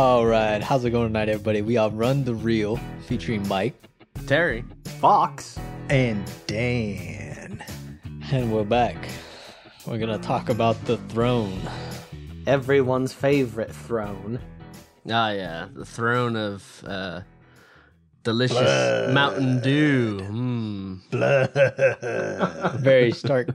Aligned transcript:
All 0.00 0.24
right, 0.24 0.62
how's 0.62 0.82
it 0.86 0.92
going 0.92 1.08
tonight, 1.08 1.28
everybody? 1.28 1.60
We 1.60 1.76
are 1.76 1.90
Run 1.90 2.24
the 2.24 2.34
Reel 2.34 2.80
featuring 3.06 3.46
Mike, 3.46 3.74
Terry. 4.26 4.64
Fox. 4.98 5.58
And 5.90 6.24
Dan. 6.46 7.62
and 8.32 8.50
we're 8.50 8.64
back. 8.64 8.96
We're 9.86 9.98
gonna 9.98 10.16
talk 10.18 10.48
about 10.48 10.82
the 10.86 10.96
throne. 10.96 11.60
Everyone's 12.46 13.12
favorite 13.12 13.74
throne. 13.74 14.40
Ah, 15.10 15.32
yeah, 15.32 15.68
the 15.70 15.84
throne 15.84 16.34
of 16.34 16.82
uh, 16.86 17.20
delicious 18.22 19.12
Mountain 19.12 19.60
Dew. 19.60 20.18
Mm. 20.20 21.10
Blood. 21.10 22.80
Very 22.80 23.12
stark 23.12 23.48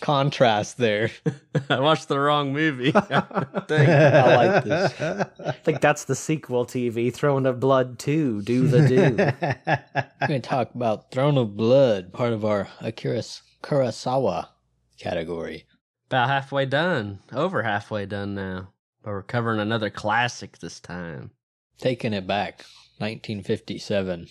contrast 0.00 0.78
there. 0.78 1.10
I 1.70 1.80
watched 1.80 2.08
the 2.08 2.18
wrong 2.18 2.52
movie. 2.52 2.92
Dang. 2.92 3.02
I 3.10 4.36
like 4.36 4.64
this. 4.64 5.00
I 5.00 5.52
think 5.52 5.80
that's 5.80 6.04
the 6.04 6.14
sequel 6.14 6.66
TV, 6.66 7.12
Throne 7.12 7.46
of 7.46 7.60
Blood 7.60 7.98
2, 7.98 8.42
Do 8.42 8.66
the 8.66 8.88
Do. 8.88 9.16
We're 9.16 10.26
gonna 10.26 10.40
talk 10.40 10.74
about 10.74 11.10
Throne 11.10 11.38
of 11.38 11.56
Blood, 11.56 12.12
part 12.12 12.32
of 12.32 12.44
our 12.44 12.68
Akira 12.80 13.22
Kurosawa 13.62 14.48
category. 14.98 15.64
About 16.06 16.28
halfway 16.28 16.66
done. 16.66 17.20
Over 17.32 17.62
halfway 17.62 18.06
done 18.06 18.34
now. 18.34 18.72
But 19.02 19.10
we're 19.10 19.22
covering 19.22 19.60
another 19.60 19.90
classic 19.90 20.58
this 20.58 20.78
time. 20.78 21.30
Taking 21.78 22.12
it 22.12 22.26
back, 22.26 22.64
1957. 23.02 24.26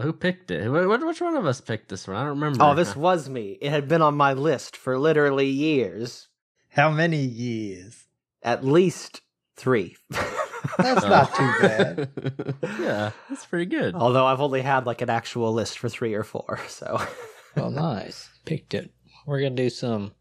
Who 0.00 0.12
picked 0.12 0.50
it? 0.50 0.64
Wh- 0.64 0.84
wh- 0.84 1.06
Which 1.06 1.20
one 1.20 1.36
of 1.36 1.46
us 1.46 1.60
picked 1.60 1.88
this 1.88 2.06
one? 2.06 2.16
I 2.16 2.20
don't 2.20 2.40
remember. 2.40 2.62
oh, 2.64 2.74
this 2.74 2.94
was 2.94 3.28
me. 3.28 3.58
It 3.60 3.70
had 3.70 3.88
been 3.88 4.02
on 4.02 4.14
my 4.16 4.32
list 4.32 4.76
for 4.76 4.98
literally 4.98 5.48
years. 5.48 6.28
How 6.70 6.90
many 6.90 7.24
years? 7.24 8.06
At 8.42 8.64
least 8.64 9.22
three. 9.56 9.96
That's 10.78 11.04
not 11.06 11.34
too 11.34 11.52
bad. 11.60 12.08
yeah, 12.80 13.10
that's 13.28 13.46
pretty 13.46 13.66
good. 13.66 13.94
Although 13.94 14.26
I've 14.26 14.40
only 14.40 14.62
had 14.62 14.86
like 14.86 15.00
an 15.00 15.10
actual 15.10 15.52
list 15.52 15.78
for 15.78 15.88
three 15.88 16.14
or 16.14 16.22
four, 16.24 16.60
so. 16.68 17.00
Well, 17.56 17.70
nice. 17.72 18.28
Picked 18.44 18.74
it. 18.74 18.90
We're 19.26 19.40
going 19.40 19.56
to 19.56 19.62
do 19.62 19.70
some 19.70 20.12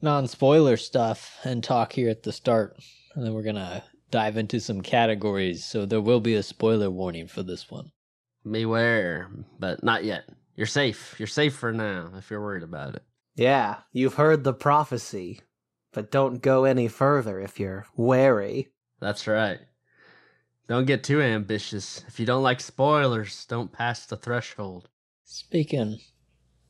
non 0.00 0.28
spoiler 0.28 0.76
stuff 0.76 1.36
and 1.44 1.62
talk 1.64 1.92
here 1.92 2.08
at 2.10 2.22
the 2.22 2.32
start. 2.32 2.76
And 3.14 3.24
then 3.26 3.34
we're 3.34 3.42
going 3.42 3.56
to 3.56 3.82
dive 4.16 4.38
into 4.38 4.58
some 4.58 4.80
categories. 4.80 5.62
So 5.62 5.84
there 5.84 6.00
will 6.00 6.20
be 6.20 6.36
a 6.36 6.42
spoiler 6.42 6.90
warning 6.90 7.26
for 7.26 7.42
this 7.42 7.70
one. 7.70 7.92
Beware, 8.50 9.28
but 9.58 9.84
not 9.84 10.04
yet. 10.04 10.24
You're 10.54 10.66
safe. 10.66 11.14
You're 11.18 11.26
safe 11.26 11.54
for 11.54 11.70
now 11.70 12.12
if 12.16 12.30
you're 12.30 12.40
worried 12.40 12.62
about 12.62 12.94
it. 12.94 13.02
Yeah, 13.34 13.80
you've 13.92 14.14
heard 14.14 14.42
the 14.42 14.54
prophecy, 14.54 15.42
but 15.92 16.10
don't 16.10 16.40
go 16.40 16.64
any 16.64 16.88
further 16.88 17.38
if 17.40 17.60
you're 17.60 17.84
wary. 17.94 18.72
That's 19.00 19.26
right. 19.26 19.58
Don't 20.66 20.86
get 20.86 21.04
too 21.04 21.20
ambitious. 21.20 22.02
If 22.08 22.18
you 22.18 22.24
don't 22.24 22.42
like 22.42 22.60
spoilers, 22.60 23.44
don't 23.44 23.70
pass 23.70 24.06
the 24.06 24.16
threshold. 24.16 24.88
Speaking 25.24 25.98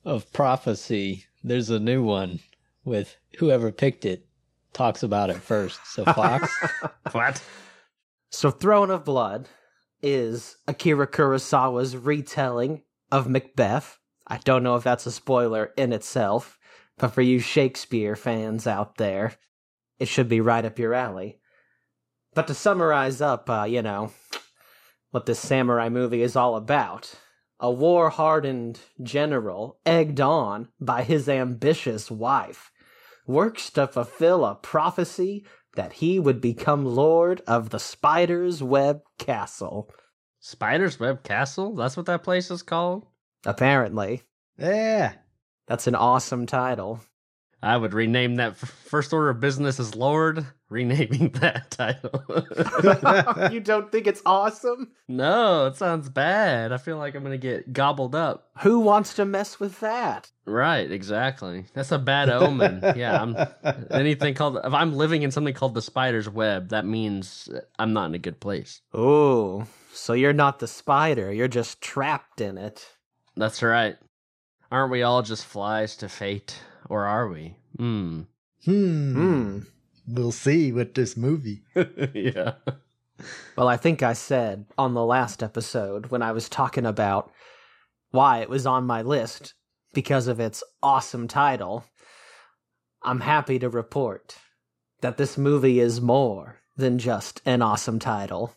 of 0.05 0.33
prophecy, 0.33 1.27
there's 1.45 1.71
a 1.71 1.79
new 1.79 2.03
one 2.03 2.41
with 2.85 3.17
whoever 3.39 3.71
picked 3.71 4.05
it 4.05 4.26
talks 4.73 5.03
about 5.03 5.31
it 5.31 5.37
first. 5.37 5.81
So, 5.87 6.05
Fox, 6.13 6.53
What? 7.13 7.43
So, 8.31 8.51
Throne 8.51 8.91
of 8.91 9.05
Blood 9.05 9.49
is 10.03 10.57
Akira 10.67 11.07
Kurosawa's 11.07 11.97
retelling 11.97 12.83
of 13.11 13.29
Macbeth. 13.29 13.99
I 14.27 14.39
don't 14.39 14.63
know 14.63 14.77
if 14.77 14.85
that's 14.85 15.07
a 15.07 15.13
spoiler 15.13 15.73
in 15.77 15.93
itself, 15.93 16.59
but 16.99 17.09
for 17.09 17.23
you 17.23 17.39
Shakespeare 17.39 18.17
fans 18.17 18.67
out 18.67 18.97
there, 18.97 19.35
it 19.99 20.09
should 20.09 20.29
be 20.29 20.41
right 20.41 20.65
up 20.65 20.79
your 20.79 20.95
alley. 20.95 21.39
But 22.35 22.49
to 22.49 22.55
summarize 22.55 23.21
up, 23.21 23.49
uh, 23.49 23.65
you 23.65 23.83
know, 23.83 24.13
what 25.11 25.27
this 25.27 25.39
samurai 25.39 25.89
movie 25.89 26.23
is 26.23 26.37
all 26.37 26.57
about 26.57 27.15
a 27.59 27.71
war 27.71 28.11
hardened 28.11 28.79
general, 29.03 29.79
egged 29.87 30.21
on 30.21 30.69
by 30.79 31.03
his 31.03 31.29
ambitious 31.29 32.11
wife, 32.11 32.71
works 33.27 33.71
to 33.71 33.87
fulfill 33.87 34.45
a 34.45 34.55
prophecy 34.55 35.45
that 35.75 35.95
he 35.95 36.19
would 36.19 36.41
become 36.41 36.85
lord 36.85 37.43
of 37.47 37.71
the 37.71 37.79
Spider's 37.79 38.63
Web 38.63 39.01
Castle. 39.19 39.91
Spider's 40.41 40.99
Web 41.01 41.23
Castle? 41.23 41.75
That's 41.75 41.97
what 41.97 42.07
that 42.07 42.23
place 42.23 42.51
is 42.51 42.63
called? 42.63 43.07
Apparently, 43.45 44.23
Yeah. 44.59 45.13
that's 45.67 45.87
an 45.87 45.95
awesome 45.95 46.47
title. 46.47 47.01
I 47.63 47.77
would 47.77 47.95
rename 47.95 48.37
that 48.37 48.53
f- 48.53 48.59
first 48.59 49.13
order 49.13 49.31
of 49.31 49.41
business 49.41 49.81
as 49.81 49.95
Lord, 49.95 50.47
renaming 50.69 51.31
that 51.41 51.71
title. 51.71 52.25
you 53.53 53.61
don't 53.61 53.91
think 53.93 54.07
it's 54.07 54.23
awesome? 54.27 54.93
no, 55.09 55.67
it 55.67 55.77
sounds 55.77 56.09
bad. 56.09 56.73
I 56.73 56.77
feel 56.79 56.99
like 56.99 57.15
I'm 57.15 57.23
going 57.23 57.33
to 57.33 57.39
get 57.39 57.73
gobbled 57.73 58.15
up. 58.15 58.51
Who 58.63 58.81
wants 58.81 59.15
to 59.15 59.25
mess 59.25 59.61
with 59.61 59.81
that? 59.81 60.31
Right, 60.45 60.91
exactly. 60.91 61.67
That's 61.75 61.93
a 61.93 61.99
bad 61.99 62.29
omen. 62.29 62.83
yeah, 62.97 63.21
I'm 63.21 63.37
anything 63.91 64.35
called 64.35 64.59
if 64.63 64.73
I'm 64.73 64.95
living 64.95 65.23
in 65.23 65.31
something 65.31 65.55
called 65.55 65.75
the 65.75 65.83
spider's 65.83 66.29
web, 66.29 66.71
that 66.71 66.85
means 66.87 67.49
I'm 67.79 67.93
not 67.93 68.07
in 68.07 68.15
a 68.15 68.19
good 68.19 68.41
place. 68.41 68.81
Oh, 68.93 69.67
so 69.93 70.13
you're 70.13 70.33
not 70.33 70.59
the 70.59 70.69
spider, 70.69 71.33
you're 71.33 71.49
just 71.49 71.81
trapped 71.81 72.41
in 72.41 72.59
it. 72.59 72.87
That's 73.37 73.63
right. 73.63 73.97
Aren't 74.71 74.91
we 74.91 75.03
all 75.03 75.23
just 75.23 75.45
flies 75.47 75.97
to 75.97 76.09
fate? 76.09 76.59
Or 76.89 77.05
are 77.05 77.29
we? 77.29 77.57
Hmm. 77.77 78.23
Hmm. 78.65 79.15
Hmm. 79.15 79.59
We'll 80.07 80.33
see 80.33 80.73
with 80.73 80.95
this 80.95 81.17
movie. 81.17 81.63
yeah. 82.15 82.55
Well, 83.57 83.69
I 83.69 83.77
think 83.77 84.03
I 84.03 84.13
said 84.13 84.67
on 84.77 84.95
the 84.95 85.05
last 85.05 85.43
episode 85.43 86.07
when 86.07 86.23
I 86.23 86.33
was 86.33 86.49
talking 86.49 86.87
about 86.87 87.33
why 88.11 88.39
it 88.39 88.49
was 88.49 88.67
on 88.67 88.85
my 88.87 89.03
list 89.03 89.55
because 89.95 90.29
of 90.29 90.41
its 90.41 90.63
awesome 90.83 91.27
title. 91.29 91.85
I'm 93.03 93.21
happy 93.21 93.59
to 93.59 93.69
report 93.69 94.37
that 95.01 95.17
this 95.17 95.39
movie 95.39 95.81
is 95.81 96.01
more 96.01 96.61
than 96.77 96.99
just 96.99 97.41
an 97.45 97.63
awesome 97.63 97.99
title. 97.99 98.55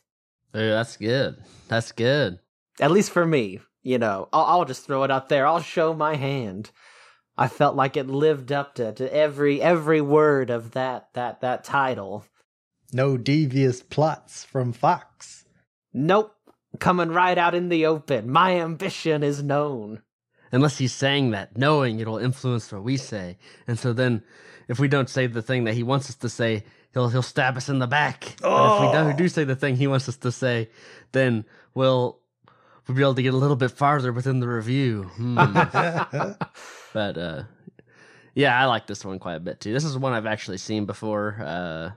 Dude, 0.53 0.71
that's 0.71 0.97
good. 0.97 1.37
That's 1.67 1.91
good. 1.91 2.39
At 2.79 2.91
least 2.91 3.11
for 3.11 3.25
me, 3.25 3.59
you 3.83 3.97
know. 3.97 4.27
I'll, 4.33 4.45
I'll 4.45 4.65
just 4.65 4.85
throw 4.85 5.03
it 5.03 5.11
out 5.11 5.29
there. 5.29 5.45
I'll 5.45 5.61
show 5.61 5.93
my 5.93 6.15
hand. 6.15 6.71
I 7.39 7.47
felt 7.47 7.77
like 7.77 7.95
it 7.95 8.07
lived 8.07 8.51
up 8.51 8.75
to, 8.75 8.91
to 8.91 9.15
every 9.15 9.61
every 9.61 10.01
word 10.01 10.49
of 10.49 10.71
that 10.71 11.07
that 11.13 11.39
that 11.39 11.63
title. 11.63 12.25
No 12.91 13.15
devious 13.15 13.81
plots 13.81 14.43
from 14.43 14.73
Fox. 14.73 15.45
Nope, 15.93 16.35
coming 16.79 17.11
right 17.11 17.37
out 17.37 17.55
in 17.55 17.69
the 17.69 17.85
open. 17.85 18.29
My 18.29 18.59
ambition 18.59 19.23
is 19.23 19.41
known. 19.41 20.01
Unless 20.51 20.79
he's 20.79 20.91
saying 20.91 21.31
that, 21.31 21.57
knowing 21.57 22.01
it'll 22.01 22.17
influence 22.17 22.73
what 22.73 22.83
we 22.83 22.97
say. 22.97 23.37
And 23.67 23.79
so 23.79 23.93
then 23.93 24.21
if 24.67 24.77
we 24.77 24.89
don't 24.89 25.09
say 25.09 25.25
the 25.25 25.41
thing 25.41 25.63
that 25.63 25.75
he 25.75 25.83
wants 25.83 26.09
us 26.09 26.15
to 26.17 26.27
say, 26.27 26.65
he'll 26.93 27.07
he'll 27.07 27.21
stab 27.21 27.55
us 27.55 27.69
in 27.69 27.79
the 27.79 27.87
back. 27.87 28.35
But 28.41 28.75
if 28.75 29.07
we 29.07 29.11
do, 29.13 29.17
do 29.17 29.29
say 29.29 29.45
the 29.45 29.55
thing 29.55 29.77
he 29.77 29.87
wants 29.87 30.09
us 30.09 30.17
to 30.17 30.31
say, 30.33 30.71
then 31.13 31.45
we'll 31.73 32.19
we'll 32.85 32.97
be 32.97 33.01
able 33.01 33.15
to 33.15 33.23
get 33.23 33.33
a 33.33 33.37
little 33.37 33.55
bit 33.55 33.71
farther 33.71 34.11
within 34.11 34.41
the 34.41 34.47
review. 34.49 35.03
Hmm. 35.03 35.39
but 36.93 37.17
uh 37.17 37.43
yeah, 38.35 38.59
I 38.59 38.65
like 38.65 38.87
this 38.87 39.03
one 39.03 39.19
quite 39.19 39.35
a 39.35 39.39
bit 39.39 39.59
too. 39.59 39.73
This 39.73 39.83
is 39.83 39.97
one 39.97 40.13
I've 40.13 40.25
actually 40.25 40.57
seen 40.57 40.85
before 40.85 41.37
uh 41.43 41.91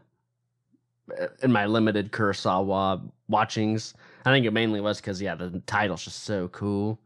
in 1.43 1.53
my 1.53 1.67
limited 1.67 2.13
Kurosawa 2.13 3.03
watchings. 3.29 3.95
I 4.25 4.33
think 4.33 4.47
it 4.47 4.53
mainly 4.53 4.81
was 4.81 5.01
because 5.01 5.21
yeah, 5.21 5.35
the 5.35 5.63
title's 5.67 6.05
just 6.05 6.25
so 6.25 6.49
cool. 6.49 6.99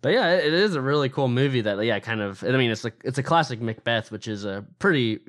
But 0.00 0.12
yeah, 0.12 0.32
it 0.32 0.46
it 0.46 0.54
is 0.54 0.74
a 0.74 0.80
really 0.80 1.08
cool 1.08 1.28
movie 1.28 1.62
that 1.62 1.82
yeah, 1.84 1.98
kind 1.98 2.20
of. 2.20 2.42
I 2.44 2.50
mean, 2.52 2.70
it's 2.70 2.84
a 2.84 2.92
it's 3.04 3.18
a 3.18 3.22
classic 3.22 3.60
Macbeth, 3.60 4.10
which 4.10 4.28
is 4.28 4.44
a 4.44 4.64
pretty 4.78 5.20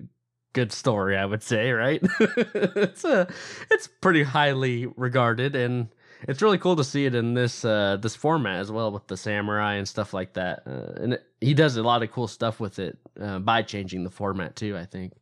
good 0.53 0.71
story, 0.71 1.17
I 1.17 1.25
would 1.25 1.43
say, 1.43 1.71
right? 1.71 2.01
it's 2.19 3.03
a 3.03 3.27
it's 3.71 3.87
pretty 3.87 4.23
highly 4.23 4.87
regarded, 4.87 5.55
and 5.55 5.87
it's 6.27 6.41
really 6.41 6.57
cool 6.57 6.75
to 6.75 6.83
see 6.83 7.05
it 7.05 7.15
in 7.15 7.33
this 7.33 7.65
uh, 7.65 7.97
this 8.01 8.15
format 8.15 8.59
as 8.59 8.71
well 8.71 8.91
with 8.91 9.07
the 9.07 9.17
samurai 9.17 9.75
and 9.75 9.87
stuff 9.87 10.13
like 10.13 10.33
that. 10.33 10.63
Uh, 10.65 11.01
and 11.01 11.13
it, 11.13 11.25
he 11.41 11.53
does 11.53 11.77
a 11.77 11.83
lot 11.83 12.03
of 12.03 12.11
cool 12.11 12.27
stuff 12.27 12.59
with 12.59 12.79
it 12.79 12.97
uh, 13.21 13.39
by 13.39 13.61
changing 13.61 14.03
the 14.03 14.09
format 14.09 14.55
too. 14.55 14.77
I 14.77 14.85
think. 14.85 15.13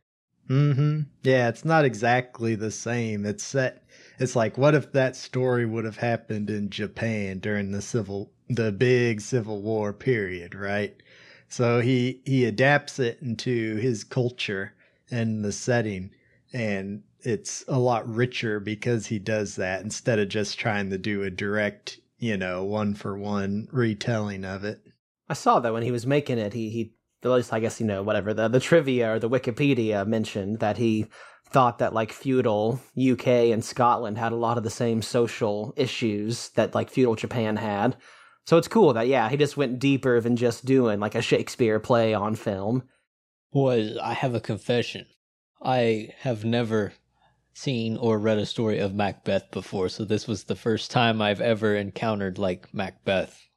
Mm-hmm. 0.49 1.01
Yeah, 1.23 1.47
it's 1.47 1.63
not 1.63 1.85
exactly 1.85 2.55
the 2.55 2.71
same. 2.71 3.25
It's 3.25 3.43
set 3.43 3.83
it's 4.19 4.35
like 4.35 4.57
what 4.57 4.75
if 4.75 4.91
that 4.91 5.15
story 5.15 5.65
would 5.65 5.85
have 5.85 5.97
happened 5.97 6.49
in 6.49 6.69
Japan 6.69 7.39
during 7.39 7.71
the 7.71 7.81
civil 7.81 8.31
the 8.49 8.71
big 8.71 9.21
civil 9.21 9.61
war 9.61 9.93
period, 9.93 10.53
right? 10.53 10.95
So 11.47 11.79
he 11.79 12.21
he 12.25 12.45
adapts 12.45 12.99
it 12.99 13.19
into 13.21 13.75
his 13.77 14.03
culture 14.03 14.73
and 15.09 15.43
the 15.45 15.51
setting 15.51 16.11
and 16.53 17.03
it's 17.21 17.63
a 17.67 17.79
lot 17.79 18.07
richer 18.07 18.59
because 18.59 19.07
he 19.07 19.19
does 19.19 19.55
that 19.55 19.81
instead 19.81 20.19
of 20.19 20.29
just 20.29 20.59
trying 20.59 20.89
to 20.91 20.97
do 20.97 21.23
a 21.23 21.29
direct, 21.29 21.99
you 22.17 22.37
know, 22.37 22.63
one 22.63 22.93
for 22.93 23.17
one 23.17 23.67
retelling 23.71 24.45
of 24.45 24.63
it. 24.63 24.81
I 25.27 25.33
saw 25.33 25.59
that 25.59 25.73
when 25.73 25.83
he 25.83 25.91
was 25.91 26.05
making 26.05 26.37
it, 26.37 26.53
he 26.53 26.69
he 26.69 26.93
at 27.23 27.31
least 27.31 27.53
I 27.53 27.59
guess 27.59 27.79
you 27.79 27.87
know 27.87 28.03
whatever 28.03 28.33
the 28.33 28.47
the 28.47 28.59
trivia 28.59 29.15
or 29.15 29.19
the 29.19 29.29
Wikipedia 29.29 30.05
mentioned 30.05 30.59
that 30.59 30.77
he 30.77 31.07
thought 31.49 31.79
that 31.79 31.93
like 31.93 32.11
feudal 32.11 32.79
UK 32.97 33.27
and 33.27 33.63
Scotland 33.63 34.17
had 34.17 34.31
a 34.31 34.37
lot 34.37 34.57
of 34.57 34.63
the 34.63 34.69
same 34.69 35.01
social 35.01 35.73
issues 35.77 36.49
that 36.49 36.75
like 36.75 36.89
feudal 36.89 37.15
Japan 37.15 37.55
had. 37.55 37.95
So 38.45 38.57
it's 38.57 38.67
cool 38.67 38.93
that 38.93 39.07
yeah, 39.07 39.29
he 39.29 39.37
just 39.37 39.55
went 39.55 39.79
deeper 39.79 40.19
than 40.19 40.35
just 40.35 40.65
doing 40.65 40.99
like 40.99 41.15
a 41.15 41.21
Shakespeare 41.21 41.79
play 41.79 42.13
on 42.13 42.35
film. 42.35 42.83
Was 43.53 43.97
I 43.97 44.13
have 44.13 44.35
a 44.35 44.41
confession. 44.41 45.05
I 45.63 46.09
have 46.19 46.43
never 46.43 46.93
seen 47.53 47.97
or 47.97 48.19
read 48.19 48.37
a 48.37 48.45
story 48.45 48.79
of 48.79 48.93
Macbeth 48.93 49.49
before, 49.51 49.87
so 49.89 50.03
this 50.03 50.27
was 50.27 50.43
the 50.43 50.55
first 50.55 50.91
time 50.91 51.21
I've 51.21 51.41
ever 51.41 51.75
encountered 51.75 52.37
like 52.37 52.73
Macbeth. 52.73 53.47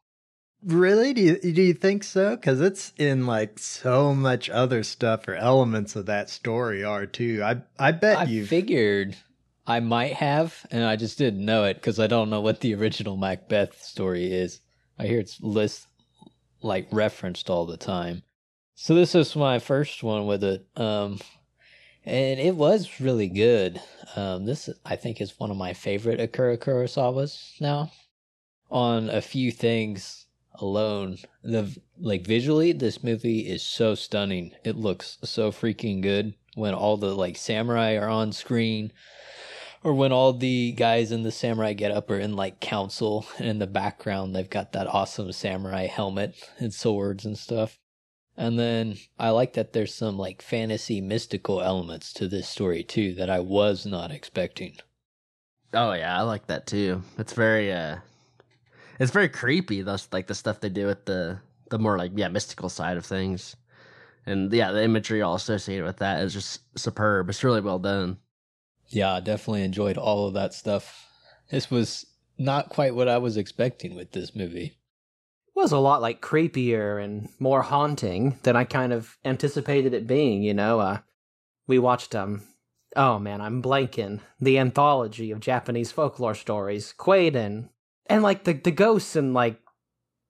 Really? 0.63 1.13
Do 1.13 1.21
you 1.21 1.37
do 1.37 1.63
you 1.63 1.75
think 1.75 2.03
so? 2.03 2.37
Because 2.37 2.61
it's 2.61 2.93
in 2.97 3.27
like 3.27 3.59
so 3.59 4.15
much 4.15 4.49
other 4.51 4.83
stuff 4.83 5.29
or 5.29 5.35
elements 5.35 5.95
of 5.97 6.07
that 6.07 6.31
story 6.31 6.83
are 6.83 7.07
too. 7.07 7.43
I 7.45 7.63
I 7.79 7.93
bet 7.93 8.19
I 8.19 8.25
you 8.25 8.47
figured 8.47 9.17
I 9.67 9.81
might 9.81 10.15
have, 10.15 10.67
and 10.71 10.85
I 10.85 10.97
just 10.97 11.19
didn't 11.19 11.45
know 11.45 11.65
it 11.65 11.75
because 11.75 11.99
I 11.99 12.07
don't 12.07 12.31
know 12.31 12.41
what 12.41 12.61
the 12.61 12.75
original 12.75 13.17
Macbeth 13.17 13.83
story 13.83 14.33
is. 14.33 14.61
I 14.99 15.07
hear 15.07 15.19
it's 15.19 15.41
list 15.41 15.89
like 16.63 16.89
referenced 16.91 17.51
all 17.51 17.67
the 17.67 17.77
time. 17.77 18.23
So 18.75 18.95
this 18.95 19.15
is 19.15 19.37
my 19.37 19.59
first 19.59 20.03
one 20.03 20.27
with 20.27 20.43
it. 20.43 20.67
Um 20.77 21.19
and 22.07 22.41
it 22.41 22.55
was 22.55 23.01
really 23.01 23.29
good. 23.29 23.81
Um 24.15 24.47
this 24.47 24.71
I 24.85 24.97
think 24.97 25.21
is 25.21 25.39
one 25.39 25.51
of 25.51 25.57
my 25.57 25.75
favorite 25.75 26.21
Akira 26.21 26.57
Kurosawa's 26.57 27.55
now. 27.61 27.91
On 28.71 29.11
a 29.11 29.21
few 29.21 29.53
things 29.53 30.27
alone, 30.55 31.19
the 31.43 31.77
like 31.99 32.27
visually 32.27 32.73
this 32.73 33.05
movie 33.05 33.41
is 33.41 33.63
so 33.63 33.95
stunning. 33.95 34.53
It 34.65 34.77
looks 34.77 35.19
so 35.23 35.53
freaking 35.53 36.01
good 36.01 36.35
when 36.55 36.75
all 36.75 36.97
the 36.97 37.15
like 37.15 37.37
samurai 37.37 37.97
are 37.97 38.09
on 38.09 38.33
screen 38.33 38.93
or 39.85 39.95
when 39.95 40.11
all 40.11 40.33
the 40.33 40.73
guys 40.73 41.13
in 41.13 41.23
the 41.23 41.31
samurai 41.31 41.73
get 41.73 41.93
up 41.93 42.11
are 42.11 42.19
in 42.19 42.35
like 42.35 42.61
council 42.61 43.27
and 43.39 43.47
in 43.47 43.59
the 43.59 43.67
background 43.67 44.35
they've 44.35 44.51
got 44.51 44.73
that 44.73 44.89
awesome 44.89 45.31
samurai 45.31 45.87
helmet 45.87 46.35
and 46.59 46.75
swords 46.75 47.25
and 47.25 47.39
stuff 47.39 47.79
and 48.37 48.59
then 48.59 48.97
i 49.19 49.31
like 49.31 49.55
that 49.55 49.73
there's 49.73 49.95
some 49.95 50.19
like 50.19 50.43
fantasy 50.43 51.01
mystical 51.01 51.61
elements 51.63 52.13
to 52.13 52.29
this 52.29 52.49
story 52.49 52.83
too 52.83 53.15
that 53.15 53.31
i 53.31 53.41
was 53.41 53.87
not 53.87 54.11
expecting 54.11 54.77
Oh 55.75 55.93
yeah, 55.93 56.17
I 56.19 56.23
like 56.23 56.47
that 56.47 56.67
too. 56.67 57.03
It's 57.19 57.33
very 57.35 57.71
uh 57.73 57.97
it's 58.99 59.11
very 59.11 59.29
creepy 59.29 59.83
those 59.83 60.09
like 60.13 60.27
the 60.27 60.35
stuff 60.35 60.61
they 60.61 60.69
do 60.71 60.87
with 60.87 61.05
the 61.05 61.41
the 61.71 61.79
more 61.79 61.99
like 61.99 62.13
yeah, 62.15 62.29
mystical 62.29 62.69
side 62.69 62.97
of 62.97 63.05
things. 63.05 63.57
And 64.25 64.53
yeah, 64.53 64.73
the 64.73 64.83
imagery 64.83 65.23
all 65.23 65.35
associated 65.35 65.85
with 65.85 65.99
that 65.99 66.23
is 66.23 66.33
just 66.33 66.61
superb. 66.79 67.29
It's 67.29 67.45
really 67.45 67.61
well 67.61 67.79
done. 67.79 68.19
yeah 68.89 69.15
i 69.15 69.21
definitely 69.21 69.63
enjoyed 69.65 69.99
all 69.99 70.27
of 70.29 70.35
that 70.35 70.55
stuff 70.55 71.07
this 71.51 71.71
was 71.71 72.07
not 72.39 72.69
quite 72.71 72.95
what 72.95 73.09
i 73.09 73.19
was 73.19 73.37
expecting 73.37 73.95
with 73.97 74.13
this 74.13 74.35
movie 74.35 74.79
was 75.57 75.73
a 75.73 75.79
lot 75.79 76.03
like 76.03 76.21
creepier 76.21 77.03
and 77.03 77.29
more 77.41 77.63
haunting 77.63 78.39
than 78.43 78.55
I 78.55 78.65
kind 78.65 78.93
of 78.93 79.17
anticipated 79.25 79.95
it 79.95 80.07
being, 80.07 80.43
you 80.43 80.55
know. 80.55 80.81
Uh 80.81 80.99
we 81.67 81.79
watched 81.79 82.15
um 82.15 82.43
oh 82.95 83.19
man, 83.19 83.41
I'm 83.41 83.63
blanking. 83.63 84.21
The 84.41 84.59
anthology 84.59 85.31
of 85.33 85.41
Japanese 85.41 85.91
folklore 85.91 86.35
stories, 86.35 86.95
Kwaidan. 86.97 87.71
And 88.07 88.23
like 88.23 88.45
the 88.45 88.53
the 88.53 88.71
ghosts 88.71 89.17
and 89.17 89.35
like 89.35 89.61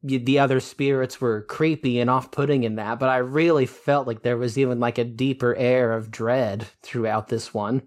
the 0.03 0.39
other 0.39 0.61
spirits 0.61 1.21
were 1.21 1.43
creepy 1.43 1.99
and 1.99 2.09
off-putting 2.09 2.63
in 2.63 2.77
that, 2.77 3.01
but 3.01 3.09
I 3.09 3.17
really 3.17 3.67
felt 3.67 4.07
like 4.07 4.23
there 4.23 4.37
was 4.37 4.57
even 4.57 4.79
like 4.79 4.99
a 4.99 5.05
deeper 5.05 5.57
air 5.57 5.95
of 5.95 6.13
dread 6.13 6.67
throughout 6.83 7.27
this 7.29 7.53
one. 7.53 7.83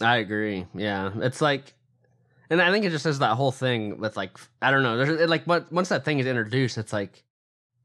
I 0.00 0.18
agree. 0.18 0.66
Yeah, 0.74 1.10
it's 1.16 1.42
like, 1.42 1.74
and 2.50 2.60
I 2.60 2.72
think 2.72 2.84
it 2.84 2.90
just 2.90 3.04
says 3.04 3.20
that 3.20 3.36
whole 3.36 3.52
thing 3.52 3.98
with 3.98 4.16
like 4.16 4.36
I 4.60 4.70
don't 4.70 4.82
know. 4.82 4.96
There's 4.96 5.20
it, 5.20 5.28
like 5.28 5.46
once 5.46 5.88
that 5.88 6.04
thing 6.04 6.18
is 6.18 6.26
introduced, 6.26 6.76
it's 6.78 6.92
like 6.92 7.24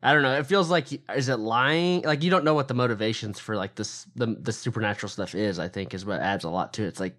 I 0.01 0.13
don't 0.13 0.23
know. 0.23 0.37
It 0.37 0.47
feels 0.47 0.69
like 0.69 0.87
is 1.15 1.29
it 1.29 1.37
lying? 1.37 2.01
Like 2.01 2.23
you 2.23 2.31
don't 2.31 2.43
know 2.43 2.55
what 2.55 2.67
the 2.67 2.73
motivations 2.73 3.39
for 3.39 3.55
like 3.55 3.75
this 3.75 4.07
the 4.15 4.27
the 4.27 4.51
supernatural 4.51 5.09
stuff 5.09 5.35
is. 5.35 5.59
I 5.59 5.67
think 5.67 5.93
is 5.93 6.05
what 6.05 6.19
adds 6.19 6.43
a 6.43 6.49
lot 6.49 6.73
to 6.73 6.83
it. 6.83 6.87
It's 6.87 6.99
like 6.99 7.15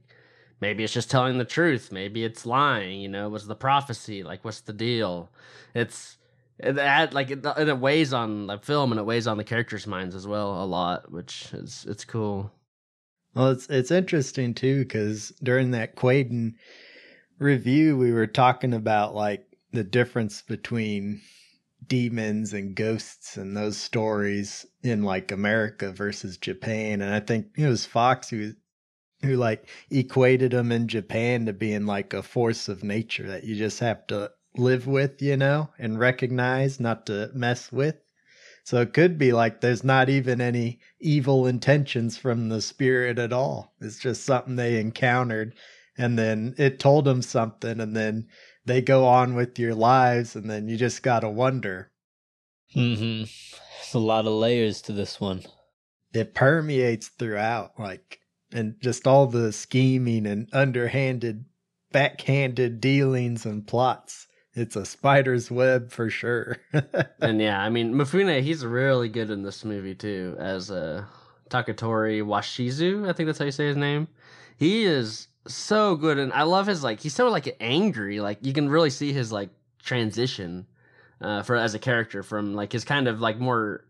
maybe 0.61 0.83
it's 0.83 0.93
just 0.93 1.11
telling 1.11 1.39
the 1.39 1.45
truth. 1.45 1.93
Maybe 1.93 2.25
it's 2.25 2.45
lying. 2.45 3.01
You 3.01 3.09
know, 3.09 3.29
what's 3.29 3.47
the 3.47 3.55
prophecy? 3.55 4.25
Like 4.25 4.45
what's 4.45 4.61
the 4.61 4.73
deal? 4.73 5.31
It's 5.73 6.19
it 6.59 6.79
add 6.79 7.15
like 7.15 7.31
it, 7.31 7.45
it 7.45 7.79
weighs 7.79 8.13
on 8.13 8.49
the 8.49 8.59
film 8.59 8.91
and 8.91 8.99
it 8.99 9.05
weighs 9.05 9.27
on 9.27 9.37
the 9.37 9.45
characters' 9.45 9.87
minds 9.87 10.15
as 10.15 10.27
well 10.27 10.63
a 10.63 10.67
lot, 10.67 11.13
which 11.13 11.51
is 11.53 11.87
it's 11.89 12.05
cool. 12.05 12.51
Well, 13.35 13.51
it's 13.51 13.69
it's 13.69 13.91
interesting 13.91 14.55
too 14.55 14.81
because 14.81 15.33
during 15.43 15.73
that 15.73 15.97
Kwaidan 15.97 16.55
review, 17.39 17.97
we 17.97 18.13
were 18.13 18.27
talking 18.27 18.73
about 18.73 19.15
like 19.15 19.47
the 19.73 19.85
difference 19.85 20.43
between 20.43 21.21
demons 21.87 22.53
and 22.53 22.75
ghosts 22.75 23.37
and 23.37 23.57
those 23.57 23.77
stories 23.77 24.67
in 24.83 25.03
like 25.03 25.31
America 25.31 25.93
versus 25.93 26.37
Japan, 26.37 27.01
and 27.03 27.15
I 27.15 27.21
think 27.21 27.49
it 27.57 27.69
was 27.69 27.87
Fox 27.87 28.31
who 28.31 28.53
who 29.23 29.37
like 29.37 29.69
equated 29.91 30.53
them 30.53 30.71
in 30.71 30.89
Japan 30.89 31.47
to 31.47 31.53
being 31.53 31.87
like 31.87 32.13
a 32.13 32.23
force 32.23 32.69
of 32.69 32.85
nature 32.85 33.27
that 33.27 33.45
you 33.45 33.57
just 33.57 33.81
have 33.81 34.07
to 34.09 34.31
live 34.57 34.87
with, 34.87 35.21
you 35.23 35.37
know, 35.37 35.71
and 35.79 35.99
recognize, 35.99 36.79
not 36.81 37.07
to 37.07 37.31
mess 37.35 37.73
with. 37.73 37.97
So 38.65 38.81
it 38.81 38.93
could 38.93 39.17
be 39.17 39.33
like 39.33 39.61
there's 39.61 39.85
not 39.85 40.09
even 40.09 40.41
any 40.41 40.81
evil 41.01 41.47
intentions 41.47 42.19
from 42.19 42.49
the 42.49 42.61
spirit 42.61 43.19
at 43.19 43.33
all. 43.33 43.75
It's 43.81 43.99
just 43.99 44.25
something 44.25 44.57
they 44.57 44.81
encountered 44.81 45.55
and 45.99 46.19
then 46.19 46.55
it 46.59 46.79
told 46.79 47.05
them 47.05 47.23
something 47.23 47.81
and 47.81 47.97
then 47.97 48.27
they 48.65 48.81
go 48.83 49.07
on 49.07 49.35
with 49.35 49.59
your 49.59 49.75
lives 49.75 50.37
and 50.37 50.51
then 50.51 50.69
you 50.69 50.77
just 50.77 51.03
got 51.03 51.21
to 51.21 51.29
wonder. 51.29 51.91
mm-hmm 52.75 53.25
there's 53.87 53.95
a 53.95 53.99
lot 53.99 54.27
of 54.27 54.33
layers 54.33 54.83
to 54.83 54.93
this 54.93 55.21
one 55.21 55.43
It 56.13 56.35
permeates 56.35 57.09
throughout 57.09 57.79
like 57.79 58.21
and 58.53 58.75
just 58.81 59.07
all 59.07 59.27
the 59.27 59.53
scheming 59.53 60.27
and 60.27 60.49
underhanded 60.53 61.45
backhanded 61.93 62.81
dealings 62.81 63.47
and 63.47 63.67
plots. 63.67 64.27
It's 64.55 64.77
a 64.77 64.87
spider's 64.87 65.51
web 65.51 65.93
for 65.93 66.11
sure. 66.11 66.57
and 67.21 67.41
yeah, 67.41 67.61
I 67.61 67.69
mean 67.69 67.95
Mifune, 67.95 68.43
he's 68.43 68.65
really 68.65 69.09
good 69.09 69.31
in 69.31 69.43
this 69.43 69.65
movie 69.65 69.95
too, 69.95 70.37
as 70.39 70.71
uh, 70.71 71.05
Takatori 71.51 72.23
Washizu. 72.23 73.09
I 73.09 73.13
think 73.13 73.27
that's 73.27 73.39
how 73.39 73.45
you 73.45 73.51
say 73.53 73.67
his 73.67 73.77
name. 73.77 74.09
He 74.57 74.85
is 74.85 75.29
so 75.49 75.97
good, 75.97 76.19
and 76.19 76.33
I 76.33 76.43
love 76.43 76.67
his 76.67 76.83
like. 76.83 77.01
He's 77.01 77.15
so 77.15 77.29
like 77.29 77.57
angry. 77.61 78.21
Like 78.21 78.39
you 78.43 78.53
can 78.53 78.69
really 78.69 78.91
see 78.91 79.13
his 79.13 79.33
like 79.33 79.51
transition 79.83 80.67
uh, 81.21 81.43
for 81.43 81.57
as 81.57 81.75
a 81.75 81.79
character 81.79 82.23
from 82.23 82.55
like 82.55 82.73
his 82.73 82.85
kind 82.85 83.09
of 83.09 83.21
like 83.21 83.39
more. 83.39 83.85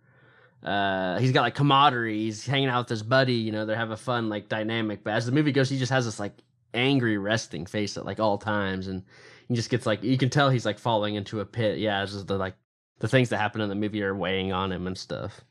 Uh, 0.62 1.18
he's 1.18 1.32
got 1.32 1.42
like 1.42 1.54
camaraderie. 1.54 2.18
He's 2.18 2.46
hanging 2.46 2.68
out 2.68 2.84
with 2.84 2.88
his 2.88 3.02
buddy. 3.02 3.34
You 3.34 3.52
know, 3.52 3.66
they're 3.66 3.76
having 3.76 3.96
fun 3.96 4.28
like 4.28 4.48
dynamic. 4.48 5.04
But 5.04 5.14
as 5.14 5.26
the 5.26 5.32
movie 5.32 5.52
goes, 5.52 5.70
he 5.70 5.78
just 5.78 5.92
has 5.92 6.04
this 6.04 6.18
like 6.18 6.36
angry 6.74 7.18
resting 7.18 7.66
face 7.66 7.96
at 7.96 8.04
like 8.04 8.20
all 8.20 8.38
times, 8.38 8.86
and 8.88 9.02
he 9.48 9.54
just 9.54 9.70
gets 9.70 9.86
like 9.86 10.02
you 10.02 10.18
can 10.18 10.30
tell 10.30 10.50
he's 10.50 10.66
like 10.66 10.78
falling 10.78 11.14
into 11.14 11.40
a 11.40 11.44
pit. 11.44 11.78
Yeah, 11.78 12.02
it's 12.02 12.12
just 12.12 12.26
the 12.26 12.36
like 12.38 12.54
the 12.98 13.08
things 13.08 13.28
that 13.28 13.38
happen 13.38 13.60
in 13.60 13.68
the 13.68 13.74
movie 13.74 14.02
are 14.02 14.14
weighing 14.14 14.52
on 14.52 14.72
him 14.72 14.86
and 14.86 14.96
stuff. 14.96 15.42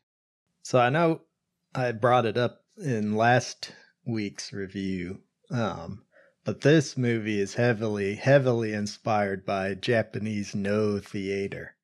So 0.63 0.79
I 0.79 0.89
know 0.89 1.21
I 1.73 1.91
brought 1.91 2.25
it 2.25 2.37
up 2.37 2.61
in 2.77 3.15
last 3.15 3.71
week's 4.05 4.51
review, 4.53 5.19
um, 5.51 6.03
but 6.43 6.61
this 6.61 6.95
movie 6.95 7.39
is 7.39 7.55
heavily, 7.55 8.15
heavily 8.15 8.73
inspired 8.73 9.45
by 9.45 9.73
Japanese 9.73 10.53
Noh 10.53 10.99
theater. 10.99 11.75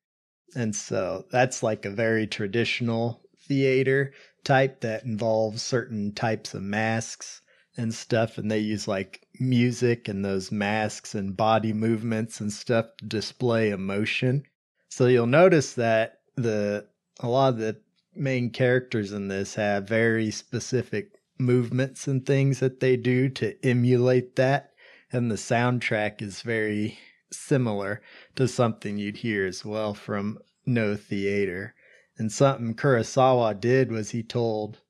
And 0.54 0.74
so 0.76 1.26
that's 1.30 1.62
like 1.62 1.84
a 1.84 1.90
very 1.90 2.26
traditional 2.26 3.22
theater 3.48 4.12
type 4.44 4.80
that 4.80 5.04
involves 5.04 5.62
certain 5.62 6.12
types 6.12 6.54
of 6.54 6.62
masks 6.62 7.40
and 7.76 7.92
stuff. 7.92 8.38
And 8.38 8.50
they 8.50 8.58
use 8.58 8.86
like 8.86 9.26
music 9.40 10.08
and 10.08 10.24
those 10.24 10.52
masks 10.52 11.14
and 11.14 11.36
body 11.36 11.72
movements 11.72 12.40
and 12.40 12.52
stuff 12.52 12.86
to 12.98 13.06
display 13.06 13.70
emotion. 13.70 14.44
So 14.90 15.06
you'll 15.06 15.26
notice 15.26 15.72
that 15.74 16.20
the, 16.36 16.86
a 17.20 17.28
lot 17.28 17.54
of 17.54 17.58
the 17.58 17.80
main 18.14 18.50
characters 18.50 19.10
in 19.12 19.28
this 19.28 19.54
have 19.54 19.88
very 19.88 20.30
specific 20.30 21.18
movements 21.42 22.06
and 22.06 22.24
things 22.24 22.60
that 22.60 22.80
they 22.80 22.96
do 22.96 23.28
to 23.28 23.54
emulate 23.64 24.36
that. 24.36 24.72
And 25.10 25.30
the 25.30 25.36
soundtrack 25.36 26.22
is 26.22 26.42
very 26.42 26.98
similar 27.30 28.00
to 28.36 28.48
something 28.48 28.98
you'd 28.98 29.18
hear 29.18 29.46
as 29.46 29.64
well 29.64 29.94
from 29.94 30.38
Noh 30.64 30.96
Theater. 30.96 31.74
And 32.16 32.30
something 32.30 32.74
Kurosawa 32.74 33.58
did 33.60 33.90
was 33.90 34.10
he 34.10 34.22
told 34.22 34.80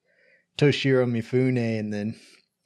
Toshiro 0.59 1.07
Mifune 1.07 1.79
and 1.79 1.93
then 1.93 2.15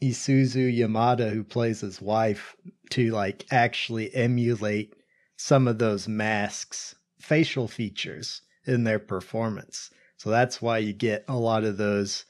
Isuzu 0.03 0.77
Yamada, 0.77 1.31
who 1.31 1.45
plays 1.45 1.81
his 1.81 2.03
wife, 2.03 2.57
to 2.91 3.11
like 3.11 3.47
actually 3.51 4.15
emulate 4.15 4.95
some 5.37 5.69
of 5.69 5.79
those 5.79 6.09
masks, 6.09 6.95
facial 7.19 7.69
features 7.69 8.43
in 8.67 8.85
their 8.85 8.99
performance. 8.99 9.91
So 10.17 10.31
that's 10.31 10.61
why 10.61 10.79
you 10.79 10.93
get 10.93 11.25
a 11.29 11.37
lot 11.37 11.65
of 11.65 11.77
those 11.77 12.25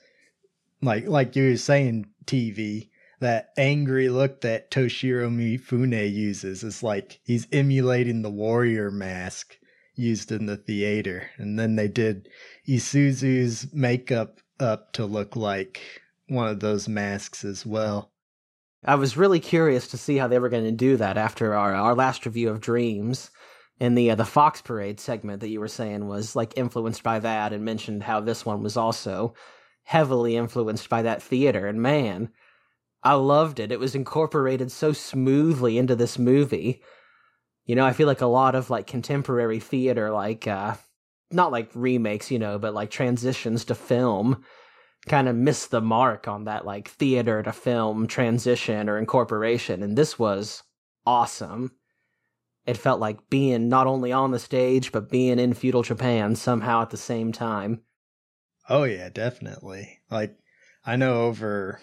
like 0.83 1.07
like 1.07 1.37
you 1.37 1.51
were 1.51 1.57
saying 1.57 2.07
TV 2.25 2.91
that 3.21 3.51
angry 3.57 4.09
look 4.09 4.43
that 4.43 4.71
Toshiro 4.71 5.31
Mifune 5.31 6.13
uses 6.13 6.63
is 6.63 6.83
like 6.83 7.21
he's 7.25 7.47
emulating 7.53 8.23
the 8.23 8.31
warrior 8.31 8.91
mask 8.91 9.57
used 9.95 10.31
in 10.31 10.47
the 10.47 10.57
theater. 10.57 11.31
And 11.39 11.59
then 11.59 11.77
they 11.77 11.89
did 11.89 12.29
Isuzu's 12.69 13.73
makeup 13.73 14.41
up 14.61 14.93
to 14.93 15.07
look 15.07 15.37
like 15.37 15.81
one 16.29 16.49
of 16.49 16.61
those 16.61 16.89
masks 16.89 17.45
as 17.45 17.65
well. 17.65 18.11
I 18.85 18.95
was 18.95 19.17
really 19.17 19.41
curious 19.41 19.89
to 19.89 19.97
see 19.97 20.17
how 20.17 20.29
they 20.29 20.39
were 20.39 20.49
going 20.49 20.65
to 20.65 20.71
do 20.73 20.97
that 20.99 21.17
after 21.17 21.55
our, 21.55 21.75
our 21.75 21.95
last 21.95 22.27
review 22.27 22.51
of 22.51 22.61
Dreams. 22.61 23.31
And 23.79 23.97
the 23.97 24.13
uh, 24.13 24.15
the 24.15 24.25
Fox 24.25 24.63
Parade 24.63 25.01
segment 25.01 25.41
that 25.41 25.51
you 25.51 25.61
were 25.61 25.69
saying 25.69 26.09
was 26.09 26.35
like 26.35 26.57
influenced 26.57 27.03
by 27.03 27.19
that, 27.19 27.53
and 27.53 27.63
mentioned 27.63 28.05
how 28.05 28.21
this 28.21 28.47
one 28.47 28.63
was 28.63 28.75
also 28.75 29.35
heavily 29.87 30.37
influenced 30.37 30.89
by 30.89 31.03
that 31.03 31.23
theater. 31.23 31.69
And 31.69 31.81
man, 31.81 32.31
I 33.05 33.15
loved 33.15 33.61
it. 33.61 33.71
It 33.71 33.79
was 33.79 33.95
incorporated 33.95 34.73
so 34.73 34.93
smoothly 34.93 35.79
into 35.79 35.95
this 35.95 36.19
movie. 36.19 36.83
You 37.67 37.77
know, 37.77 37.87
I 37.87 37.93
feel 37.93 38.09
like 38.09 38.21
a 38.21 38.27
lot 38.27 38.57
of 38.57 38.69
like 38.69 38.89
contemporary 38.89 39.61
theater, 39.61 40.11
like 40.11 40.49
uh, 40.49 40.75
not 41.31 41.53
like 41.53 41.71
remakes, 41.75 42.33
you 42.33 42.39
know, 42.41 42.59
but 42.59 42.75
like 42.75 42.91
transitions 42.91 43.65
to 43.67 43.77
film 43.77 44.45
kind 45.07 45.29
of 45.29 45.37
miss 45.37 45.67
the 45.67 45.81
mark 45.81 46.27
on 46.27 46.45
that 46.45 46.67
like 46.67 46.89
theater 46.89 47.41
to 47.45 47.53
film 47.53 48.09
transition 48.09 48.89
or 48.89 48.99
incorporation 48.99 49.83
and 49.83 49.97
this 49.97 50.19
was 50.19 50.65
awesome 51.07 51.71
it 52.67 52.77
felt 52.77 52.99
like 52.99 53.31
being 53.31 53.69
not 53.69 53.87
only 53.87 54.11
on 54.11 54.33
the 54.33 54.39
stage 54.41 54.91
but 54.91 55.09
being 55.09 55.39
in 55.39 55.55
feudal 55.55 55.83
japan 55.83 56.35
somehow 56.35 56.83
at 56.83 56.91
the 56.91 56.97
same 56.97 57.31
time 57.31 57.81
oh 58.69 58.85
yeah 58.85 59.09
definitely 59.09 60.01
like 60.11 60.37
i 60.85 60.97
know 60.97 61.23
over 61.23 61.81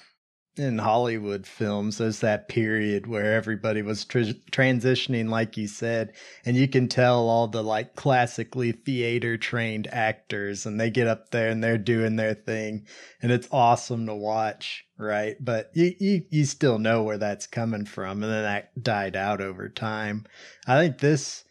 in 0.55 0.77
Hollywood 0.77 1.47
films, 1.47 1.97
there's 1.97 2.19
that 2.19 2.47
period 2.47 3.07
where 3.07 3.33
everybody 3.33 3.81
was 3.81 4.05
tr- 4.05 4.37
transitioning, 4.51 5.27
like 5.27 5.57
you 5.57 5.67
said, 5.67 6.13
and 6.45 6.55
you 6.55 6.67
can 6.67 6.87
tell 6.87 7.27
all 7.27 7.47
the 7.47 7.63
like 7.63 7.95
classically 7.95 8.71
theater 8.71 9.35
trained 9.35 9.87
actors, 9.91 10.65
and 10.65 10.79
they 10.79 10.91
get 10.91 11.07
up 11.07 11.31
there 11.31 11.49
and 11.49 11.63
they're 11.63 11.77
doing 11.77 12.17
their 12.17 12.35
thing, 12.35 12.85
and 13.21 13.31
it's 13.31 13.47
awesome 13.51 14.05
to 14.05 14.13
watch, 14.13 14.85
right? 14.97 15.35
But 15.39 15.71
you 15.73 15.95
you, 15.99 16.23
you 16.29 16.45
still 16.45 16.77
know 16.77 17.01
where 17.01 17.17
that's 17.17 17.47
coming 17.47 17.85
from, 17.85 18.21
and 18.21 18.31
then 18.31 18.43
that 18.43 18.83
died 18.83 19.15
out 19.15 19.41
over 19.41 19.69
time. 19.69 20.25
I 20.67 20.77
think 20.77 20.99
this 20.99 21.45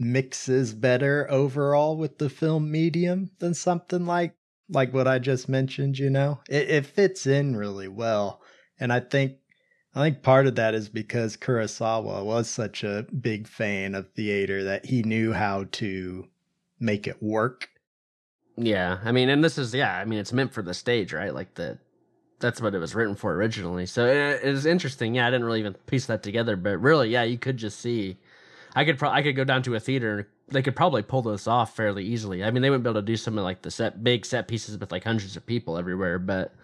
mixes 0.00 0.74
better 0.74 1.30
overall 1.30 1.96
with 1.96 2.18
the 2.18 2.28
film 2.28 2.72
medium 2.72 3.30
than 3.38 3.54
something 3.54 4.04
like 4.04 4.34
like 4.68 4.92
what 4.92 5.08
I 5.08 5.18
just 5.18 5.48
mentioned, 5.48 5.98
you 5.98 6.10
know, 6.10 6.40
it, 6.48 6.70
it 6.70 6.86
fits 6.86 7.26
in 7.26 7.56
really 7.56 7.88
well. 7.88 8.40
And 8.80 8.92
I 8.92 9.00
think, 9.00 9.34
I 9.94 10.00
think 10.00 10.22
part 10.22 10.46
of 10.46 10.54
that 10.54 10.74
is 10.74 10.88
because 10.88 11.36
Kurosawa 11.36 12.24
was 12.24 12.48
such 12.48 12.82
a 12.82 13.06
big 13.20 13.46
fan 13.46 13.94
of 13.94 14.10
theater 14.12 14.64
that 14.64 14.86
he 14.86 15.02
knew 15.02 15.32
how 15.32 15.66
to 15.72 16.28
make 16.80 17.06
it 17.06 17.22
work. 17.22 17.68
Yeah. 18.56 18.98
I 19.04 19.12
mean, 19.12 19.28
and 19.28 19.44
this 19.44 19.58
is, 19.58 19.74
yeah, 19.74 19.96
I 19.96 20.04
mean, 20.04 20.18
it's 20.18 20.32
meant 20.32 20.52
for 20.52 20.62
the 20.62 20.74
stage, 20.74 21.12
right? 21.12 21.34
Like 21.34 21.54
the, 21.54 21.78
that's 22.40 22.60
what 22.60 22.74
it 22.74 22.78
was 22.78 22.94
written 22.94 23.14
for 23.14 23.34
originally. 23.34 23.86
So 23.86 24.06
it, 24.06 24.16
it 24.16 24.44
is 24.44 24.66
interesting. 24.66 25.14
Yeah. 25.14 25.26
I 25.26 25.30
didn't 25.30 25.44
really 25.44 25.60
even 25.60 25.74
piece 25.86 26.06
that 26.06 26.22
together, 26.22 26.56
but 26.56 26.78
really, 26.78 27.10
yeah, 27.10 27.22
you 27.22 27.38
could 27.38 27.56
just 27.56 27.78
see, 27.78 28.16
I 28.74 28.84
could, 28.84 28.98
pro- 28.98 29.10
I 29.10 29.22
could 29.22 29.36
go 29.36 29.44
down 29.44 29.62
to 29.64 29.74
a 29.74 29.80
theater 29.80 30.28
they 30.52 30.62
could 30.62 30.76
probably 30.76 31.02
pull 31.02 31.22
this 31.22 31.46
off 31.46 31.74
fairly 31.74 32.04
easily. 32.04 32.44
I 32.44 32.50
mean, 32.50 32.62
they 32.62 32.70
wouldn't 32.70 32.84
be 32.84 32.90
able 32.90 33.00
to 33.00 33.06
do 33.06 33.16
some 33.16 33.38
of 33.38 33.44
like 33.44 33.62
the 33.62 33.70
set 33.70 34.04
big 34.04 34.24
set 34.24 34.48
pieces 34.48 34.78
with 34.78 34.92
like 34.92 35.04
hundreds 35.04 35.36
of 35.36 35.46
people 35.46 35.78
everywhere, 35.78 36.18
but 36.18 36.54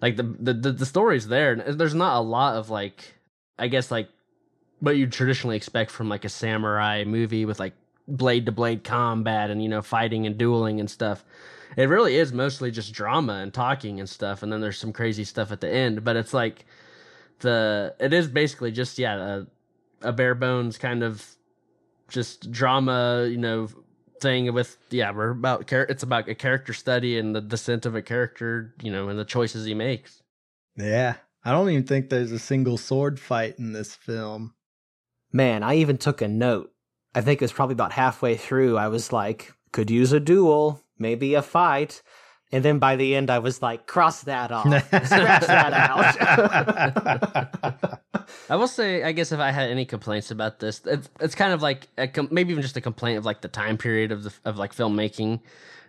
like 0.00 0.16
the 0.16 0.22
the 0.22 0.54
the, 0.54 0.72
the 0.72 0.86
story's 0.86 1.28
there. 1.28 1.56
There's 1.56 1.94
not 1.94 2.18
a 2.18 2.20
lot 2.20 2.56
of 2.56 2.70
like 2.70 3.14
I 3.58 3.68
guess 3.68 3.90
like 3.90 4.08
what 4.80 4.96
you 4.96 5.06
traditionally 5.06 5.56
expect 5.56 5.90
from 5.90 6.08
like 6.08 6.24
a 6.24 6.28
samurai 6.28 7.04
movie 7.04 7.44
with 7.44 7.58
like 7.58 7.74
blade 8.06 8.46
to 8.46 8.52
blade 8.52 8.84
combat 8.84 9.50
and 9.50 9.62
you 9.62 9.68
know 9.68 9.82
fighting 9.82 10.26
and 10.26 10.38
dueling 10.38 10.80
and 10.80 10.90
stuff. 10.90 11.24
It 11.76 11.88
really 11.88 12.16
is 12.16 12.32
mostly 12.32 12.70
just 12.70 12.92
drama 12.92 13.34
and 13.34 13.52
talking 13.52 14.00
and 14.00 14.08
stuff, 14.08 14.42
and 14.42 14.52
then 14.52 14.60
there's 14.60 14.78
some 14.78 14.92
crazy 14.92 15.24
stuff 15.24 15.52
at 15.52 15.60
the 15.60 15.70
end. 15.70 16.02
But 16.02 16.16
it's 16.16 16.32
like 16.32 16.64
the 17.40 17.94
it 18.00 18.12
is 18.12 18.26
basically 18.26 18.72
just 18.72 18.98
yeah 18.98 19.44
a, 20.02 20.08
a 20.08 20.12
bare 20.12 20.34
bones 20.34 20.78
kind 20.78 21.02
of 21.02 21.36
just 22.08 22.50
drama, 22.50 23.26
you 23.30 23.36
know, 23.36 23.68
thing 24.20 24.52
with 24.52 24.76
yeah, 24.90 25.10
we're 25.10 25.30
about 25.30 25.66
char- 25.66 25.86
it's 25.88 26.02
about 26.02 26.28
a 26.28 26.34
character 26.34 26.72
study 26.72 27.18
and 27.18 27.34
the 27.34 27.40
descent 27.40 27.86
of 27.86 27.94
a 27.94 28.02
character, 28.02 28.74
you 28.82 28.90
know, 28.90 29.08
and 29.08 29.18
the 29.18 29.24
choices 29.24 29.64
he 29.64 29.74
makes. 29.74 30.22
Yeah. 30.76 31.14
I 31.44 31.52
don't 31.52 31.70
even 31.70 31.84
think 31.84 32.10
there's 32.10 32.32
a 32.32 32.38
single 32.38 32.76
sword 32.76 33.18
fight 33.20 33.58
in 33.58 33.72
this 33.72 33.94
film. 33.94 34.54
Man, 35.32 35.62
I 35.62 35.76
even 35.76 35.98
took 35.98 36.20
a 36.20 36.28
note. 36.28 36.72
I 37.14 37.20
think 37.20 37.40
it 37.40 37.44
was 37.44 37.52
probably 37.52 37.74
about 37.74 37.92
halfway 37.92 38.36
through. 38.36 38.76
I 38.76 38.88
was 38.88 39.12
like, 39.12 39.52
could 39.72 39.90
use 39.90 40.12
a 40.12 40.20
duel, 40.20 40.82
maybe 40.98 41.34
a 41.34 41.42
fight. 41.42 42.02
And 42.50 42.64
then 42.64 42.78
by 42.78 42.96
the 42.96 43.14
end, 43.14 43.30
I 43.30 43.40
was 43.40 43.60
like, 43.60 43.86
cross 43.86 44.22
that 44.22 44.50
off, 44.50 44.66
scratch 44.66 45.46
that 45.46 45.74
out. 45.74 46.16
I 48.50 48.56
will 48.56 48.68
say, 48.68 49.02
I 49.02 49.12
guess 49.12 49.32
if 49.32 49.40
I 49.40 49.50
had 49.50 49.70
any 49.70 49.84
complaints 49.84 50.30
about 50.30 50.58
this, 50.58 50.80
it's, 50.86 51.10
it's 51.20 51.34
kind 51.34 51.52
of 51.52 51.60
like 51.60 51.88
a, 51.98 52.08
maybe 52.30 52.52
even 52.52 52.62
just 52.62 52.76
a 52.76 52.80
complaint 52.80 53.18
of 53.18 53.26
like 53.26 53.42
the 53.42 53.48
time 53.48 53.76
period 53.76 54.12
of 54.12 54.24
the 54.24 54.32
of 54.46 54.56
like 54.56 54.74
filmmaking. 54.74 55.40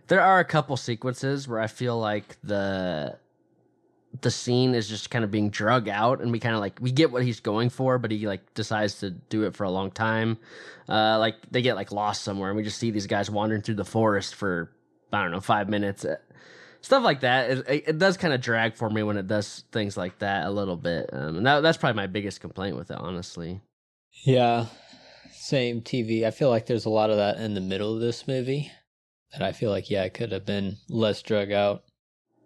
There 0.07 0.21
are 0.21 0.39
a 0.39 0.45
couple 0.45 0.75
sequences 0.75 1.47
where 1.47 1.61
I 1.61 1.67
feel 1.67 1.97
like 1.97 2.35
the 2.43 3.17
the 4.21 4.31
scene 4.31 4.73
is 4.73 4.89
just 4.89 5.11
kind 5.11 5.23
of 5.23 5.31
being 5.31 5.49
drug 5.49 5.87
out 5.87 6.19
and 6.19 6.31
we 6.31 6.39
kind 6.39 6.55
of 6.55 6.61
like 6.61 6.77
we 6.81 6.91
get 6.91 7.11
what 7.11 7.23
he's 7.23 7.39
going 7.39 7.69
for 7.69 7.99
but 7.99 8.09
he 8.09 8.25
like 8.25 8.55
decides 8.55 8.99
to 8.99 9.11
do 9.11 9.43
it 9.43 9.55
for 9.55 9.65
a 9.65 9.69
long 9.69 9.91
time 9.91 10.35
uh 10.89 11.15
like 11.19 11.35
they 11.51 11.61
get 11.61 11.75
like 11.75 11.91
lost 11.91 12.23
somewhere 12.23 12.49
and 12.49 12.57
we 12.57 12.63
just 12.63 12.79
see 12.79 12.89
these 12.89 13.05
guys 13.05 13.29
wandering 13.29 13.61
through 13.61 13.75
the 13.75 13.85
forest 13.85 14.33
for 14.33 14.71
i 15.13 15.21
don't 15.21 15.29
know 15.29 15.39
five 15.39 15.69
minutes 15.69 16.07
stuff 16.81 17.03
like 17.03 17.21
that. 17.21 17.49
It, 17.49 17.83
it 17.87 17.97
does 17.97 18.17
kind 18.17 18.33
of 18.33 18.41
drag 18.41 18.75
for 18.75 18.89
me 18.89 19.03
when 19.03 19.17
it 19.17 19.27
does 19.27 19.63
things 19.71 19.97
like 19.97 20.19
that 20.19 20.47
a 20.47 20.51
little 20.51 20.77
bit, 20.77 21.09
um, 21.13 21.37
and 21.37 21.45
that, 21.45 21.61
that's 21.61 21.77
probably 21.77 21.97
my 21.97 22.07
biggest 22.07 22.41
complaint 22.41 22.75
with 22.75 22.91
it, 22.91 22.97
honestly. 22.97 23.61
Yeah, 24.25 24.65
same 25.31 25.81
TV. 25.81 26.25
I 26.25 26.31
feel 26.31 26.49
like 26.49 26.65
there's 26.65 26.85
a 26.85 26.89
lot 26.89 27.09
of 27.09 27.17
that 27.17 27.37
in 27.37 27.53
the 27.53 27.61
middle 27.61 27.93
of 27.93 28.01
this 28.01 28.27
movie 28.27 28.71
that 29.31 29.41
I 29.41 29.51
feel 29.51 29.69
like 29.69 29.89
yeah, 29.89 30.03
it 30.03 30.13
could 30.13 30.31
have 30.31 30.45
been 30.45 30.77
less 30.89 31.21
drug 31.21 31.51
out. 31.51 31.83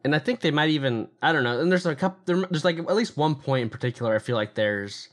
And 0.04 0.14
I 0.14 0.20
think 0.20 0.42
they 0.42 0.52
might 0.52 0.70
even 0.70 1.08
I 1.22 1.32
don't 1.32 1.44
know. 1.44 1.60
And 1.60 1.72
there's 1.72 1.86
a 1.86 1.96
couple. 1.96 2.20
There's 2.26 2.66
like 2.66 2.78
at 2.78 2.96
least 2.96 3.16
one 3.16 3.36
point 3.36 3.64
in 3.64 3.70
particular. 3.70 4.14
I 4.14 4.20
feel 4.20 4.36
like 4.36 4.56
there's 4.56 5.10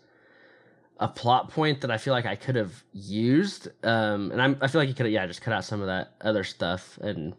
a 0.98 1.08
plot 1.08 1.50
point 1.50 1.80
that 1.80 1.90
I 1.90 1.96
feel 1.96 2.12
like 2.12 2.26
I 2.26 2.36
could 2.36 2.56
have 2.56 2.84
used. 2.92 3.68
Um, 3.82 4.30
and 4.32 4.42
I'm, 4.42 4.58
I 4.60 4.66
feel 4.66 4.80
like 4.80 4.88
you 4.88 4.94
could 4.94 5.06
have, 5.06 5.12
yeah, 5.12 5.26
just 5.26 5.40
cut 5.40 5.54
out 5.54 5.64
some 5.64 5.80
of 5.80 5.86
that 5.86 6.14
other 6.20 6.44
stuff 6.44 6.98
and 7.00 7.34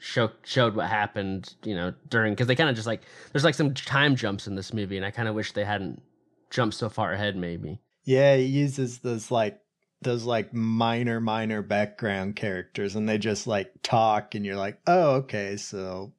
show, 0.00 0.30
showed 0.42 0.74
what 0.74 0.88
happened, 0.88 1.54
you 1.62 1.74
know, 1.74 1.94
during 2.08 2.32
because 2.32 2.46
they 2.46 2.56
kind 2.56 2.68
of 2.68 2.74
just 2.74 2.86
like 2.86 3.02
there's 3.32 3.44
like 3.44 3.54
some 3.54 3.74
time 3.74 4.16
jumps 4.16 4.46
in 4.46 4.56
this 4.56 4.72
movie, 4.72 4.96
and 4.96 5.06
I 5.06 5.10
kind 5.10 5.28
of 5.28 5.34
wish 5.34 5.52
they 5.52 5.64
hadn't 5.64 6.02
jumped 6.50 6.74
so 6.74 6.88
far 6.88 7.12
ahead. 7.12 7.36
Maybe. 7.36 7.80
Yeah, 8.04 8.36
he 8.36 8.44
uses 8.44 8.98
those 8.98 9.30
like 9.30 9.60
those 10.02 10.24
like 10.24 10.52
minor 10.52 11.20
minor 11.20 11.62
background 11.62 12.36
characters, 12.36 12.96
and 12.96 13.08
they 13.08 13.18
just 13.18 13.46
like 13.46 13.70
talk, 13.82 14.34
and 14.34 14.44
you're 14.44 14.56
like, 14.56 14.80
oh, 14.86 15.10
okay, 15.16 15.56
so 15.56 16.12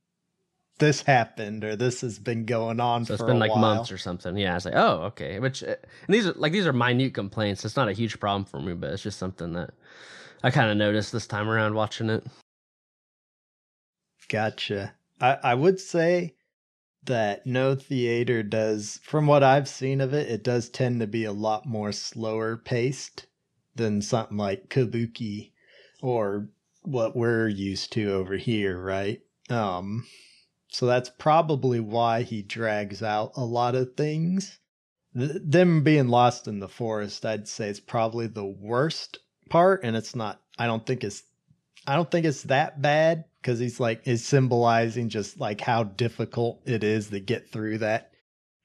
this 0.81 1.03
happened 1.03 1.63
or 1.63 1.75
this 1.75 2.01
has 2.01 2.17
been 2.17 2.43
going 2.43 2.79
on 2.79 3.03
for 3.03 3.09
so 3.09 3.13
it's 3.13 3.23
been 3.23 3.37
like 3.37 3.51
while. 3.51 3.59
months 3.59 3.91
or 3.91 3.99
something 3.99 4.35
yeah 4.35 4.55
it's 4.55 4.65
like 4.65 4.73
oh 4.75 5.03
okay 5.03 5.39
which 5.39 5.61
uh, 5.63 5.67
and 5.67 6.13
these 6.13 6.25
are 6.25 6.33
like 6.33 6.51
these 6.51 6.65
are 6.65 6.73
minute 6.73 7.13
complaints 7.13 7.63
it's 7.63 7.75
not 7.75 7.87
a 7.87 7.93
huge 7.93 8.19
problem 8.19 8.43
for 8.43 8.59
me 8.59 8.73
but 8.73 8.89
it's 8.89 9.03
just 9.03 9.19
something 9.19 9.53
that 9.53 9.69
i 10.41 10.49
kind 10.49 10.71
of 10.71 10.77
noticed 10.77 11.11
this 11.11 11.27
time 11.27 11.47
around 11.47 11.75
watching 11.75 12.09
it 12.09 12.25
Gotcha. 14.31 14.93
I, 15.19 15.37
I 15.43 15.55
would 15.55 15.77
say 15.77 16.35
that 17.03 17.45
Noh 17.45 17.75
theater 17.75 18.43
does, 18.43 19.01
from 19.03 19.27
what 19.27 19.43
I've 19.43 19.67
seen 19.67 19.99
of 19.99 20.13
it, 20.13 20.29
it 20.29 20.41
does 20.41 20.69
tend 20.69 21.01
to 21.01 21.07
be 21.07 21.25
a 21.25 21.33
lot 21.33 21.65
more 21.65 21.91
slower 21.91 22.55
paced 22.55 23.25
than 23.75 24.01
something 24.01 24.37
like 24.37 24.69
Kabuki 24.69 25.51
or 26.01 26.47
what 26.83 27.13
we're 27.13 27.49
used 27.49 27.91
to 27.91 28.13
over 28.13 28.37
here, 28.37 28.81
right? 28.81 29.21
Um, 29.49 30.07
so 30.69 30.85
that's 30.85 31.09
probably 31.09 31.81
why 31.81 32.21
he 32.21 32.41
drags 32.41 33.03
out 33.03 33.33
a 33.35 33.43
lot 33.43 33.75
of 33.75 33.97
things. 33.97 34.59
Th- 35.13 35.41
them 35.43 35.83
being 35.83 36.07
lost 36.07 36.47
in 36.47 36.59
the 36.59 36.69
forest, 36.69 37.25
I'd 37.25 37.49
say, 37.49 37.67
is 37.67 37.81
probably 37.81 38.27
the 38.27 38.45
worst 38.45 39.19
part, 39.49 39.83
and 39.83 39.97
it's 39.97 40.15
not. 40.15 40.41
I 40.57 40.67
don't 40.67 40.85
think 40.85 41.03
it's. 41.03 41.23
I 41.85 41.97
don't 41.97 42.09
think 42.09 42.25
it's 42.25 42.43
that 42.43 42.81
bad 42.81 43.25
because 43.41 43.59
he's 43.59 43.79
like 43.79 44.07
is 44.07 44.25
symbolizing 44.25 45.09
just 45.09 45.39
like 45.39 45.61
how 45.61 45.83
difficult 45.83 46.61
it 46.65 46.83
is 46.83 47.09
to 47.09 47.19
get 47.19 47.49
through 47.49 47.79
that. 47.79 48.11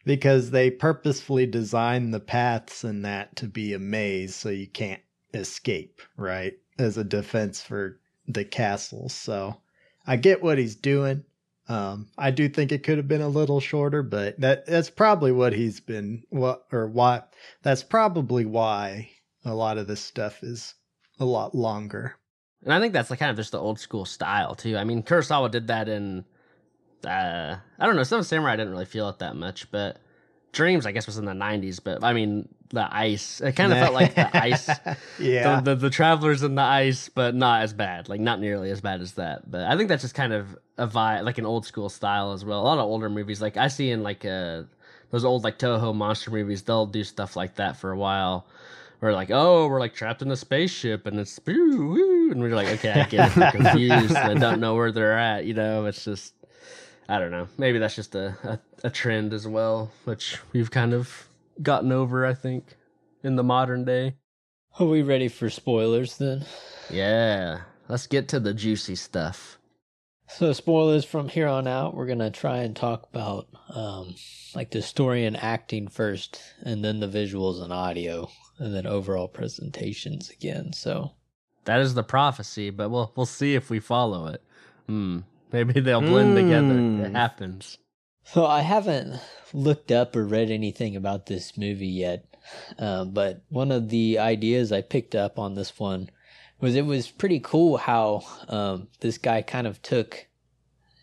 Because 0.05 0.51
they 0.51 0.71
purposefully 0.71 1.47
designed 1.47 2.15
the 2.15 2.21
paths 2.21 2.85
in 2.85 3.03
that 3.03 3.35
to 3.37 3.47
be 3.47 3.73
a 3.73 3.79
maze 3.79 4.37
so 4.37 4.51
you 4.51 4.69
can't 4.69 5.03
escape 5.35 6.01
right 6.17 6.55
as 6.79 6.97
a 6.97 7.05
defense 7.05 7.61
for 7.61 7.99
the 8.29 8.45
castle. 8.45 9.09
So 9.09 9.57
i 10.07 10.17
get 10.17 10.43
what 10.43 10.59
he's 10.59 10.77
doing. 10.77 11.25
Um, 11.69 12.09
I 12.17 12.31
do 12.31 12.49
think 12.49 12.71
it 12.71 12.85
could 12.85 12.97
have 12.97 13.09
been 13.09 13.23
a 13.23 13.29
little 13.29 13.59
shorter, 13.59 14.05
but 14.05 14.41
that 14.41 14.67
that's 14.67 14.91
probably 14.91 15.33
what 15.33 15.53
he's 15.53 15.81
been 15.81 16.23
what 16.29 16.65
or 16.71 16.87
why 16.87 17.23
that's 17.63 17.83
probably 17.83 18.45
why 18.45 19.11
a 19.45 19.55
lot 19.55 19.79
of 19.79 19.89
this 19.89 20.01
stuff 20.01 20.45
is 20.45 20.75
a 21.19 21.25
lot 21.25 21.55
longer. 21.55 22.17
And 22.67 22.75
I 22.75 22.81
think 22.81 22.93
that's 22.93 23.11
like 23.11 23.21
kind 23.21 23.31
of 23.31 23.37
just 23.37 23.53
the 23.53 23.61
old 23.61 23.79
school 23.79 24.05
style 24.05 24.57
too. 24.57 24.77
I 24.77 24.83
mean, 24.83 25.05
Kurosawa 25.05 25.51
did 25.51 25.69
that 25.69 25.89
in 25.89 26.25
uh 27.07 27.57
I 27.79 27.87
don't 27.87 27.95
know, 27.95 28.03
Seven 28.03 28.25
Samurai 28.25 28.55
I 28.55 28.57
didn't 28.57 28.73
really 28.73 28.85
feel 28.85 29.09
it 29.09 29.21
that 29.21 29.37
much, 29.37 29.71
but 29.71 29.99
Dreams 30.53 30.85
I 30.85 30.91
guess 30.93 31.07
was 31.07 31.17
in 31.17 31.27
the 31.27 31.35
nineties, 31.35 31.79
but 31.79 32.03
I 32.03 32.13
mean 32.13 32.49
the 32.71 32.89
ice. 32.93 33.41
It 33.41 33.53
kind 33.53 33.73
of 33.73 33.79
felt 33.79 33.95
like 33.95 34.17
the 34.17 34.37
ice 34.43 34.69
yeah. 35.21 35.61
the, 35.61 35.75
the, 35.75 35.83
the 35.83 35.91
travelers 35.91 36.43
in 36.43 36.57
the 36.57 36.63
ice, 36.63 37.09
but 37.09 37.37
not 37.37 37.63
as 37.63 37.73
bad. 37.73 38.09
Like 38.09 38.21
not 38.21 38.41
nearly 38.41 38.71
as 38.73 38.81
bad 38.81 39.01
as 39.01 39.13
that. 39.13 39.49
But 39.49 39.63
I 39.63 39.77
think 39.77 39.89
that's 39.89 40.03
just 40.03 40.17
kind 40.17 40.33
of 40.33 40.59
a 40.77 40.89
vibe, 40.89 41.25
like 41.25 41.39
an 41.39 41.47
old 41.47 41.67
school 41.67 41.89
style 41.89 42.33
as 42.33 42.45
well. 42.45 42.63
A 42.63 42.65
lot 42.65 42.79
of 42.79 42.85
older 42.85 43.09
movies, 43.09 43.41
like 43.41 43.57
I 43.57 43.69
see 43.69 43.91
in 43.93 44.03
like 44.03 44.25
uh 44.25 44.63
those 45.11 45.25
old 45.25 45.45
like 45.45 45.59
Toho 45.59 45.95
monster 45.95 46.33
movies, 46.33 46.63
they'll 46.63 46.87
do 46.87 47.05
stuff 47.05 47.37
like 47.37 47.55
that 47.57 47.77
for 47.77 47.93
a 47.93 47.97
while. 47.97 48.47
We're 49.07 49.13
like, 49.13 49.31
oh, 49.31 49.69
we're 49.69 49.79
like 49.79 49.95
trapped 49.95 50.23
in 50.23 50.33
a 50.33 50.37
spaceship, 50.37 51.07
and 51.07 51.21
it's 51.21 51.39
and 51.47 52.43
we're 52.43 52.57
like, 52.57 52.67
okay, 52.67 52.91
I 52.91 53.05
get 53.05 53.37
it. 53.37 53.53
Confused. 53.53 54.17
I 54.17 54.35
don't 54.35 54.59
know 54.59 54.75
where 54.75 54.91
they're 54.91 55.17
at. 55.17 55.45
You 55.45 55.55
know, 55.55 55.87
it's 55.87 56.05
just, 56.05 56.35
I 57.09 57.21
don't 57.21 57.31
know. 57.31 57.47
Maybe 57.57 57.79
that's 57.79 57.95
just 57.95 58.17
a, 58.17 58.37
a, 58.43 58.89
a 58.89 58.91
trend 58.91 59.33
as 59.33 59.47
well, 59.47 59.93
which 60.07 60.39
we've 60.53 60.73
kind 60.73 60.93
of 60.93 61.29
gotten 61.63 61.93
over. 61.93 62.27
I 62.27 62.35
think 62.35 62.75
in 63.23 63.37
the 63.37 63.45
modern 63.45 63.85
day. 63.85 64.17
Are 64.81 64.87
we 64.87 65.03
ready 65.03 65.29
for 65.29 65.51
spoilers 65.51 66.19
then? 66.19 66.45
Yeah, 66.91 67.61
let's 67.89 68.09
get 68.09 68.27
to 68.31 68.41
the 68.41 68.55
juicy 68.55 68.97
stuff. 68.97 69.57
So 70.27 70.53
spoilers 70.53 71.05
from 71.05 71.29
here 71.29 71.47
on 71.47 71.69
out. 71.69 71.95
We're 71.95 72.07
gonna 72.07 72.33
try 72.33 72.57
and 72.65 72.75
talk 72.75 73.09
about 73.15 73.47
um, 73.73 74.17
like 74.57 74.73
the 74.73 74.83
story 74.83 75.25
and 75.27 75.37
acting 75.37 75.87
first, 75.87 76.43
and 76.65 76.85
then 76.85 76.99
the 76.99 77.07
visuals 77.07 77.63
and 77.63 77.73
audio, 77.73 78.29
and 78.59 78.75
then 78.75 78.87
overall 78.87 79.29
presentations 79.29 80.31
again. 80.31 80.73
So 80.73 81.13
That 81.65 81.81
is 81.81 81.95
the 81.95 82.03
prophecy, 82.03 82.71
but 82.71 82.91
we'll 82.91 83.13
we'll 83.17 83.27
see 83.27 83.55
if 83.55 83.71
we 83.71 83.81
follow 83.81 84.27
it. 84.27 84.43
Hmm. 84.87 85.21
Maybe 85.53 85.81
they'll 85.81 86.01
blend 86.01 86.37
together. 86.37 86.75
Hmm. 86.75 87.01
It 87.05 87.13
happens. 87.13 87.79
So 88.25 88.45
I 88.45 88.63
haven't 88.63 89.21
looked 89.53 89.93
up 89.93 90.17
or 90.17 90.25
read 90.25 90.51
anything 90.51 90.97
about 90.97 91.27
this 91.27 91.57
movie 91.57 91.87
yet, 91.87 92.37
uh, 92.77 93.05
but 93.05 93.43
one 93.49 93.71
of 93.71 93.89
the 93.89 94.19
ideas 94.19 94.73
I 94.73 94.83
picked 94.83 95.15
up 95.15 95.39
on 95.39 95.55
this 95.55 95.79
one 95.79 96.11
was 96.61 96.75
it 96.75 96.85
was 96.85 97.09
pretty 97.09 97.39
cool 97.39 97.77
how 97.77 98.23
um, 98.49 98.89
this 99.01 99.19
guy 99.19 99.43
kind 99.43 99.67
of 99.67 99.81
took 99.83 100.27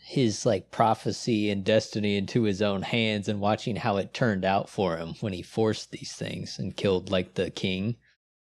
his 0.06 0.46
like 0.46 0.70
prophecy 0.70 1.50
and 1.50 1.64
destiny 1.64 2.18
into 2.18 2.44
his 2.44 2.62
own 2.62 2.82
hands 2.82 3.30
and 3.30 3.40
watching 3.40 3.78
how 3.78 3.96
it 3.96 4.14
turned 4.14 4.44
out 4.44 4.70
for 4.70 4.98
him 4.98 5.14
when 5.22 5.32
he 5.32 5.42
forced 5.42 5.92
these 5.92 6.12
things 6.12 6.60
and 6.60 6.76
killed 6.76 7.10
like 7.10 7.36
the 7.36 7.50
king. 7.50 7.96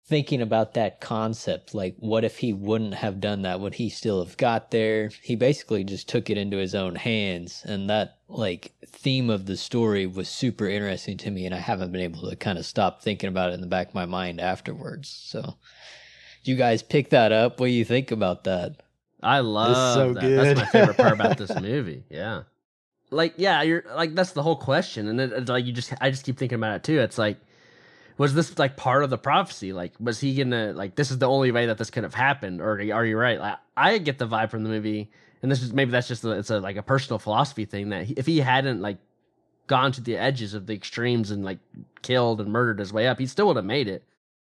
Thinking 0.06 0.40
about 0.40 0.74
that 0.74 1.00
concept 1.00 1.74
like 1.74 1.96
what 1.98 2.24
if 2.24 2.38
he 2.38 2.52
wouldn't 2.52 2.94
have 2.94 3.20
done 3.20 3.42
that? 3.42 3.60
Would 3.60 3.74
he 3.74 3.90
still 3.90 4.24
have 4.24 4.36
got 4.36 4.70
there? 4.70 5.10
He 5.20 5.34
basically 5.34 5.82
just 5.82 6.08
took 6.08 6.30
it 6.30 6.38
into 6.38 6.56
his 6.56 6.76
own 6.76 6.94
hands. 6.94 7.62
And 7.64 7.90
that 7.90 8.18
like 8.28 8.72
theme 8.86 9.28
of 9.28 9.46
the 9.46 9.56
story 9.56 10.06
was 10.06 10.28
super 10.28 10.68
interesting 10.68 11.16
to 11.16 11.30
me 11.30 11.44
and 11.44 11.54
i 11.54 11.58
haven't 11.58 11.92
been 11.92 12.02
able 12.02 12.28
to 12.28 12.36
kind 12.36 12.58
of 12.58 12.66
stop 12.66 13.02
thinking 13.02 13.28
about 13.28 13.50
it 13.50 13.54
in 13.54 13.62
the 13.62 13.66
back 13.66 13.88
of 13.88 13.94
my 13.94 14.06
mind 14.06 14.40
afterwards. 14.40 15.08
So 15.08 15.56
you 16.44 16.54
guys 16.54 16.82
pick 16.82 17.10
that 17.10 17.32
up? 17.32 17.58
What 17.58 17.66
do 17.66 17.72
you 17.72 17.84
think 17.84 18.12
about 18.12 18.44
that 18.44 18.76
I 19.22 19.40
love 19.40 19.94
so 19.94 20.12
that. 20.12 20.20
good. 20.20 20.38
That's 20.38 20.60
my 20.60 20.66
favorite 20.66 20.96
part 20.96 21.12
about 21.12 21.38
this 21.38 21.54
movie. 21.61 22.04
Yeah. 22.09 22.42
Like 23.11 23.35
yeah, 23.37 23.62
you're 23.62 23.85
like 23.94 24.14
that's 24.14 24.33
the 24.33 24.42
whole 24.42 24.57
question, 24.57 25.09
and 25.09 25.20
it, 25.20 25.33
it's 25.33 25.48
like 25.48 25.64
you 25.64 25.72
just 25.72 25.92
I 26.00 26.11
just 26.11 26.24
keep 26.24 26.38
thinking 26.38 26.57
about 26.57 26.76
it 26.76 26.85
too. 26.85 27.00
It's 27.00 27.16
like, 27.16 27.38
was 28.18 28.35
this 28.35 28.59
like 28.59 28.76
part 28.76 29.02
of 29.02 29.09
the 29.09 29.16
prophecy? 29.16 29.72
Like, 29.72 29.94
was 29.98 30.20
he 30.20 30.35
gonna 30.35 30.74
like 30.74 30.94
this 30.94 31.11
is 31.11 31.18
the 31.18 31.28
only 31.28 31.50
way 31.50 31.66
that 31.66 31.78
this 31.78 31.90
could 31.90 32.02
have 32.02 32.14
happened, 32.14 32.61
or 32.61 32.72
are 32.72 33.07
you 33.07 33.16
right? 33.16 33.40
Like, 33.40 33.57
I 33.76 33.96
get 33.98 34.18
the 34.18 34.28
vibe 34.28 34.50
from 34.50 34.62
the 34.62 34.68
movie, 34.68 35.11
and 35.42 35.50
this 35.50 35.62
is 35.62 35.72
maybe 35.72 35.90
that's 35.90 36.09
just 36.09 36.22
a, 36.24 36.33
it's 36.33 36.50
a 36.50 36.61
like 36.61 36.76
a 36.76 36.83
personal 36.83 37.18
philosophy 37.18 37.64
thing 37.64 37.88
that 37.90 38.04
he, 38.04 38.14
if 38.14 38.26
he 38.26 38.40
hadn't 38.40 38.83
like 38.83 38.98
gone 39.68 39.92
to 39.92 40.00
the 40.02 40.16
edges 40.16 40.52
of 40.52 40.66
the 40.66 40.74
extremes 40.74 41.31
and 41.31 41.44
like 41.44 41.59
killed 42.02 42.40
and 42.40 42.52
murdered 42.52 42.78
his 42.78 42.92
way 42.92 43.07
up, 43.07 43.18
he 43.18 43.26
still 43.26 43.46
would 43.46 43.57
have 43.57 43.64
made 43.64 43.88
it. 43.88 44.02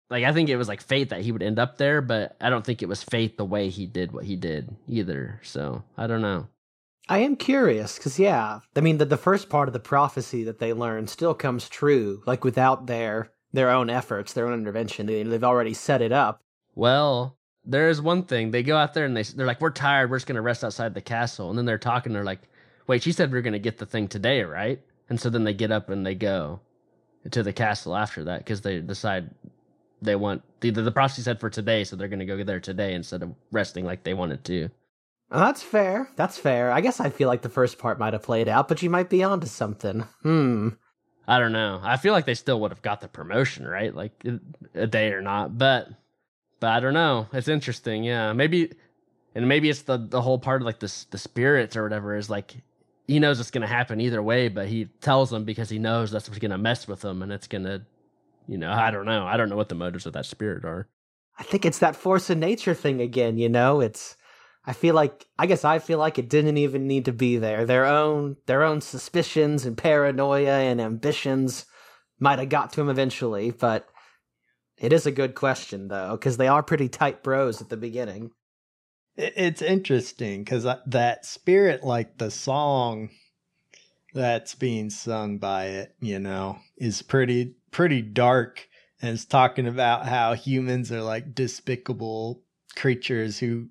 Like 0.09 0.23
I 0.23 0.31
think 0.31 0.49
it 0.49 0.57
was 0.57 0.67
like 0.67 0.81
fate 0.81 1.09
that 1.09 1.21
he 1.21 1.31
would 1.31 1.43
end 1.43 1.59
up 1.59 1.77
there, 1.77 2.01
but 2.01 2.35
I 2.39 2.49
don't 2.49 2.65
think 2.65 2.81
it 2.81 2.87
was 2.87 3.03
fate 3.03 3.37
the 3.37 3.45
way 3.45 3.69
he 3.69 3.85
did 3.85 4.11
what 4.11 4.25
he 4.25 4.35
did 4.35 4.75
either. 4.87 5.41
So 5.43 5.83
I 5.97 6.07
don't 6.07 6.21
know. 6.21 6.47
I 7.09 7.19
am 7.19 7.37
curious 7.37 7.97
because, 7.97 8.19
yeah, 8.19 8.59
I 8.75 8.81
mean, 8.81 8.97
the, 8.97 9.05
the 9.05 9.17
first 9.17 9.49
part 9.49 9.69
of 9.69 9.73
the 9.73 9.79
prophecy 9.79 10.43
that 10.43 10.59
they 10.59 10.73
learn 10.73 11.07
still 11.07 11.33
comes 11.33 11.69
true, 11.69 12.21
like 12.25 12.43
without 12.43 12.87
their 12.87 13.31
their 13.53 13.69
own 13.69 13.89
efforts, 13.89 14.33
their 14.33 14.47
own 14.47 14.53
intervention. 14.53 15.05
They, 15.05 15.23
they've 15.23 15.43
already 15.43 15.73
set 15.73 16.01
it 16.01 16.11
up. 16.11 16.41
Well, 16.75 17.37
there 17.63 17.89
is 17.89 18.01
one 18.01 18.23
thing. 18.23 18.51
They 18.51 18.61
go 18.61 18.77
out 18.77 18.93
there 18.93 19.05
and 19.05 19.15
they 19.15 19.23
they're 19.23 19.47
like, 19.47 19.61
"We're 19.61 19.71
tired. 19.71 20.09
We're 20.09 20.17
just 20.17 20.27
gonna 20.27 20.41
rest 20.41 20.63
outside 20.63 20.93
the 20.93 21.01
castle." 21.01 21.49
And 21.49 21.57
then 21.57 21.65
they're 21.65 21.77
talking. 21.77 22.11
They're 22.11 22.23
like, 22.25 22.41
"Wait, 22.87 23.03
she 23.03 23.13
said 23.13 23.31
we 23.31 23.37
are 23.37 23.41
gonna 23.41 23.59
get 23.59 23.77
the 23.77 23.85
thing 23.85 24.07
today, 24.07 24.43
right?" 24.43 24.81
And 25.09 25.19
so 25.19 25.29
then 25.29 25.45
they 25.45 25.53
get 25.53 25.71
up 25.71 25.89
and 25.89 26.05
they 26.05 26.15
go 26.15 26.59
to 27.31 27.41
the 27.43 27.53
castle 27.53 27.95
after 27.95 28.25
that 28.25 28.39
because 28.39 28.61
they 28.61 28.79
decide 28.79 29.29
they 30.01 30.15
want 30.15 30.43
the 30.59 30.71
the 30.71 30.91
prophecy 30.91 31.21
said 31.21 31.39
for 31.39 31.49
today, 31.49 31.83
so 31.83 31.95
they're 31.95 32.07
gonna 32.07 32.25
go 32.25 32.43
there 32.43 32.59
today 32.59 32.93
instead 32.93 33.23
of 33.23 33.33
resting 33.51 33.85
like 33.85 34.03
they 34.03 34.13
wanted 34.13 34.43
to. 34.45 34.69
Oh, 35.31 35.39
that's 35.39 35.61
fair. 35.61 36.09
That's 36.15 36.37
fair. 36.37 36.71
I 36.71 36.81
guess 36.81 36.99
I 36.99 37.09
feel 37.09 37.27
like 37.27 37.41
the 37.41 37.49
first 37.49 37.77
part 37.77 37.99
might 37.99 38.13
have 38.13 38.23
played 38.23 38.47
out, 38.47 38.67
but 38.67 38.81
you 38.81 38.89
might 38.89 39.09
be 39.09 39.23
onto 39.23 39.47
something. 39.47 40.01
Hmm. 40.23 40.69
I 41.27 41.39
don't 41.39 41.51
know. 41.51 41.81
I 41.83 41.97
feel 41.97 42.13
like 42.13 42.25
they 42.25 42.33
still 42.33 42.61
would 42.61 42.71
have 42.71 42.81
got 42.81 43.01
the 43.01 43.09
promotion, 43.09 43.67
right? 43.67 43.93
Like 43.93 44.23
a 44.73 44.87
day 44.87 45.11
or 45.11 45.21
not, 45.21 45.57
but 45.57 45.89
but 46.59 46.69
I 46.69 46.79
don't 46.79 46.93
know. 46.93 47.27
It's 47.33 47.49
interesting, 47.49 48.03
yeah. 48.03 48.31
Maybe 48.33 48.71
and 49.35 49.47
maybe 49.47 49.69
it's 49.69 49.81
the 49.81 49.97
the 49.97 50.21
whole 50.21 50.39
part 50.39 50.61
of 50.61 50.65
like 50.65 50.79
the 50.79 51.05
the 51.11 51.17
spirits 51.17 51.75
or 51.75 51.83
whatever 51.83 52.15
is 52.15 52.29
like 52.29 52.55
he 53.07 53.19
knows 53.19 53.39
it's 53.39 53.51
gonna 53.51 53.67
happen 53.67 54.01
either 54.01 54.21
way, 54.21 54.47
but 54.47 54.67
he 54.67 54.85
tells 55.01 55.29
them 55.29 55.43
because 55.43 55.69
he 55.69 55.79
knows 55.79 56.11
that's 56.11 56.29
what's 56.29 56.39
gonna 56.39 56.57
mess 56.57 56.87
with 56.87 57.01
them 57.01 57.21
and 57.21 57.31
it's 57.31 57.47
gonna, 57.47 57.85
you 58.47 58.57
know, 58.57 58.71
I 58.71 58.91
don't 58.91 59.05
know. 59.05 59.25
I 59.25 59.37
don't 59.37 59.49
know 59.49 59.55
what 59.55 59.69
the 59.69 59.75
motives 59.75 60.05
of 60.05 60.13
that 60.13 60.25
spirit 60.25 60.65
are. 60.65 60.87
I 61.37 61.43
think 61.43 61.65
it's 61.65 61.79
that 61.79 61.95
force 61.95 62.29
of 62.29 62.37
nature 62.37 62.73
thing 62.73 63.01
again, 63.01 63.37
you 63.37 63.49
know? 63.49 63.81
It's 63.81 64.15
I 64.65 64.73
feel 64.73 64.95
like 64.95 65.25
I 65.39 65.45
guess 65.45 65.63
I 65.63 65.79
feel 65.79 65.97
like 65.97 66.19
it 66.19 66.29
didn't 66.29 66.57
even 66.57 66.87
need 66.87 67.05
to 67.05 67.13
be 67.13 67.37
there. 67.37 67.65
Their 67.65 67.85
own 67.85 68.37
their 68.47 68.63
own 68.63 68.81
suspicions 68.81 69.65
and 69.65 69.77
paranoia 69.77 70.59
and 70.59 70.81
ambitions 70.81 71.65
might 72.19 72.39
have 72.39 72.49
got 72.49 72.73
to 72.73 72.81
him 72.81 72.89
eventually, 72.89 73.51
but 73.51 73.87
it 74.77 74.91
is 74.91 75.05
a 75.05 75.11
good 75.11 75.35
question 75.35 75.87
though 75.87 76.17
cuz 76.17 76.37
they 76.37 76.47
are 76.47 76.63
pretty 76.63 76.89
tight 76.89 77.23
bros 77.23 77.61
at 77.61 77.69
the 77.69 77.77
beginning. 77.77 78.31
It's 79.15 79.63
interesting 79.63 80.43
because 80.43 80.67
that 80.85 81.25
spirit, 81.25 81.83
like 81.83 82.19
the 82.19 82.29
song 82.29 83.09
that's 84.13 84.53
being 84.53 84.91
sung 84.91 85.39
by 85.39 85.65
it, 85.65 85.95
you 85.99 86.19
know, 86.19 86.59
is 86.77 87.01
pretty 87.01 87.55
pretty 87.77 88.01
dark, 88.01 88.67
and 89.03 89.13
it's 89.13 89.23
talking 89.23 89.67
about 89.67 90.07
how 90.07 90.33
humans 90.33 90.91
are 90.91 91.03
like 91.03 91.35
despicable 91.35 92.41
creatures 92.75 93.37
who 93.37 93.67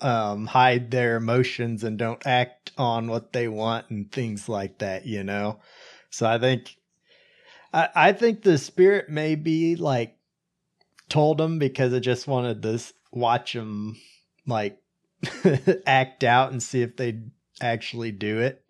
um, 0.00 0.44
hide 0.46 0.90
their 0.90 1.14
emotions 1.14 1.84
and 1.84 1.96
don't 1.96 2.26
act 2.26 2.72
on 2.76 3.06
what 3.06 3.32
they 3.32 3.46
want 3.46 3.88
and 3.90 4.10
things 4.10 4.48
like 4.48 4.78
that, 4.78 5.06
you 5.06 5.22
know. 5.22 5.60
So 6.10 6.26
I 6.26 6.36
think, 6.40 6.74
I, 7.72 7.88
I 7.94 8.12
think 8.12 8.42
the 8.42 8.58
spirit 8.58 9.08
may 9.08 9.36
be 9.36 9.76
like 9.76 10.16
told 11.08 11.38
them 11.38 11.60
because 11.60 11.92
it 11.92 12.00
just 12.00 12.26
wanted 12.26 12.60
to 12.62 12.82
watch 13.12 13.52
them 13.52 13.96
like 14.48 14.82
act 15.86 16.24
out 16.24 16.50
and 16.50 16.60
see 16.60 16.82
if 16.82 16.96
they 16.96 17.20
actually 17.60 18.10
do 18.10 18.40
it. 18.40 18.64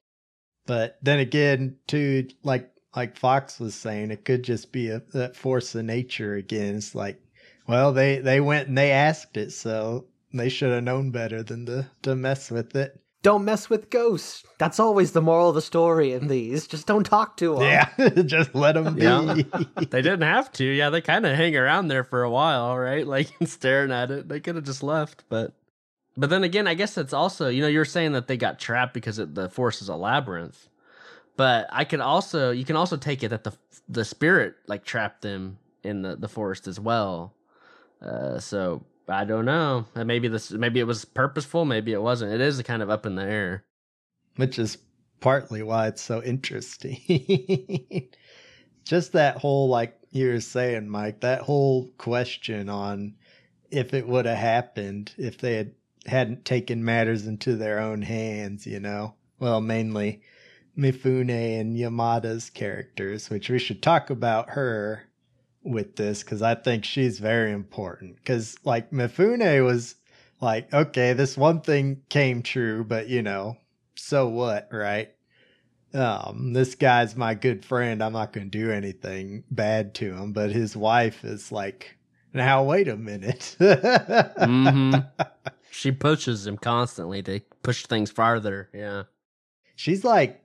But 0.66 0.98
then 1.00 1.20
again, 1.20 1.76
too, 1.86 2.28
like 2.42 2.70
like 2.96 3.16
Fox 3.16 3.58
was 3.58 3.74
saying, 3.74 4.10
it 4.10 4.24
could 4.24 4.42
just 4.42 4.72
be 4.72 4.88
a 4.88 5.00
that 5.12 5.36
force 5.36 5.74
of 5.74 5.84
nature 5.84 6.34
again. 6.34 6.76
It's 6.76 6.94
like, 6.94 7.20
well, 7.66 7.92
they 7.92 8.18
they 8.18 8.40
went 8.40 8.68
and 8.68 8.78
they 8.78 8.90
asked 8.90 9.36
it, 9.36 9.52
so 9.52 10.06
they 10.32 10.48
should 10.48 10.72
have 10.72 10.84
known 10.84 11.10
better 11.10 11.42
than 11.42 11.66
to 11.66 11.86
to 12.02 12.14
mess 12.14 12.50
with 12.50 12.74
it. 12.76 13.00
Don't 13.22 13.46
mess 13.46 13.70
with 13.70 13.88
ghosts. 13.88 14.44
That's 14.58 14.78
always 14.78 15.12
the 15.12 15.22
moral 15.22 15.48
of 15.48 15.54
the 15.54 15.62
story 15.62 16.12
in 16.12 16.28
these. 16.28 16.66
Just 16.66 16.86
don't 16.86 17.04
talk 17.04 17.38
to 17.38 17.54
them. 17.54 17.62
Yeah, 17.62 18.08
just 18.26 18.54
let 18.54 18.72
them 18.72 18.96
be. 18.96 19.02
Yeah. 19.02 19.34
they 19.76 20.02
didn't 20.02 20.20
have 20.20 20.52
to. 20.52 20.64
Yeah, 20.64 20.90
they 20.90 21.00
kind 21.00 21.24
of 21.24 21.34
hang 21.34 21.56
around 21.56 21.88
there 21.88 22.04
for 22.04 22.22
a 22.22 22.30
while, 22.30 22.76
right? 22.76 23.06
Like 23.14 23.28
staring 23.44 23.92
at 23.92 24.10
it. 24.10 24.28
They 24.28 24.40
could 24.40 24.56
have 24.56 24.64
just 24.64 24.82
left, 24.82 25.24
but 25.30 25.54
but 26.16 26.28
then 26.28 26.44
again, 26.44 26.68
I 26.68 26.74
guess 26.74 26.98
it's 26.98 27.14
also 27.14 27.48
you 27.48 27.62
know 27.62 27.68
you're 27.68 27.86
saying 27.86 28.12
that 28.12 28.28
they 28.28 28.36
got 28.36 28.58
trapped 28.58 28.92
because 28.92 29.18
it, 29.18 29.34
the 29.34 29.48
force 29.48 29.80
is 29.80 29.88
a 29.88 29.96
labyrinth, 29.96 30.68
but 31.36 31.68
I 31.72 31.84
could 31.84 32.00
also 32.00 32.50
you 32.52 32.64
can 32.64 32.76
also 32.76 32.96
take 32.96 33.22
it 33.24 33.30
that 33.30 33.44
the 33.44 33.52
the 33.88 34.04
spirit 34.04 34.56
like 34.68 34.84
trapped 34.84 35.22
them 35.22 35.58
in 35.84 36.02
the 36.02 36.16
the 36.16 36.28
forest 36.28 36.68
as 36.68 36.80
well. 36.80 37.36
Uh, 38.02 38.38
so 38.40 38.84
I 39.08 39.24
don't 39.24 39.46
know. 39.46 39.86
Maybe 39.96 40.28
this 40.28 40.52
maybe 40.52 40.80
it 40.80 40.84
was 40.86 41.04
purposeful. 41.04 41.64
Maybe 41.66 41.92
it 41.92 42.02
wasn't. 42.02 42.32
It 42.32 42.40
is 42.42 42.62
kind 42.62 42.82
of 42.82 42.90
up 42.90 43.06
in 43.06 43.16
the 43.16 43.24
air. 43.24 43.64
which 44.36 44.58
is 44.58 44.78
partly 45.20 45.62
why 45.62 45.88
it's 45.88 46.02
so 46.02 46.22
interesting. 46.22 46.98
Just 48.84 49.12
that 49.12 49.38
whole, 49.38 49.68
like 49.68 49.98
you 50.12 50.28
were 50.28 50.40
saying, 50.40 50.88
Mike, 50.88 51.20
that 51.22 51.42
whole 51.42 51.88
question 51.98 52.68
on 52.68 53.14
if 53.70 53.94
it 53.94 54.08
would 54.08 54.26
have 54.26 54.38
happened 54.38 55.14
if 55.18 55.38
they 55.38 55.56
had 55.56 55.72
hadn't 56.06 56.44
taken 56.44 56.84
matters 56.84 57.26
into 57.26 57.56
their 57.56 57.80
own 57.80 58.02
hands, 58.02 58.66
you 58.66 58.80
know. 58.80 59.14
Well, 59.40 59.60
mainly 59.60 60.22
Mifune 60.76 61.30
and 61.30 61.76
Yamada's 61.76 62.50
characters, 62.50 63.30
which 63.30 63.48
we 63.48 63.58
should 63.58 63.82
talk 63.82 64.10
about 64.10 64.50
her 64.50 65.04
with 65.62 65.96
this 65.96 66.22
because 66.22 66.42
I 66.42 66.54
think 66.54 66.84
she's 66.84 67.18
very 67.18 67.52
important. 67.52 68.16
Because 68.16 68.56
like 68.64 68.90
Mifune 68.90 69.64
was 69.64 69.96
like, 70.40 70.72
okay, 70.72 71.12
this 71.12 71.36
one 71.36 71.60
thing 71.60 72.02
came 72.08 72.42
true, 72.42 72.84
but 72.84 73.08
you 73.08 73.22
know, 73.22 73.56
so 73.94 74.28
what, 74.28 74.68
right? 74.70 75.10
Um, 75.94 76.52
this 76.52 76.74
guy's 76.74 77.16
my 77.16 77.34
good 77.34 77.64
friend. 77.64 78.02
I'm 78.02 78.12
not 78.12 78.32
going 78.32 78.50
to 78.50 78.58
do 78.58 78.70
anything 78.70 79.44
bad 79.50 79.94
to 79.94 80.12
him, 80.12 80.32
but 80.32 80.50
his 80.50 80.76
wife 80.76 81.24
is 81.24 81.52
like, 81.52 81.96
now 82.32 82.64
wait 82.64 82.88
a 82.88 82.96
minute. 82.96 83.56
hmm 83.58 84.94
She 85.70 85.90
pushes 85.90 86.46
him 86.46 86.56
constantly 86.56 87.20
to 87.24 87.40
push 87.64 87.84
things 87.86 88.08
farther. 88.10 88.70
Yeah. 88.72 89.04
She's 89.74 90.04
like, 90.04 90.43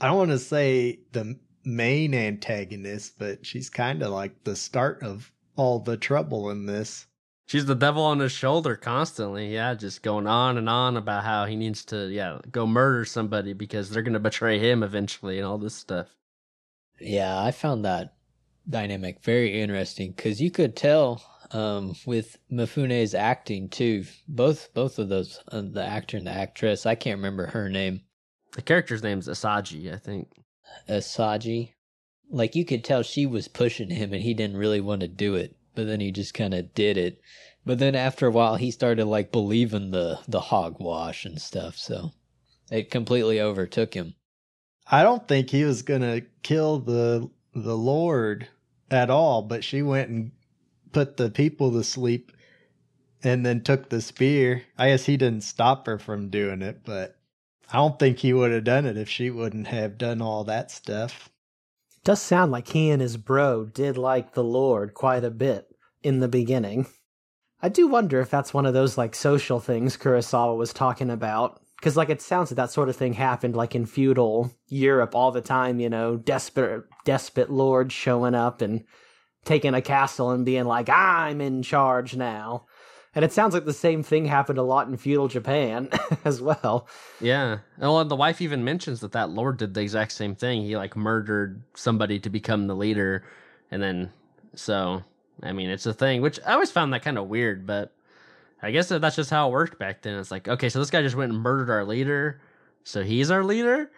I 0.00 0.06
don't 0.06 0.16
want 0.16 0.30
to 0.30 0.38
say 0.38 1.00
the 1.12 1.38
main 1.64 2.14
antagonist, 2.14 3.18
but 3.18 3.44
she's 3.44 3.68
kind 3.68 4.02
of 4.02 4.10
like 4.10 4.44
the 4.44 4.56
start 4.56 5.02
of 5.02 5.30
all 5.56 5.78
the 5.78 5.96
trouble 5.96 6.50
in 6.50 6.66
this. 6.66 7.06
She's 7.46 7.66
the 7.66 7.74
devil 7.74 8.04
on 8.04 8.20
his 8.20 8.32
shoulder 8.32 8.76
constantly. 8.76 9.52
Yeah, 9.52 9.74
just 9.74 10.02
going 10.02 10.26
on 10.26 10.56
and 10.56 10.68
on 10.68 10.96
about 10.96 11.24
how 11.24 11.46
he 11.46 11.56
needs 11.56 11.84
to, 11.86 12.08
yeah, 12.08 12.38
go 12.50 12.66
murder 12.66 13.04
somebody 13.04 13.52
because 13.52 13.90
they're 13.90 14.02
going 14.02 14.14
to 14.14 14.20
betray 14.20 14.58
him 14.58 14.82
eventually 14.82 15.36
and 15.38 15.46
all 15.46 15.58
this 15.58 15.74
stuff. 15.74 16.06
Yeah, 17.00 17.42
I 17.42 17.50
found 17.50 17.84
that 17.84 18.14
dynamic 18.68 19.22
very 19.22 19.60
interesting 19.60 20.12
because 20.12 20.40
you 20.40 20.50
could 20.50 20.76
tell 20.76 21.22
um, 21.50 21.94
with 22.06 22.38
Mifune's 22.50 23.14
acting 23.14 23.68
too. 23.68 24.04
Both 24.28 24.72
both 24.72 24.98
of 24.98 25.08
those, 25.08 25.40
uh, 25.48 25.62
the 25.62 25.84
actor 25.84 26.16
and 26.16 26.26
the 26.26 26.32
actress. 26.32 26.86
I 26.86 26.94
can't 26.94 27.18
remember 27.18 27.46
her 27.46 27.68
name. 27.68 28.02
The 28.52 28.62
character's 28.62 29.02
name's 29.02 29.28
Asaji, 29.28 29.92
I 29.92 29.96
think. 29.96 30.28
Asaji. 30.88 31.72
Like 32.30 32.54
you 32.54 32.64
could 32.64 32.84
tell 32.84 33.02
she 33.02 33.26
was 33.26 33.48
pushing 33.48 33.90
him 33.90 34.12
and 34.12 34.22
he 34.22 34.34
didn't 34.34 34.56
really 34.56 34.80
want 34.80 35.00
to 35.00 35.08
do 35.08 35.34
it, 35.34 35.56
but 35.74 35.86
then 35.86 36.00
he 36.00 36.12
just 36.12 36.34
kind 36.34 36.54
of 36.54 36.74
did 36.74 36.96
it. 36.96 37.20
But 37.64 37.78
then 37.78 37.94
after 37.94 38.26
a 38.26 38.30
while 38.30 38.56
he 38.56 38.70
started 38.70 39.04
like 39.06 39.32
believing 39.32 39.90
the 39.90 40.20
the 40.26 40.40
hogwash 40.40 41.24
and 41.24 41.40
stuff, 41.40 41.76
so 41.76 42.12
it 42.70 42.90
completely 42.90 43.40
overtook 43.40 43.94
him. 43.94 44.14
I 44.86 45.02
don't 45.02 45.26
think 45.28 45.50
he 45.50 45.64
was 45.64 45.82
gonna 45.82 46.22
kill 46.42 46.78
the 46.78 47.30
the 47.54 47.76
Lord 47.76 48.48
at 48.90 49.10
all, 49.10 49.42
but 49.42 49.64
she 49.64 49.82
went 49.82 50.10
and 50.10 50.32
put 50.92 51.16
the 51.16 51.30
people 51.30 51.72
to 51.72 51.84
sleep 51.84 52.32
and 53.22 53.44
then 53.44 53.62
took 53.62 53.88
the 53.88 54.00
spear. 54.00 54.62
I 54.78 54.88
guess 54.88 55.06
he 55.06 55.16
didn't 55.16 55.42
stop 55.42 55.86
her 55.86 55.98
from 55.98 56.30
doing 56.30 56.62
it, 56.62 56.80
but 56.84 57.19
I 57.72 57.76
don't 57.76 57.98
think 57.98 58.18
he 58.18 58.32
would 58.32 58.50
have 58.50 58.64
done 58.64 58.84
it 58.84 58.96
if 58.96 59.08
she 59.08 59.30
wouldn't 59.30 59.68
have 59.68 59.96
done 59.96 60.20
all 60.20 60.44
that 60.44 60.70
stuff. 60.70 61.30
does 62.04 62.20
sound 62.20 62.50
like 62.50 62.68
he 62.68 62.90
and 62.90 63.00
his 63.00 63.16
bro 63.16 63.64
did 63.64 63.96
like 63.96 64.34
the 64.34 64.44
Lord 64.44 64.94
quite 64.94 65.22
a 65.22 65.30
bit 65.30 65.68
in 66.02 66.20
the 66.20 66.28
beginning. 66.28 66.86
I 67.62 67.68
do 67.68 67.86
wonder 67.86 68.20
if 68.20 68.30
that's 68.30 68.54
one 68.54 68.66
of 68.66 68.74
those 68.74 68.96
like 68.98 69.14
social 69.14 69.60
things 69.60 69.96
Kurosawa 69.96 70.56
was 70.56 70.72
talking 70.72 71.10
about. 71.10 71.60
Because 71.78 71.96
like 71.96 72.10
it 72.10 72.20
sounds 72.20 72.50
like 72.50 72.56
that 72.56 72.72
sort 72.72 72.88
of 72.88 72.96
thing 72.96 73.14
happened 73.14 73.56
like 73.56 73.74
in 73.74 73.86
feudal 73.86 74.50
Europe 74.68 75.14
all 75.14 75.30
the 75.30 75.40
time, 75.40 75.80
you 75.80 75.88
know, 75.88 76.16
despot 76.16 76.84
despot 77.04 77.50
lords 77.50 77.94
showing 77.94 78.34
up 78.34 78.60
and 78.60 78.84
taking 79.44 79.74
a 79.74 79.80
castle 79.80 80.30
and 80.30 80.44
being 80.44 80.64
like, 80.64 80.88
I'm 80.90 81.40
in 81.40 81.62
charge 81.62 82.16
now. 82.16 82.66
And 83.14 83.24
it 83.24 83.32
sounds 83.32 83.54
like 83.54 83.64
the 83.64 83.72
same 83.72 84.02
thing 84.04 84.26
happened 84.26 84.58
a 84.58 84.62
lot 84.62 84.86
in 84.86 84.96
feudal 84.96 85.26
Japan 85.26 85.88
as 86.24 86.40
well. 86.40 86.86
Yeah. 87.20 87.58
Well, 87.78 87.98
and 87.98 88.10
the 88.10 88.16
wife 88.16 88.40
even 88.40 88.62
mentions 88.62 89.00
that 89.00 89.12
that 89.12 89.30
lord 89.30 89.56
did 89.56 89.74
the 89.74 89.80
exact 89.80 90.12
same 90.12 90.36
thing. 90.36 90.62
He 90.62 90.76
like 90.76 90.96
murdered 90.96 91.62
somebody 91.74 92.20
to 92.20 92.30
become 92.30 92.66
the 92.66 92.76
leader, 92.76 93.24
and 93.70 93.82
then 93.82 94.12
so 94.54 95.02
I 95.42 95.52
mean 95.52 95.70
it's 95.70 95.86
a 95.86 95.94
thing. 95.94 96.22
Which 96.22 96.38
I 96.46 96.52
always 96.52 96.70
found 96.70 96.92
that 96.92 97.02
kind 97.02 97.18
of 97.18 97.26
weird, 97.26 97.66
but 97.66 97.92
I 98.62 98.70
guess 98.70 98.88
that's 98.88 99.16
just 99.16 99.30
how 99.30 99.48
it 99.48 99.52
worked 99.52 99.78
back 99.78 100.02
then. 100.02 100.18
It's 100.18 100.30
like 100.30 100.46
okay, 100.46 100.68
so 100.68 100.78
this 100.78 100.90
guy 100.90 101.02
just 101.02 101.16
went 101.16 101.32
and 101.32 101.42
murdered 101.42 101.70
our 101.70 101.84
leader, 101.84 102.40
so 102.84 103.02
he's 103.02 103.30
our 103.30 103.42
leader. 103.42 103.90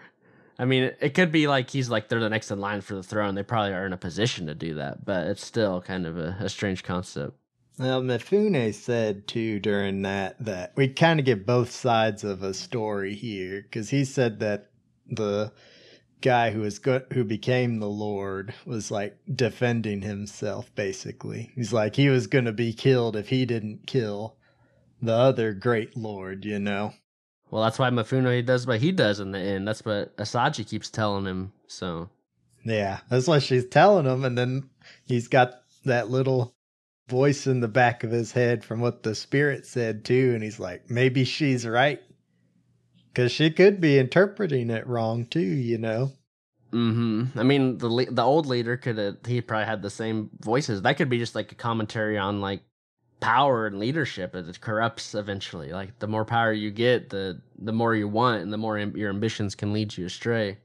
I 0.58 0.64
mean, 0.64 0.92
it, 1.00 1.14
could 1.14 1.32
be 1.32 1.48
like 1.48 1.70
he's 1.70 1.90
like 1.90 2.08
they're 2.08 2.20
the 2.20 2.28
next 2.28 2.50
in 2.50 2.60
line 2.60 2.82
for 2.82 2.94
the 2.94 3.02
throne. 3.02 3.34
They 3.34 3.42
probably 3.42 3.72
are 3.72 3.84
in 3.84 3.92
a 3.92 3.98
position 3.98 4.46
to 4.46 4.54
do 4.54 4.74
that, 4.74 5.04
but 5.04 5.26
it's 5.26 5.44
still 5.44 5.80
kind 5.80 6.06
of 6.06 6.16
a, 6.16 6.36
a 6.40 6.48
strange 6.48 6.82
concept. 6.82 7.36
Well, 7.78 8.02
Mifune 8.02 8.74
said 8.74 9.26
too 9.26 9.58
during 9.58 10.02
that 10.02 10.36
that 10.44 10.72
we 10.76 10.88
kind 10.88 11.18
of 11.18 11.26
get 11.26 11.46
both 11.46 11.70
sides 11.70 12.22
of 12.22 12.42
a 12.42 12.54
story 12.54 13.14
here 13.14 13.62
because 13.62 13.90
he 13.90 14.04
said 14.04 14.40
that 14.40 14.70
the 15.06 15.52
guy 16.20 16.50
who 16.50 16.60
was 16.60 16.80
who 17.12 17.24
became 17.24 17.80
the 17.80 17.88
Lord 17.88 18.54
was 18.64 18.90
like 18.90 19.18
defending 19.34 20.02
himself 20.02 20.72
basically. 20.74 21.50
He's 21.54 21.72
like 21.72 21.96
he 21.96 22.08
was 22.08 22.26
going 22.26 22.44
to 22.44 22.52
be 22.52 22.72
killed 22.72 23.16
if 23.16 23.28
he 23.28 23.46
didn't 23.46 23.86
kill 23.86 24.36
the 25.00 25.12
other 25.14 25.52
great 25.52 25.96
Lord, 25.96 26.44
you 26.44 26.58
know. 26.58 26.94
Well, 27.50 27.64
that's 27.64 27.78
why 27.78 27.90
Mifune 27.90 28.46
does 28.46 28.66
what 28.66 28.80
he 28.80 28.92
does 28.92 29.20
in 29.20 29.32
the 29.32 29.38
end. 29.38 29.68
That's 29.68 29.84
what 29.84 30.16
Asaji 30.16 30.66
keeps 30.66 30.88
telling 30.88 31.26
him. 31.26 31.52
So 31.66 32.08
Yeah, 32.64 33.00
that's 33.10 33.26
what 33.26 33.42
she's 33.42 33.66
telling 33.66 34.06
him, 34.06 34.24
and 34.24 34.38
then 34.38 34.70
he's 35.04 35.28
got 35.28 35.54
that 35.84 36.08
little 36.10 36.54
voice 37.12 37.46
in 37.46 37.60
the 37.60 37.68
back 37.68 38.02
of 38.04 38.10
his 38.10 38.32
head 38.32 38.64
from 38.64 38.80
what 38.80 39.02
the 39.02 39.14
spirit 39.14 39.66
said 39.66 40.02
too, 40.02 40.32
and 40.34 40.42
he's 40.42 40.58
like, 40.58 40.90
maybe 40.90 41.24
she's 41.24 41.66
right, 41.66 42.02
because 43.08 43.30
she 43.30 43.50
could 43.50 43.82
be 43.82 43.98
interpreting 43.98 44.70
it 44.70 44.86
wrong 44.86 45.26
too, 45.26 45.40
you 45.40 45.76
know. 45.76 46.12
hmm 46.72 47.24
I 47.36 47.42
mean, 47.42 47.76
the 47.76 47.88
le- 47.88 48.10
the 48.10 48.22
old 48.22 48.46
leader 48.46 48.78
could 48.78 48.96
have 48.96 49.18
he 49.26 49.42
probably 49.42 49.66
had 49.66 49.82
the 49.82 49.90
same 49.90 50.30
voices. 50.40 50.80
That 50.80 50.96
could 50.96 51.10
be 51.10 51.18
just 51.18 51.34
like 51.34 51.52
a 51.52 51.54
commentary 51.54 52.16
on 52.16 52.40
like 52.40 52.62
power 53.20 53.66
and 53.66 53.78
leadership. 53.78 54.34
It 54.34 54.60
corrupts 54.62 55.14
eventually. 55.14 55.70
Like 55.70 55.98
the 55.98 56.08
more 56.08 56.24
power 56.24 56.52
you 56.52 56.70
get, 56.70 57.10
the 57.10 57.42
the 57.58 57.74
more 57.74 57.94
you 57.94 58.08
want, 58.08 58.42
and 58.42 58.50
the 58.50 58.56
more 58.56 58.78
am- 58.78 58.96
your 58.96 59.10
ambitions 59.10 59.54
can 59.54 59.74
lead 59.74 59.96
you 59.98 60.06
astray. 60.06 60.58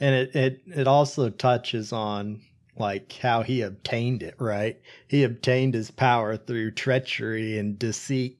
And 0.00 0.14
it 0.16 0.34
it 0.34 0.62
it 0.66 0.86
also 0.88 1.30
touches 1.30 1.92
on 1.92 2.40
like 2.76 3.12
how 3.12 3.42
he 3.42 3.60
obtained 3.60 4.22
it, 4.22 4.34
right? 4.38 4.80
He 5.06 5.24
obtained 5.24 5.74
his 5.74 5.90
power 5.90 6.36
through 6.36 6.72
treachery 6.72 7.58
and 7.58 7.78
deceit 7.78 8.38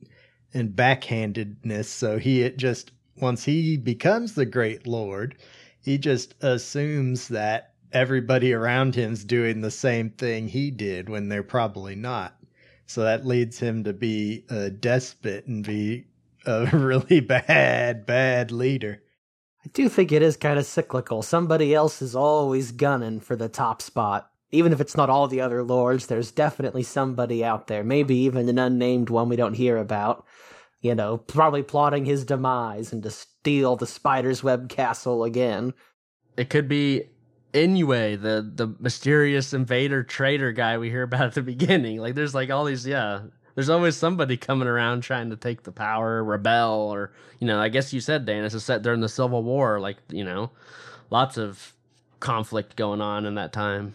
and 0.54 0.70
backhandedness. 0.70 1.86
So 1.86 2.18
he 2.18 2.42
it 2.42 2.56
just 2.56 2.92
once 3.16 3.44
he 3.44 3.76
becomes 3.76 4.34
the 4.34 4.46
great 4.46 4.86
lord, 4.86 5.36
he 5.80 5.98
just 5.98 6.34
assumes 6.42 7.28
that 7.28 7.74
everybody 7.92 8.52
around 8.52 8.94
him's 8.94 9.24
doing 9.24 9.60
the 9.60 9.70
same 9.70 10.10
thing 10.10 10.48
he 10.48 10.70
did 10.70 11.08
when 11.08 11.28
they're 11.28 11.42
probably 11.42 11.94
not. 11.94 12.36
So 12.86 13.02
that 13.02 13.26
leads 13.26 13.58
him 13.58 13.84
to 13.84 13.92
be 13.92 14.44
a 14.48 14.70
despot 14.70 15.46
and 15.46 15.64
be 15.64 16.06
a 16.46 16.66
really 16.72 17.20
bad, 17.20 18.06
bad 18.06 18.50
leader. 18.50 19.02
I 19.64 19.68
do 19.72 19.88
think 19.88 20.10
it 20.10 20.22
is 20.22 20.36
kind 20.36 20.58
of 20.58 20.66
cyclical. 20.66 21.22
Somebody 21.22 21.74
else 21.74 22.02
is 22.02 22.16
always 22.16 22.72
gunning 22.72 23.20
for 23.20 23.36
the 23.36 23.48
top 23.48 23.80
spot. 23.80 24.30
Even 24.50 24.72
if 24.72 24.80
it's 24.80 24.96
not 24.96 25.08
all 25.08 25.28
the 25.28 25.40
other 25.40 25.62
lords, 25.62 26.06
there's 26.06 26.30
definitely 26.30 26.82
somebody 26.82 27.44
out 27.44 27.68
there, 27.68 27.84
maybe 27.84 28.16
even 28.16 28.48
an 28.48 28.58
unnamed 28.58 29.08
one 29.08 29.28
we 29.28 29.36
don't 29.36 29.54
hear 29.54 29.78
about, 29.78 30.26
you 30.80 30.94
know, 30.94 31.16
probably 31.16 31.62
plotting 31.62 32.04
his 32.04 32.24
demise 32.24 32.92
and 32.92 33.02
to 33.04 33.10
steal 33.10 33.76
the 33.76 33.86
spider's 33.86 34.42
web 34.42 34.68
castle 34.68 35.24
again. 35.24 35.72
It 36.36 36.50
could 36.50 36.68
be 36.68 37.04
Inoue, 37.52 38.20
the 38.20 38.50
the 38.54 38.74
mysterious 38.78 39.52
invader 39.52 40.02
traitor 40.02 40.52
guy 40.52 40.78
we 40.78 40.90
hear 40.90 41.02
about 41.02 41.26
at 41.26 41.34
the 41.34 41.42
beginning. 41.54 41.98
Like 41.98 42.14
there's 42.14 42.34
like 42.34 42.50
all 42.50 42.64
these 42.64 42.86
yeah. 42.86 43.22
There's 43.54 43.68
always 43.68 43.96
somebody 43.96 44.36
coming 44.36 44.68
around 44.68 45.02
trying 45.02 45.30
to 45.30 45.36
take 45.36 45.62
the 45.62 45.72
power, 45.72 46.24
rebel, 46.24 46.90
or 46.92 47.12
you 47.38 47.46
know, 47.46 47.60
I 47.60 47.68
guess 47.68 47.92
you 47.92 48.00
said 48.00 48.24
Dan, 48.24 48.44
is 48.44 48.64
set 48.64 48.82
during 48.82 49.00
the 49.00 49.08
Civil 49.08 49.42
War, 49.42 49.80
like, 49.80 49.98
you 50.08 50.24
know, 50.24 50.50
lots 51.10 51.36
of 51.36 51.74
conflict 52.20 52.76
going 52.76 53.00
on 53.00 53.26
in 53.26 53.34
that 53.34 53.52
time. 53.52 53.94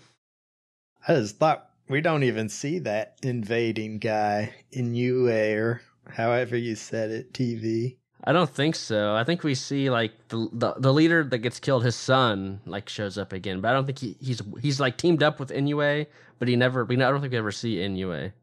I 1.08 1.16
just 1.16 1.38
thought 1.38 1.70
we 1.88 2.02
don't 2.02 2.24
even 2.24 2.50
see 2.50 2.80
that 2.80 3.18
invading 3.24 4.00
guy 4.00 4.54
in 4.72 4.94
UA 4.94 5.58
or 5.58 5.82
however 6.10 6.58
you 6.58 6.76
said 6.76 7.12
it, 7.12 7.34
TV. 7.34 7.96
I 8.24 8.34
don't 8.34 8.50
think 8.50 8.76
so. 8.76 9.16
I 9.16 9.24
think 9.24 9.44
we 9.44 9.56
see 9.56 9.90
like 9.90 10.12
the, 10.28 10.50
the 10.52 10.74
the 10.78 10.94
leader 10.94 11.24
that 11.24 11.38
gets 11.38 11.60
killed, 11.60 11.86
his 11.86 11.96
son 11.96 12.60
like 12.66 12.90
shows 12.90 13.18
up 13.18 13.32
again, 13.32 13.62
but 13.62 13.70
I 13.70 13.74
don't 13.74 13.86
think 13.86 14.00
he, 14.00 14.18
he's 14.20 14.42
he's 14.62 14.80
like 14.80 14.98
teamed 14.98 15.24
up 15.24 15.40
with 15.40 15.50
Inoue, 15.50 16.08
but 16.40 16.48
he 16.48 16.56
never 16.58 16.84
we 16.84 16.96
I 16.96 17.10
don't 17.10 17.22
think 17.22 17.32
we 17.32 17.38
ever 17.38 17.52
see 17.52 17.78
Inoue. 17.78 18.34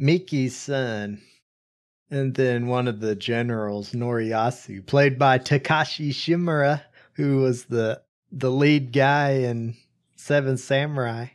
Miki's 0.00 0.56
son. 0.56 1.20
And 2.10 2.34
then 2.34 2.66
one 2.66 2.88
of 2.88 3.00
the 3.00 3.14
generals, 3.14 3.92
Noriyasu, 3.92 4.84
played 4.84 5.18
by 5.18 5.38
Takashi 5.38 6.10
Shimura, 6.10 6.82
who 7.12 7.36
was 7.38 7.66
the 7.66 8.02
the 8.32 8.50
lead 8.50 8.92
guy 8.92 9.30
in 9.30 9.76
Seven 10.16 10.56
Samurai. 10.56 11.26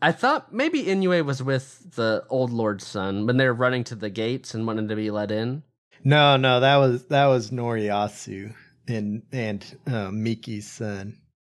I 0.00 0.12
thought 0.12 0.52
maybe 0.52 0.84
Inoue 0.84 1.24
was 1.24 1.42
with 1.42 1.94
the 1.96 2.24
old 2.28 2.52
lord's 2.52 2.86
son 2.86 3.26
when 3.26 3.36
they 3.36 3.46
were 3.46 3.54
running 3.54 3.84
to 3.84 3.96
the 3.96 4.10
gates 4.10 4.54
and 4.54 4.66
wanted 4.66 4.88
to 4.88 4.96
be 4.96 5.10
let 5.10 5.30
in. 5.30 5.64
No, 6.04 6.36
no, 6.36 6.60
that 6.60 6.76
was 6.76 7.06
that 7.06 7.26
was 7.26 7.50
Noriyasu 7.50 8.54
and 8.86 9.22
and 9.32 9.78
uh, 9.86 10.10
Miki's 10.10 10.70
son. 10.70 11.18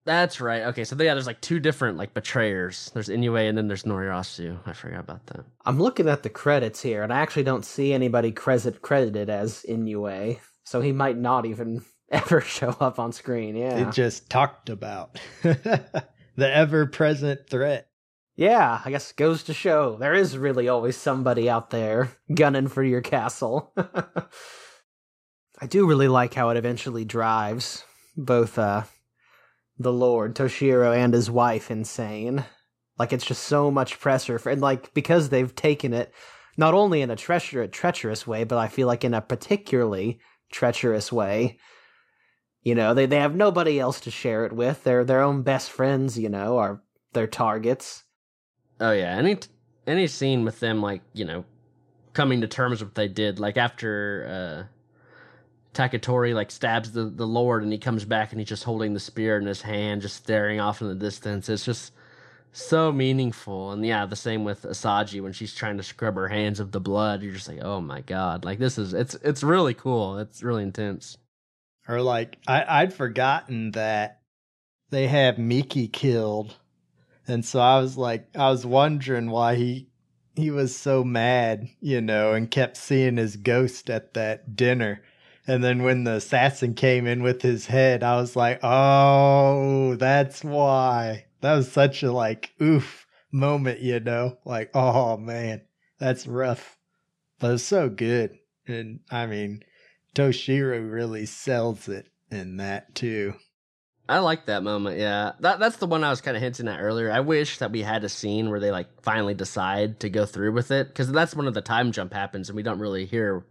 That's 0.10 0.42
right. 0.42 0.64
Okay, 0.64 0.86
so 0.86 0.96
yeah, 0.96 1.14
there's 1.14 1.28
like 1.28 1.40
two 1.40 1.60
different 1.60 1.96
like 2.00 2.16
betrayers. 2.16 2.90
There's 2.96 3.10
Inoue 3.10 3.48
and 3.48 3.56
then 3.56 3.68
there's 3.68 3.84
Noriyasu. 3.84 4.58
I 4.66 4.74
forgot 4.74 5.02
about 5.02 5.28
that. 5.28 5.46
I'm 5.68 5.78
looking 5.80 6.10
at 6.10 6.24
the 6.24 6.30
credits 6.32 6.82
here, 6.82 7.04
and 7.04 7.14
I 7.14 7.20
actually 7.20 7.44
don't 7.44 7.64
see 7.64 7.94
anybody 7.94 8.32
credit 8.32 8.82
credited 8.82 9.30
as 9.30 9.64
Inoue, 9.70 10.40
so 10.64 10.82
he 10.82 10.92
might 10.94 11.16
not 11.16 11.46
even 11.46 11.84
ever 12.12 12.42
show 12.42 12.70
up 12.80 12.98
on 12.98 13.12
screen. 13.12 13.56
Yeah, 13.56 13.88
It 13.88 13.92
just 13.94 14.32
talked 14.32 14.70
about 14.70 15.20
the 15.44 16.04
ever 16.40 16.88
present 16.88 17.48
threat. 17.48 17.88
yeah. 18.36 18.82
I 18.84 18.90
guess 18.90 19.12
it 19.12 19.16
goes 19.16 19.44
to 19.44 19.54
show 19.54 19.96
there 19.98 20.16
is 20.16 20.40
really 20.40 20.70
always 20.70 20.98
somebody 20.98 21.48
out 21.52 21.70
there 21.70 22.10
gunning 22.34 22.68
for 22.68 22.82
your 22.84 23.02
castle. 23.02 23.72
I 25.62 25.68
do 25.68 25.86
really 25.88 26.08
like 26.08 26.34
how 26.34 26.50
it 26.50 26.58
eventually 26.58 27.06
drives 27.06 27.84
both 28.18 28.58
uh 28.58 28.86
the 29.80 29.94
Lord 29.94 30.36
Toshiro 30.36 30.96
and 30.96 31.14
his 31.14 31.32
wife 31.32 31.72
insane. 31.72 32.46
Like 32.98 33.14
it's 33.14 33.26
just 33.26 33.44
so 33.44 33.72
much 33.72 34.00
pressure 34.00 34.38
for, 34.38 34.50
and 34.52 34.62
like 34.62 34.94
because 34.94 35.30
they've 35.30 35.56
taken 35.56 35.94
it 35.94 36.14
not 36.58 36.74
only 36.74 37.02
in 37.02 37.10
a 37.10 37.16
treacherous, 37.16 37.70
treacherous 37.72 38.28
way, 38.28 38.44
but 38.44 38.58
I 38.58 38.68
feel 38.68 38.88
like 38.88 39.06
in 39.06 39.14
a 39.14 39.22
particularly 39.22 40.20
treacherous 40.52 41.12
way. 41.12 41.58
You 42.62 42.76
know, 42.76 42.94
they 42.94 43.06
they 43.06 43.20
have 43.20 43.36
nobody 43.36 43.80
else 43.80 44.02
to 44.02 44.12
share 44.12 44.46
it 44.46 44.52
with. 44.52 44.84
They're 44.84 45.06
their 45.06 45.22
own 45.22 45.44
best 45.44 45.72
friends. 45.72 46.20
You 46.20 46.28
know, 46.28 46.58
are 46.58 46.84
their 47.14 47.28
targets. 47.28 48.04
Oh 48.82 48.92
yeah, 48.92 49.16
any 49.16 49.38
t- 49.38 49.48
any 49.88 50.08
scene 50.08 50.44
with 50.44 50.60
them 50.60 50.82
like 50.82 51.02
you 51.14 51.24
know 51.24 51.46
coming 52.12 52.42
to 52.42 52.48
terms 52.48 52.82
with 52.82 52.90
what 52.90 52.96
they 52.96 53.08
did, 53.08 53.40
like 53.40 53.56
after 53.56 54.68
uh 54.68 54.76
Takatori 55.74 56.34
like 56.34 56.52
stabs 56.52 56.92
the 56.92 57.06
the 57.06 57.28
Lord 57.28 57.64
and 57.64 57.72
he 57.72 57.78
comes 57.78 58.06
back 58.06 58.32
and 58.32 58.40
he's 58.40 58.50
just 58.50 58.64
holding 58.64 58.94
the 58.94 59.00
spear 59.00 59.38
in 59.38 59.46
his 59.46 59.62
hand, 59.62 60.02
just 60.02 60.18
staring 60.18 60.60
off 60.60 60.82
in 60.82 60.88
the 60.88 60.96
distance. 60.96 61.48
It's 61.50 61.66
just 61.66 61.94
so 62.52 62.92
meaningful. 62.92 63.72
And 63.72 63.86
yeah, 63.86 64.06
the 64.06 64.16
same 64.16 64.44
with 64.44 64.64
Asaji 64.64 65.22
when 65.22 65.34
she's 65.34 65.54
trying 65.54 65.78
to 65.78 65.84
scrub 65.84 66.16
her 66.16 66.28
hands 66.28 66.60
of 66.60 66.72
the 66.72 66.80
blood. 66.80 67.22
You're 67.22 67.34
just 67.34 67.48
like, 67.48 67.64
oh 67.64 67.82
my 67.82 68.02
god, 68.02 68.46
like 68.46 68.60
this 68.60 68.78
is 68.78 68.94
it's 68.94 69.16
it's 69.16 69.44
really 69.44 69.74
cool. 69.74 70.18
It's 70.18 70.44
really 70.44 70.64
intense. 70.64 71.18
Or 71.88 72.02
like 72.02 72.38
I, 72.48 72.82
I'd 72.82 72.94
forgotten 72.94 73.72
that 73.72 74.22
they 74.90 75.08
have 75.08 75.38
Miki 75.38 75.88
killed. 75.88 76.56
And 77.28 77.46
so 77.46 77.60
I 77.60 77.80
was 77.80 77.98
like 77.98 78.28
I 78.36 78.50
was 78.50 78.66
wondering 78.66 79.30
why 79.30 79.56
he 79.56 79.88
he 80.36 80.52
was 80.52 80.76
so 80.76 81.04
mad, 81.04 81.70
you 81.80 82.02
know, 82.02 82.34
and 82.34 82.50
kept 82.50 82.78
seeing 82.78 83.18
his 83.18 83.36
ghost 83.36 83.90
at 83.90 84.14
that 84.14 84.56
dinner. 84.56 85.02
And 85.50 85.64
then 85.64 85.82
when 85.82 86.04
the 86.04 86.14
assassin 86.14 86.76
came 86.76 87.08
in 87.08 87.24
with 87.24 87.42
his 87.42 87.66
head, 87.66 88.04
I 88.04 88.18
was 88.18 88.36
like, 88.36 88.60
"Oh, 88.62 89.96
that's 89.96 90.44
why." 90.44 91.26
That 91.42 91.56
was 91.56 91.72
such 91.72 92.04
a 92.04 92.12
like 92.12 92.52
oof 92.62 93.08
moment, 93.32 93.80
you 93.80 94.00
know? 94.00 94.38
Like, 94.46 94.70
"Oh 94.76 95.18
man, 95.18 95.62
that's 95.98 96.28
rough." 96.28 96.78
But 97.40 97.56
it's 97.56 97.64
so 97.64 97.90
good. 97.90 98.38
And 98.68 99.00
I 99.10 99.26
mean, 99.26 99.64
Toshiro 100.14 100.88
really 100.88 101.26
sells 101.26 101.90
it 101.90 102.10
in 102.30 102.58
that 102.58 102.94
too. 102.94 103.34
I 104.08 104.20
like 104.20 104.46
that 104.46 104.62
moment. 104.62 105.00
Yeah, 105.00 105.32
that 105.40 105.58
that's 105.58 105.78
the 105.78 105.88
one 105.88 106.04
I 106.04 106.12
was 106.12 106.22
kind 106.22 106.38
of 106.38 106.44
hinting 106.44 106.68
at 106.68 106.80
earlier. 106.80 107.12
I 107.12 107.22
wish 107.22 107.58
that 107.58 107.72
we 107.72 107.82
had 107.82 108.04
a 108.04 108.10
scene 108.10 108.52
where 108.52 108.60
they 108.60 108.70
like 108.70 109.02
finally 109.02 109.34
decide 109.34 110.00
to 110.02 110.12
go 110.12 110.28
through 110.28 110.52
with 110.52 110.70
it 110.70 110.90
because 110.90 111.12
that's 111.12 111.36
when 111.36 111.52
the 111.52 111.62
time 111.62 111.92
jump 111.92 112.14
happens 112.14 112.50
and 112.50 112.56
we 112.56 112.62
don't 112.62 112.78
really 112.78 113.06
hear 113.06 113.48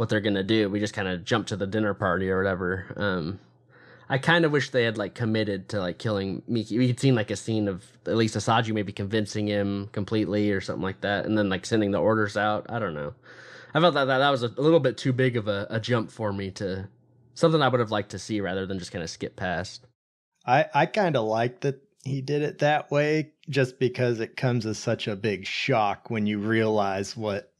what 0.00 0.08
they're 0.08 0.20
gonna 0.22 0.42
do. 0.42 0.70
We 0.70 0.80
just 0.80 0.94
kind 0.94 1.06
of 1.06 1.26
jump 1.26 1.46
to 1.48 1.56
the 1.56 1.66
dinner 1.66 1.92
party 1.92 2.30
or 2.30 2.38
whatever. 2.38 2.86
Um, 2.96 3.38
I 4.08 4.16
kind 4.16 4.46
of 4.46 4.50
wish 4.50 4.70
they 4.70 4.84
had 4.84 4.96
like 4.96 5.14
committed 5.14 5.68
to 5.68 5.78
like 5.78 5.98
killing 5.98 6.42
Miki. 6.48 6.78
We 6.78 6.86
could 6.86 6.98
seen 6.98 7.14
like 7.14 7.30
a 7.30 7.36
scene 7.36 7.68
of 7.68 7.84
at 8.06 8.16
least 8.16 8.34
Asaji 8.34 8.72
maybe 8.72 8.92
convincing 8.92 9.46
him 9.46 9.90
completely 9.92 10.52
or 10.52 10.62
something 10.62 10.82
like 10.82 11.02
that, 11.02 11.26
and 11.26 11.36
then 11.36 11.50
like 11.50 11.66
sending 11.66 11.90
the 11.90 12.00
orders 12.00 12.38
out. 12.38 12.64
I 12.70 12.78
don't 12.78 12.94
know. 12.94 13.12
I 13.74 13.80
felt 13.80 13.92
that 13.92 14.06
that, 14.06 14.18
that 14.18 14.30
was 14.30 14.42
a, 14.42 14.46
a 14.46 14.62
little 14.62 14.80
bit 14.80 14.96
too 14.96 15.12
big 15.12 15.36
of 15.36 15.48
a, 15.48 15.66
a 15.68 15.78
jump 15.78 16.10
for 16.10 16.32
me 16.32 16.50
to 16.52 16.88
something 17.34 17.60
I 17.60 17.68
would 17.68 17.80
have 17.80 17.90
liked 17.90 18.12
to 18.12 18.18
see 18.18 18.40
rather 18.40 18.64
than 18.64 18.78
just 18.78 18.92
kind 18.92 19.04
of 19.04 19.10
skip 19.10 19.36
past. 19.36 19.86
I 20.46 20.64
I 20.72 20.86
kind 20.86 21.14
of 21.14 21.26
like 21.26 21.60
that 21.60 21.78
he 22.04 22.22
did 22.22 22.40
it 22.40 22.60
that 22.60 22.90
way 22.90 23.32
just 23.50 23.78
because 23.78 24.18
it 24.18 24.34
comes 24.34 24.64
as 24.64 24.78
such 24.78 25.08
a 25.08 25.14
big 25.14 25.44
shock 25.44 26.08
when 26.08 26.24
you 26.24 26.38
realize 26.38 27.14
what 27.18 27.52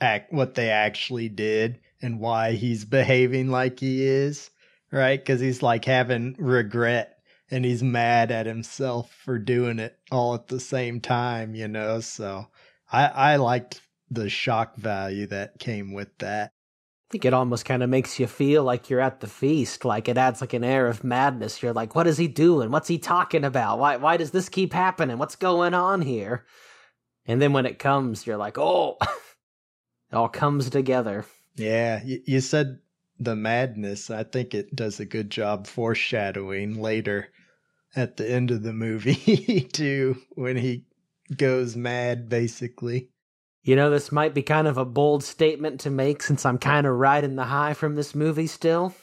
act 0.00 0.32
what 0.32 0.54
they 0.54 0.70
actually 0.70 1.28
did 1.28 1.80
and 2.02 2.20
why 2.20 2.52
he's 2.52 2.84
behaving 2.84 3.50
like 3.50 3.80
he 3.80 4.04
is, 4.04 4.50
right? 4.90 5.24
Cuz 5.24 5.40
he's 5.40 5.62
like 5.62 5.84
having 5.84 6.34
regret 6.38 7.18
and 7.50 7.64
he's 7.64 7.82
mad 7.82 8.30
at 8.30 8.46
himself 8.46 9.12
for 9.12 9.38
doing 9.38 9.78
it 9.78 9.98
all 10.10 10.34
at 10.34 10.48
the 10.48 10.60
same 10.60 11.00
time, 11.00 11.54
you 11.54 11.68
know? 11.68 12.00
So 12.00 12.46
I 12.90 13.06
I 13.06 13.36
liked 13.36 13.80
the 14.10 14.28
shock 14.28 14.76
value 14.76 15.26
that 15.26 15.58
came 15.58 15.92
with 15.92 16.16
that. 16.18 16.50
I 17.10 17.12
think 17.12 17.24
it 17.24 17.34
almost 17.34 17.64
kind 17.64 17.82
of 17.82 17.90
makes 17.90 18.18
you 18.18 18.26
feel 18.26 18.64
like 18.64 18.90
you're 18.90 19.00
at 19.00 19.20
the 19.20 19.26
feast. 19.26 19.84
Like 19.84 20.08
it 20.08 20.18
adds 20.18 20.40
like 20.40 20.52
an 20.52 20.64
air 20.64 20.86
of 20.86 21.04
madness. 21.04 21.62
You're 21.62 21.72
like, 21.72 21.94
what 21.94 22.06
is 22.06 22.18
he 22.18 22.28
doing? 22.28 22.70
What's 22.70 22.88
he 22.88 22.98
talking 22.98 23.44
about? 23.44 23.78
Why 23.78 23.96
why 23.96 24.16
does 24.16 24.30
this 24.30 24.48
keep 24.48 24.72
happening? 24.72 25.18
What's 25.18 25.36
going 25.36 25.74
on 25.74 26.02
here? 26.02 26.44
And 27.26 27.40
then 27.40 27.52
when 27.52 27.66
it 27.66 27.78
comes, 27.78 28.26
you're 28.26 28.36
like, 28.36 28.58
oh, 28.58 28.98
it 30.10 30.16
all 30.16 30.28
comes 30.28 30.70
together. 30.70 31.24
Yeah, 31.56 32.02
you, 32.04 32.40
said 32.40 32.80
the 33.18 33.36
madness. 33.36 34.10
I 34.10 34.24
think 34.24 34.54
it 34.54 34.74
does 34.74 35.00
a 35.00 35.04
good 35.04 35.30
job 35.30 35.66
foreshadowing 35.66 36.80
later 36.80 37.28
at 37.96 38.16
the 38.16 38.28
end 38.28 38.50
of 38.50 38.62
the 38.62 38.72
movie 38.72 39.68
too 39.72 40.16
when 40.34 40.56
he 40.56 40.84
goes 41.36 41.76
mad 41.76 42.28
basically. 42.28 43.08
You 43.62 43.76
know, 43.76 43.88
this 43.88 44.12
might 44.12 44.34
be 44.34 44.42
kind 44.42 44.68
of 44.68 44.76
a 44.76 44.84
bold 44.84 45.24
statement 45.24 45.80
to 45.80 45.90
make 45.90 46.22
since 46.22 46.44
I'm 46.44 46.58
kind 46.58 46.86
of 46.86 46.96
riding 46.96 47.36
the 47.36 47.44
high 47.44 47.72
from 47.72 47.94
this 47.94 48.14
movie 48.14 48.46
still. 48.46 48.94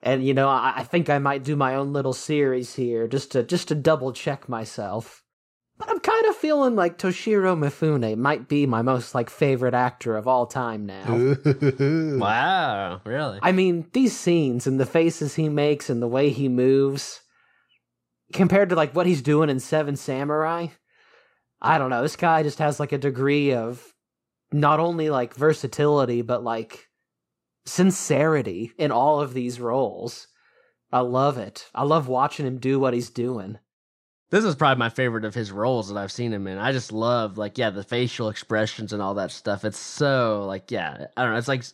And 0.00 0.24
you 0.24 0.32
know, 0.32 0.48
I, 0.48 0.74
I 0.76 0.84
think 0.84 1.10
I 1.10 1.18
might 1.18 1.42
do 1.42 1.56
my 1.56 1.74
own 1.74 1.92
little 1.92 2.12
series 2.12 2.74
here 2.74 3.08
just 3.08 3.32
to 3.32 3.42
just 3.42 3.68
to 3.68 3.74
double 3.74 4.12
check 4.12 4.48
myself. 4.48 5.24
But 5.78 5.90
I'm 5.90 6.00
kind 6.00 6.26
of 6.26 6.36
feeling 6.36 6.74
like 6.74 6.98
Toshiro 6.98 7.56
Mifune 7.56 8.16
might 8.18 8.48
be 8.48 8.66
my 8.66 8.82
most 8.82 9.14
like 9.14 9.30
favorite 9.30 9.74
actor 9.74 10.16
of 10.16 10.26
all 10.26 10.46
time 10.46 10.86
now. 10.86 11.36
Wow, 12.18 13.00
really? 13.04 13.38
I 13.40 13.52
mean, 13.52 13.86
these 13.92 14.16
scenes 14.16 14.66
and 14.66 14.80
the 14.80 14.86
faces 14.86 15.36
he 15.36 15.48
makes 15.48 15.88
and 15.88 16.02
the 16.02 16.08
way 16.08 16.30
he 16.30 16.48
moves 16.48 17.20
compared 18.32 18.70
to 18.70 18.74
like 18.74 18.94
what 18.94 19.06
he's 19.06 19.22
doing 19.22 19.48
in 19.48 19.60
Seven 19.60 19.96
Samurai, 19.96 20.66
I 21.62 21.78
don't 21.78 21.90
know. 21.90 22.02
This 22.02 22.16
guy 22.16 22.42
just 22.42 22.58
has 22.58 22.80
like 22.80 22.92
a 22.92 22.98
degree 22.98 23.54
of 23.54 23.94
not 24.52 24.80
only 24.80 25.10
like 25.10 25.34
versatility 25.34 26.22
but 26.22 26.42
like 26.42 26.88
sincerity 27.66 28.72
in 28.78 28.90
all 28.90 29.20
of 29.20 29.34
these 29.34 29.60
roles. 29.60 30.26
I 30.90 31.00
love 31.00 31.38
it. 31.38 31.68
I 31.74 31.84
love 31.84 32.08
watching 32.08 32.46
him 32.46 32.58
do 32.58 32.80
what 32.80 32.94
he's 32.94 33.10
doing. 33.10 33.58
This 34.30 34.44
is 34.44 34.54
probably 34.54 34.78
my 34.78 34.90
favorite 34.90 35.24
of 35.24 35.34
his 35.34 35.50
roles 35.50 35.88
that 35.88 35.96
I've 35.96 36.12
seen 36.12 36.32
him 36.32 36.46
in. 36.46 36.58
I 36.58 36.72
just 36.72 36.92
love 36.92 37.38
like 37.38 37.56
yeah 37.56 37.70
the 37.70 37.82
facial 37.82 38.28
expressions 38.28 38.92
and 38.92 39.00
all 39.00 39.14
that 39.14 39.30
stuff. 39.30 39.64
It's 39.64 39.78
so 39.78 40.44
like 40.46 40.70
yeah 40.70 41.06
I 41.16 41.22
don't 41.22 41.32
know. 41.32 41.38
It's 41.38 41.48
like 41.48 41.64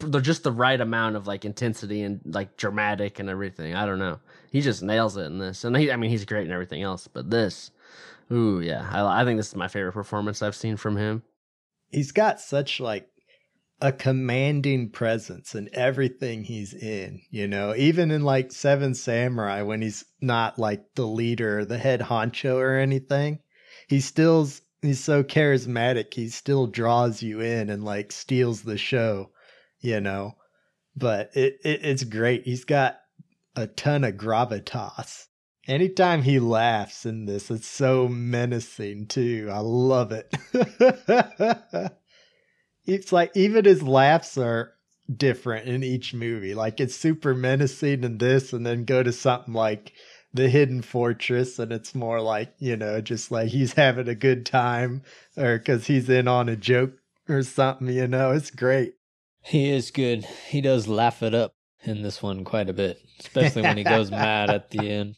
they're 0.00 0.20
just 0.20 0.42
the 0.42 0.52
right 0.52 0.80
amount 0.80 1.16
of 1.16 1.26
like 1.26 1.44
intensity 1.44 2.02
and 2.02 2.20
like 2.24 2.56
dramatic 2.56 3.18
and 3.18 3.28
everything. 3.28 3.74
I 3.74 3.86
don't 3.86 3.98
know. 3.98 4.18
He 4.50 4.60
just 4.60 4.82
nails 4.82 5.16
it 5.16 5.26
in 5.26 5.38
this, 5.38 5.64
and 5.64 5.76
he 5.76 5.92
I 5.92 5.96
mean 5.96 6.10
he's 6.10 6.24
great 6.24 6.46
in 6.46 6.52
everything 6.52 6.82
else, 6.82 7.06
but 7.06 7.30
this, 7.30 7.70
ooh 8.32 8.60
yeah, 8.60 8.88
I 8.90 9.22
I 9.22 9.24
think 9.24 9.38
this 9.38 9.48
is 9.48 9.56
my 9.56 9.68
favorite 9.68 9.92
performance 9.92 10.42
I've 10.42 10.56
seen 10.56 10.76
from 10.76 10.96
him. 10.96 11.22
He's 11.90 12.12
got 12.12 12.40
such 12.40 12.80
like 12.80 13.08
a 13.80 13.92
commanding 13.92 14.90
presence 14.90 15.54
in 15.54 15.70
everything 15.72 16.44
he's 16.44 16.74
in, 16.74 17.22
you 17.30 17.48
know, 17.48 17.74
even 17.74 18.10
in 18.10 18.22
like 18.22 18.52
Seven 18.52 18.94
Samurai 18.94 19.62
when 19.62 19.80
he's 19.80 20.04
not 20.20 20.58
like 20.58 20.84
the 20.94 21.06
leader 21.06 21.60
or 21.60 21.64
the 21.64 21.78
head 21.78 22.00
honcho 22.00 22.56
or 22.56 22.78
anything. 22.78 23.40
He 23.88 24.00
still's 24.00 24.62
he's 24.82 25.02
so 25.02 25.22
charismatic, 25.22 26.12
he 26.14 26.28
still 26.28 26.66
draws 26.66 27.22
you 27.22 27.40
in 27.40 27.70
and 27.70 27.84
like 27.84 28.12
steals 28.12 28.62
the 28.62 28.78
show, 28.78 29.30
you 29.80 30.00
know. 30.00 30.36
But 30.94 31.30
it, 31.34 31.58
it 31.64 31.80
it's 31.84 32.04
great. 32.04 32.44
He's 32.44 32.64
got 32.64 32.98
a 33.56 33.66
ton 33.66 34.04
of 34.04 34.14
gravitas. 34.14 35.26
Anytime 35.66 36.22
he 36.22 36.38
laughs 36.38 37.06
in 37.06 37.26
this, 37.26 37.50
it's 37.50 37.66
so 37.66 38.08
menacing 38.08 39.06
too. 39.06 39.48
I 39.50 39.60
love 39.60 40.12
it. 40.12 40.34
it's 42.84 43.12
like 43.12 43.30
even 43.34 43.64
his 43.64 43.82
laughs 43.82 44.36
are 44.38 44.74
different 45.14 45.68
in 45.68 45.82
each 45.82 46.14
movie. 46.14 46.54
Like 46.54 46.80
it's 46.80 46.94
super 46.94 47.34
menacing 47.34 48.04
in 48.04 48.18
this, 48.18 48.52
and 48.52 48.66
then 48.66 48.84
go 48.84 49.02
to 49.02 49.12
something 49.12 49.54
like 49.54 49.92
the 50.32 50.48
Hidden 50.48 50.82
Fortress, 50.82 51.58
and 51.58 51.72
it's 51.72 51.94
more 51.94 52.20
like 52.20 52.54
you 52.58 52.76
know, 52.76 53.00
just 53.00 53.30
like 53.30 53.48
he's 53.48 53.74
having 53.74 54.08
a 54.08 54.14
good 54.14 54.46
time, 54.46 55.02
or 55.36 55.58
because 55.58 55.86
he's 55.86 56.08
in 56.08 56.28
on 56.28 56.48
a 56.48 56.56
joke 56.56 56.92
or 57.28 57.42
something. 57.42 57.88
You 57.88 58.06
know, 58.06 58.32
it's 58.32 58.50
great. 58.50 58.94
He 59.42 59.70
is 59.70 59.90
good. 59.90 60.24
He 60.48 60.60
does 60.60 60.86
laugh 60.86 61.22
it 61.22 61.34
up 61.34 61.54
in 61.82 62.02
this 62.02 62.22
one 62.22 62.44
quite 62.44 62.68
a 62.68 62.74
bit, 62.74 63.00
especially 63.20 63.62
when 63.62 63.76
he 63.76 63.84
goes 63.84 64.10
mad 64.10 64.50
at 64.50 64.70
the 64.70 64.88
end. 64.90 65.16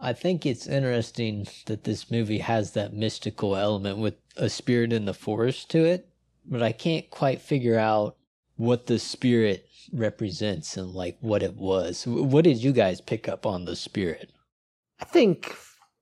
I 0.00 0.12
think 0.12 0.46
it's 0.46 0.66
interesting 0.66 1.48
that 1.66 1.84
this 1.84 2.10
movie 2.10 2.38
has 2.38 2.72
that 2.72 2.92
mystical 2.92 3.56
element 3.56 3.98
with 3.98 4.14
a 4.36 4.48
spirit 4.48 4.92
in 4.92 5.06
the 5.06 5.14
forest 5.14 5.70
to 5.70 5.84
it, 5.84 6.08
but 6.48 6.62
I 6.62 6.72
can't 6.72 7.08
quite 7.10 7.40
figure 7.40 7.78
out 7.78 8.16
what 8.56 8.86
the 8.86 8.98
spirit 8.98 9.68
represents 9.92 10.76
and 10.76 10.90
like 10.90 11.16
what 11.20 11.42
it 11.42 11.54
was. 11.54 12.06
What 12.06 12.44
did 12.44 12.62
you 12.62 12.72
guys 12.72 13.00
pick 13.00 13.28
up 13.28 13.46
on 13.46 13.64
the 13.64 13.76
spirit? 13.76 14.32
I 15.00 15.04
think 15.04 15.54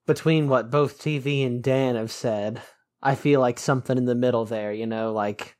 between 0.07 0.49
what 0.49 0.71
both 0.71 0.99
TV 0.99 1.45
and 1.47 1.63
Dan 1.63 1.97
have 1.97 2.11
said, 2.11 2.63
I 3.03 3.15
feel 3.15 3.41
like 3.41 3.59
something 3.59 3.99
in 3.99 4.07
the 4.07 4.15
middle 4.15 4.45
there, 4.45 4.73
you 4.73 4.87
know, 4.87 5.13
like 5.13 5.57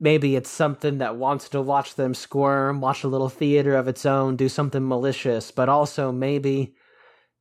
maybe 0.00 0.34
it's 0.36 0.50
something 0.50 0.98
that 0.98 1.16
wants 1.16 1.48
to 1.50 1.60
watch 1.60 1.94
them 1.94 2.14
squirm, 2.14 2.80
watch 2.80 3.04
a 3.04 3.08
little 3.08 3.28
theater 3.28 3.76
of 3.76 3.88
its 3.88 4.06
own, 4.06 4.36
do 4.36 4.48
something 4.48 4.86
malicious, 4.86 5.50
but 5.50 5.68
also 5.68 6.10
maybe 6.10 6.74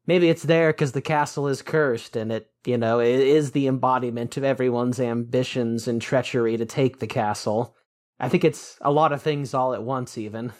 maybe 0.07 0.29
it's 0.29 0.43
there 0.43 0.71
because 0.71 0.91
the 0.91 1.01
castle 1.01 1.47
is 1.47 1.61
cursed 1.61 2.15
and 2.15 2.31
it 2.31 2.49
you 2.65 2.77
know 2.77 2.99
it 2.99 3.19
is 3.19 3.51
the 3.51 3.67
embodiment 3.67 4.37
of 4.37 4.43
everyone's 4.43 4.99
ambitions 4.99 5.87
and 5.87 6.01
treachery 6.01 6.57
to 6.57 6.65
take 6.65 6.99
the 6.99 7.07
castle 7.07 7.75
i 8.19 8.29
think 8.29 8.43
it's 8.43 8.77
a 8.81 8.91
lot 8.91 9.11
of 9.11 9.21
things 9.21 9.53
all 9.53 9.73
at 9.73 9.83
once 9.83 10.17
even 10.17 10.51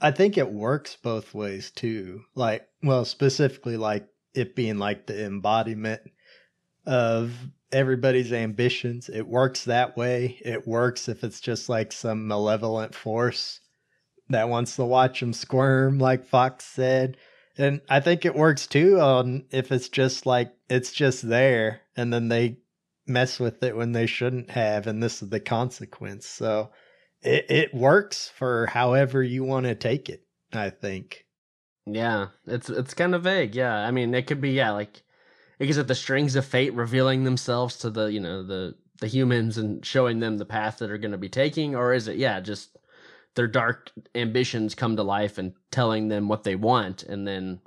I 0.00 0.12
think 0.12 0.38
it 0.38 0.52
works 0.52 0.96
both 0.96 1.34
ways 1.34 1.70
too. 1.70 2.22
Like, 2.34 2.68
well, 2.82 3.04
specifically 3.04 3.76
like 3.76 4.06
it 4.34 4.54
being 4.54 4.78
like 4.78 5.06
the 5.06 5.24
embodiment 5.24 6.02
of 6.86 7.32
everybody's 7.72 8.32
ambitions. 8.32 9.08
It 9.08 9.26
works 9.26 9.64
that 9.64 9.96
way. 9.96 10.38
It 10.44 10.66
works 10.66 11.08
if 11.08 11.24
it's 11.24 11.40
just 11.40 11.68
like 11.68 11.92
some 11.92 12.28
malevolent 12.28 12.94
force 12.94 13.60
that 14.28 14.48
wants 14.48 14.76
to 14.76 14.84
watch 14.84 15.20
them 15.20 15.32
squirm, 15.32 15.98
like 15.98 16.24
Fox 16.24 16.64
said. 16.64 17.16
And 17.58 17.80
I 17.88 18.00
think 18.00 18.24
it 18.24 18.36
works 18.36 18.66
too 18.66 19.00
on 19.00 19.44
if 19.50 19.72
it's 19.72 19.88
just 19.88 20.26
like 20.26 20.54
it's 20.70 20.92
just 20.92 21.28
there 21.28 21.80
and 21.96 22.12
then 22.12 22.28
they 22.28 22.58
mess 23.06 23.40
with 23.40 23.62
it 23.62 23.76
when 23.76 23.92
they 23.92 24.06
shouldn't 24.06 24.50
have, 24.50 24.86
and 24.86 25.02
this 25.02 25.22
is 25.22 25.30
the 25.30 25.40
consequence. 25.40 26.26
So 26.26 26.70
it, 27.22 27.46
it 27.50 27.74
works 27.74 28.30
for 28.34 28.66
however 28.66 29.22
you 29.22 29.44
want 29.44 29.66
to 29.66 29.74
take 29.74 30.08
it, 30.08 30.24
I 30.52 30.70
think. 30.70 31.26
Yeah, 31.86 32.28
it's 32.46 32.68
it's 32.68 32.94
kind 32.94 33.14
of 33.14 33.24
vague. 33.24 33.54
Yeah, 33.54 33.74
I 33.74 33.90
mean, 33.90 34.14
it 34.14 34.26
could 34.26 34.40
be 34.40 34.50
yeah, 34.50 34.72
like 34.72 35.02
because 35.58 35.78
of 35.78 35.88
the 35.88 35.94
strings 35.94 36.36
of 36.36 36.44
fate 36.44 36.74
revealing 36.74 37.24
themselves 37.24 37.76
to 37.78 37.90
the 37.90 38.06
you 38.06 38.20
know 38.20 38.42
the 38.42 38.74
the 39.00 39.08
humans 39.08 39.58
and 39.58 39.84
showing 39.84 40.20
them 40.20 40.38
the 40.38 40.44
path 40.44 40.78
that 40.78 40.90
are 40.90 40.98
going 40.98 41.12
to 41.12 41.18
be 41.18 41.28
taking, 41.28 41.74
or 41.74 41.94
is 41.94 42.06
it 42.06 42.18
yeah 42.18 42.40
just 42.40 42.76
their 43.38 43.46
dark 43.46 43.92
ambitions 44.16 44.74
come 44.74 44.96
to 44.96 45.04
life 45.04 45.38
and 45.38 45.52
telling 45.70 46.08
them 46.08 46.26
what 46.26 46.42
they 46.42 46.56
want, 46.56 47.04
and 47.04 47.24
then 47.24 47.60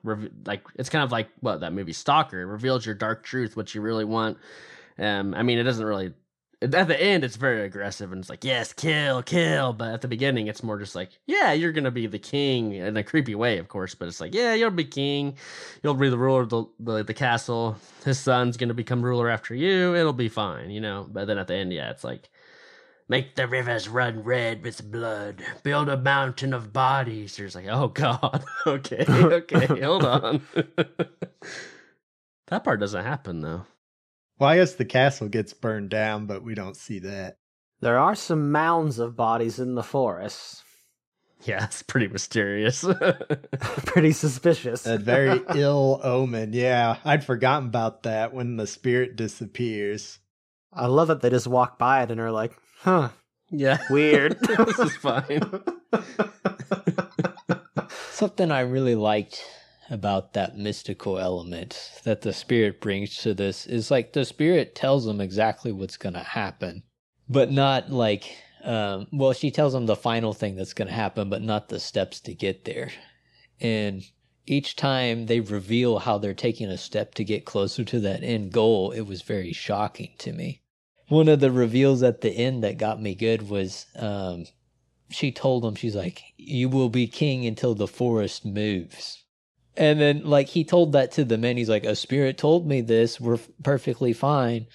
like 0.46 0.64
it's 0.76 0.90
kind 0.90 1.02
of 1.02 1.14
like 1.14 1.30
what 1.40 1.62
that 1.62 1.72
movie 1.72 1.94
Stalker 1.94 2.46
reveals 2.46 2.86
your 2.86 2.94
dark 2.94 3.24
truth, 3.24 3.56
what 3.56 3.74
you 3.74 3.80
really 3.80 4.04
want. 4.04 4.38
Um, 5.00 5.34
I 5.34 5.44
mean, 5.44 5.60
it 5.60 5.64
doesn't 5.64 5.86
really 5.86 6.12
at 6.62 6.88
the 6.88 7.02
end 7.02 7.24
it's 7.24 7.38
very 7.38 7.64
aggressive 7.64 8.12
and 8.12 8.20
it's 8.20 8.30
like 8.30 8.44
yes 8.44 8.74
kill 8.74 9.24
kill. 9.24 9.72
But 9.72 9.94
at 9.94 10.02
the 10.02 10.10
beginning 10.10 10.48
it's 10.48 10.62
more 10.62 10.78
just 10.78 10.94
like 10.94 11.10
yeah 11.26 11.54
you're 11.54 11.72
gonna 11.72 11.90
be 11.90 12.06
the 12.06 12.20
king 12.20 12.74
in 12.74 12.98
a 12.98 13.04
creepy 13.04 13.34
way 13.34 13.58
of 13.58 13.70
course 13.70 13.96
but 13.96 14.10
it's 14.10 14.20
like 14.20 14.36
yeah 14.36 14.54
you'll 14.54 14.72
be 14.72 14.84
king. 14.84 15.38
You'll 15.82 15.94
be 15.94 16.10
the 16.10 16.18
ruler 16.18 16.42
of 16.42 16.50
the, 16.50 16.66
the, 16.82 17.04
the 17.04 17.14
castle. 17.14 17.78
His 18.04 18.20
son's 18.20 18.58
gonna 18.58 18.74
become 18.74 19.02
ruler 19.02 19.30
after 19.30 19.56
you. 19.56 19.96
It'll 19.96 20.12
be 20.12 20.28
fine 20.28 20.70
you 20.70 20.82
know? 20.82 21.08
But 21.10 21.28
then 21.28 21.38
at 21.38 21.48
the 21.48 21.56
end 21.56 21.72
yeah 21.72 21.92
it's 21.92 22.04
like 22.04 22.30
make 23.12 23.36
the 23.36 23.46
rivers 23.46 23.90
run 23.90 24.24
red 24.24 24.64
with 24.64 24.90
blood. 24.90 25.44
Build 25.64 25.90
a 25.90 25.98
mountain 25.98 26.54
of 26.54 26.72
bodies. 26.72 27.36
There's 27.36 27.56
like 27.56 27.68
oh 27.70 27.90
god. 27.90 28.44
Okay 28.66 29.06
okay 29.10 29.66
hold 29.84 30.06
on. 30.06 30.42
That 32.48 32.64
part 32.66 32.80
doesn't 32.82 33.06
happen 33.06 33.42
though. 33.42 33.66
Well, 34.38 34.50
I 34.50 34.58
guess 34.58 34.74
the 34.76 34.84
castle 34.86 35.30
gets 35.30 35.54
burned 35.54 35.90
down, 35.90 36.26
but 36.26 36.44
we 36.44 36.54
don't 36.54 36.76
see 36.76 37.00
that. 37.00 37.38
there 37.82 37.98
are 38.00 38.16
some 38.16 38.52
mounds 38.52 38.98
of 39.00 39.16
bodies 39.16 39.60
in 39.60 39.76
the 39.76 39.84
forest 39.84 40.64
yeah 41.44 41.64
it's 41.66 41.82
pretty 41.82 42.08
mysterious. 42.08 42.86
Pretty 43.86 44.12
suspicious. 44.12 44.86
A 44.86 44.98
very 45.00 45.42
ill 45.56 46.00
omen. 46.04 46.54
Yeah, 46.54 46.98
I'd 47.04 47.24
forgotten 47.26 47.68
about 47.68 48.04
that 48.04 48.32
when 48.34 48.58
the 48.58 48.68
spirit 48.68 49.16
disappears. 49.16 50.20
i 50.72 50.86
love 50.86 51.08
that 51.08 51.22
they 51.22 51.30
just 51.32 51.48
walk 51.48 51.80
by 51.80 52.04
it 52.04 52.12
and 52.12 52.22
are 52.22 52.32
like 52.32 52.54
huh 52.82 53.10
yeah 53.50 53.78
weird 53.90 54.40
this 54.42 54.80
is 54.80 54.96
fine 54.98 55.42
Something 58.12 58.52
I 58.52 58.62
really 58.62 58.96
liked 58.96 59.44
about 59.90 60.34
that 60.34 60.58
mystical 60.58 61.18
element 61.18 62.00
that 62.04 62.22
the 62.22 62.34
spirit 62.34 62.80
brings 62.80 63.18
to 63.18 63.34
this 63.34 63.66
is 63.66 63.92
like 63.92 64.14
the 64.14 64.26
spirit 64.26 64.76
tells 64.76 65.06
them 65.06 65.20
exactly 65.20 65.72
what's 65.72 65.98
going 65.98 66.14
to 66.14 66.20
happen, 66.20 66.84
but 67.28 67.52
not 67.52 67.92
like, 67.92 68.38
um, 68.64 69.08
well, 69.12 69.34
she 69.34 69.52
tells 69.52 69.74
them 69.74 69.88
the 69.88 69.96
final 69.96 70.34
thing 70.34 70.56
that's 70.56 70.74
going 70.74 70.88
to 70.88 70.94
happen, 70.94 71.30
but 71.30 71.42
not 71.42 71.70
the 71.70 71.80
steps 71.80 72.20
to 72.22 72.34
get 72.34 72.64
there. 72.64 72.92
And 73.60 74.04
each 74.46 74.76
time 74.76 75.26
they 75.26 75.40
reveal 75.40 76.00
how 76.00 76.18
they're 76.20 76.34
taking 76.34 76.70
a 76.70 76.78
step 76.78 77.16
to 77.16 77.24
get 77.24 77.46
closer 77.46 77.84
to 77.84 78.00
that 78.02 78.24
end 78.24 78.52
goal, 78.52 78.92
it 78.92 79.02
was 79.02 79.24
very 79.24 79.52
shocking 79.52 80.14
to 80.20 80.32
me. 80.32 80.62
One 81.12 81.28
of 81.28 81.42
the 81.42 81.52
reveals 81.52 82.04
at 82.04 82.22
the 82.22 82.32
end 82.32 82.64
that 82.64 82.78
got 82.78 83.02
me 83.02 83.16
good 83.16 83.50
was 83.50 83.86
um, 83.98 84.46
she 85.10 85.34
told 85.34 85.66
him, 85.66 85.76
she's 85.76 85.94
like, 85.94 86.24
You 86.38 86.70
will 86.70 86.88
be 86.88 87.06
king 87.06 87.46
until 87.46 87.76
the 87.76 87.86
forest 87.86 88.46
moves. 88.46 89.26
And 89.76 90.00
then, 90.00 90.24
like, 90.24 90.48
he 90.48 90.64
told 90.64 90.94
that 90.94 91.12
to 91.14 91.26
the 91.26 91.38
men. 91.38 91.58
He's 91.58 91.68
like, 91.68 91.84
A 91.84 91.98
spirit 91.98 92.38
told 92.38 92.66
me 92.66 92.80
this. 92.80 93.20
We're 93.20 93.40
perfectly 93.62 94.14
fine. 94.14 94.68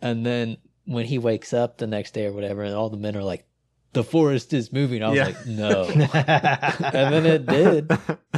And 0.00 0.24
then 0.24 0.58
when 0.84 1.06
he 1.06 1.18
wakes 1.18 1.52
up 1.52 1.78
the 1.78 1.88
next 1.88 2.14
day 2.14 2.26
or 2.26 2.32
whatever, 2.32 2.62
and 2.62 2.72
all 2.72 2.88
the 2.88 2.96
men 2.96 3.16
are 3.16 3.24
like, 3.24 3.44
The 3.92 4.04
forest 4.04 4.52
is 4.52 4.72
moving. 4.72 5.02
I 5.02 5.08
was 5.08 5.16
Yeah. 5.16 5.24
like, 5.24 5.46
No. 5.46 5.84
and 6.14 7.12
then 7.12 7.26
it 7.26 7.46
did. 7.46 7.90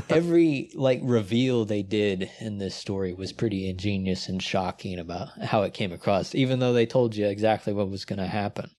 Every, 0.08 0.70
like, 0.74 1.00
reveal 1.02 1.64
they 1.66 1.82
did 1.82 2.30
in 2.40 2.58
this 2.58 2.74
story 2.74 3.12
was 3.12 3.32
pretty 3.32 3.68
ingenious 3.68 4.28
and 4.28 4.42
shocking 4.42 4.98
about 4.98 5.28
how 5.42 5.62
it 5.62 5.74
came 5.74 5.92
across, 5.92 6.34
even 6.34 6.58
though 6.58 6.72
they 6.72 6.86
told 6.86 7.14
you 7.14 7.26
exactly 7.26 7.72
what 7.74 7.90
was 7.90 8.04
going 8.06 8.18
to 8.18 8.26
happen. 8.26 8.70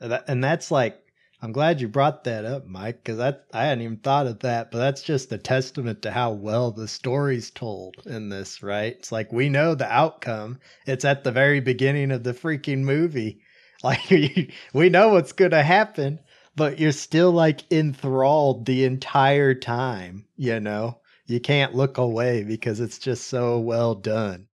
And 0.00 0.44
that's 0.44 0.70
like 0.70 1.00
i'm 1.42 1.52
glad 1.52 1.80
you 1.80 1.88
brought 1.88 2.24
that 2.24 2.44
up 2.44 2.64
mike 2.66 3.02
because 3.02 3.18
that 3.18 3.44
i 3.52 3.64
hadn't 3.64 3.82
even 3.84 3.96
thought 3.98 4.26
of 4.26 4.38
that 4.40 4.70
but 4.70 4.78
that's 4.78 5.02
just 5.02 5.30
a 5.32 5.36
testament 5.36 6.00
to 6.00 6.10
how 6.10 6.30
well 6.32 6.70
the 6.70 6.88
story's 6.88 7.50
told 7.50 7.94
in 8.06 8.28
this 8.28 8.62
right 8.62 8.94
it's 8.98 9.12
like 9.12 9.30
we 9.32 9.48
know 9.48 9.74
the 9.74 9.92
outcome 9.92 10.58
it's 10.86 11.04
at 11.04 11.22
the 11.24 11.32
very 11.32 11.60
beginning 11.60 12.10
of 12.12 12.22
the 12.22 12.32
freaking 12.32 12.78
movie 12.78 13.40
like 14.10 14.52
we 14.72 14.88
know 14.88 15.10
what's 15.10 15.32
gonna 15.32 15.62
happen 15.62 16.18
but 16.56 16.78
you're 16.78 16.92
still 16.92 17.32
like 17.32 17.70
enthralled 17.72 18.66
the 18.66 18.84
entire 18.84 19.54
time 19.54 20.24
you 20.36 20.60
know? 20.60 21.00
You 21.26 21.40
can't 21.40 21.74
look 21.74 21.96
away 21.98 22.44
because 22.44 22.80
it's 22.80 22.98
just 22.98 23.28
so 23.28 23.58
well 23.58 23.94
done. 23.94 24.46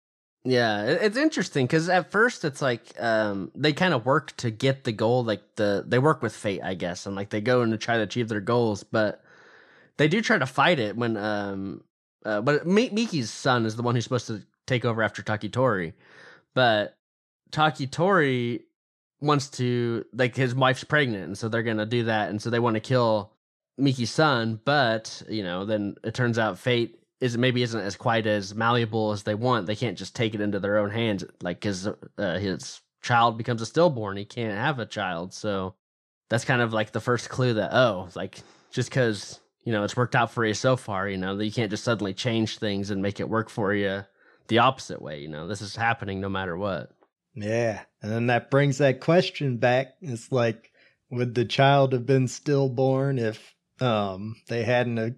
Yeah, 0.44 0.86
it's 0.86 1.18
interesting 1.18 1.68
because 1.68 1.88
at 1.90 2.10
first 2.10 2.46
it's 2.46 2.62
like 2.62 2.94
um, 3.00 3.52
they 3.54 3.74
kind 3.74 3.94
of 3.94 4.06
work 4.06 4.36
to 4.38 4.50
get 4.50 4.86
the 4.86 4.92
goal, 4.92 5.24
like 5.24 5.56
the 5.56 5.84
they 5.86 6.00
work 6.00 6.24
with 6.24 6.36
fate, 6.36 6.62
I 6.64 6.74
guess, 6.74 7.06
and 7.06 7.16
like 7.16 7.30
they 7.30 7.42
go 7.42 7.62
and 7.62 7.80
try 7.80 7.98
to 7.98 8.04
achieve 8.04 8.30
their 8.30 8.42
goals, 8.42 8.84
but 8.84 9.22
they 9.98 10.08
do 10.08 10.22
try 10.22 10.40
to 10.40 10.48
fight 10.48 10.80
it 10.80 10.96
when 10.96 11.16
um, 11.18 11.84
uh, 12.26 12.42
but 12.42 12.66
Mi- 12.66 12.90
Miki's 12.90 13.30
son 13.30 13.66
is 13.66 13.76
the 13.76 13.84
one 13.84 13.94
who's 13.94 14.06
supposed 14.06 14.28
to 14.28 14.42
take 14.66 14.84
over 14.84 15.04
after 15.04 15.22
Taketoki, 15.22 15.94
but 16.56 16.98
Taketoki 17.52 18.62
wants 19.22 19.50
to 19.50 20.06
like 20.14 20.36
his 20.36 20.56
wife's 20.56 20.84
pregnant, 20.84 21.24
and 21.24 21.38
so 21.38 21.48
they're 21.48 21.64
gonna 21.64 21.86
do 21.86 22.04
that, 22.04 22.30
and 22.30 22.42
so 22.42 22.50
they 22.50 22.60
want 22.60 22.76
to 22.76 22.82
kill 22.82 23.32
Miki's 23.78 24.12
son, 24.12 24.60
but 24.64 25.24
you 25.30 25.44
know, 25.44 25.66
then 25.66 25.96
it 26.04 26.14
turns 26.14 26.38
out 26.38 26.60
fate 26.60 27.00
is 27.20 27.38
maybe 27.38 27.62
isn't 27.62 27.80
as 27.80 27.96
quite 27.96 28.26
as 28.26 28.56
malleable 28.56 29.12
as 29.12 29.24
they 29.24 29.36
want. 29.36 29.68
They 29.68 29.76
can't 29.76 29.98
just 29.98 30.16
take 30.16 30.34
it 30.34 30.42
into 30.42 30.60
their 30.60 30.80
own 30.80 30.90
hands, 30.90 31.24
like 31.42 31.60
because 31.60 31.88
uh, 31.88 32.40
his 32.40 32.82
child 33.02 33.38
becomes 33.38 33.62
a 33.62 33.66
stillborn, 33.66 34.18
he 34.18 34.26
can't 34.26 34.58
have 34.58 34.80
a 34.80 34.86
child. 34.86 35.34
So 35.34 35.76
that's 36.30 36.46
kind 36.46 36.62
of 36.62 36.74
like 36.74 36.92
the 36.92 37.00
first 37.00 37.30
clue 37.30 37.54
that 37.56 37.74
oh, 37.74 38.10
like 38.16 38.40
just 38.72 38.90
because 38.90 39.40
you 39.64 39.72
know 39.72 39.84
it's 39.84 39.98
worked 39.98 40.16
out 40.16 40.32
for 40.32 40.46
you 40.46 40.54
so 40.54 40.76
far, 40.76 41.08
you 41.08 41.18
know 41.18 41.36
that 41.38 41.46
you 41.46 41.52
can't 41.52 41.72
just 41.72 41.84
suddenly 41.84 42.14
change 42.14 42.58
things 42.58 42.90
and 42.90 43.02
make 43.02 43.20
it 43.20 43.30
work 43.30 43.50
for 43.50 43.74
you 43.74 44.04
the 44.48 44.60
opposite 44.60 45.02
way. 45.02 45.20
You 45.20 45.28
know 45.28 45.48
this 45.48 45.62
is 45.62 45.76
happening 45.76 46.22
no 46.22 46.30
matter 46.30 46.58
what. 46.58 46.92
Yeah. 47.34 47.82
And 48.02 48.12
then 48.12 48.28
that 48.28 48.52
brings 48.52 48.78
that 48.80 49.00
question 49.00 49.58
back. 49.58 49.96
It's 50.02 50.32
like, 50.32 50.72
would 51.10 51.36
the 51.36 51.46
child 51.46 51.94
have 51.94 52.06
been 52.06 52.28
stillborn 52.28 53.20
if 53.20 53.54
um 53.80 54.36
they 54.48 54.64
hadn't 54.64 54.98
have 54.98 55.16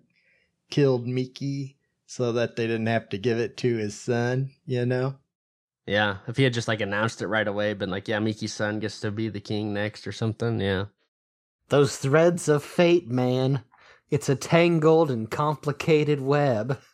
killed 0.70 1.08
Miki 1.08 1.78
so 2.06 2.32
that 2.34 2.56
they 2.56 2.68
didn't 2.68 2.88
have 2.88 3.10
to 3.10 3.18
give 3.18 3.40
it 3.40 3.58
to 3.58 3.76
his 3.78 4.00
son, 4.00 4.52
you 4.66 4.86
know? 4.86 5.16
Yeah, 5.86 6.18
if 6.28 6.38
he 6.38 6.44
had 6.44 6.54
just 6.54 6.68
like 6.68 6.82
announced 6.82 7.22
it 7.22 7.28
right 7.28 7.48
away, 7.48 7.74
been 7.74 7.90
like, 7.90 8.08
"Yeah, 8.08 8.20
Miki's 8.20 8.54
son 8.54 8.80
gets 8.80 9.00
to 9.02 9.12
be 9.12 9.28
the 9.30 9.42
king 9.42 9.74
next" 9.74 10.08
or 10.08 10.12
something. 10.14 10.60
Yeah, 10.62 10.86
Those 11.70 11.98
threads 11.98 12.48
of 12.48 12.64
fate, 12.64 13.10
man. 13.10 13.64
It's 14.10 14.30
a 14.30 14.36
tangled 14.36 15.12
and 15.12 15.30
complicated 15.30 16.22
web. 16.22 16.80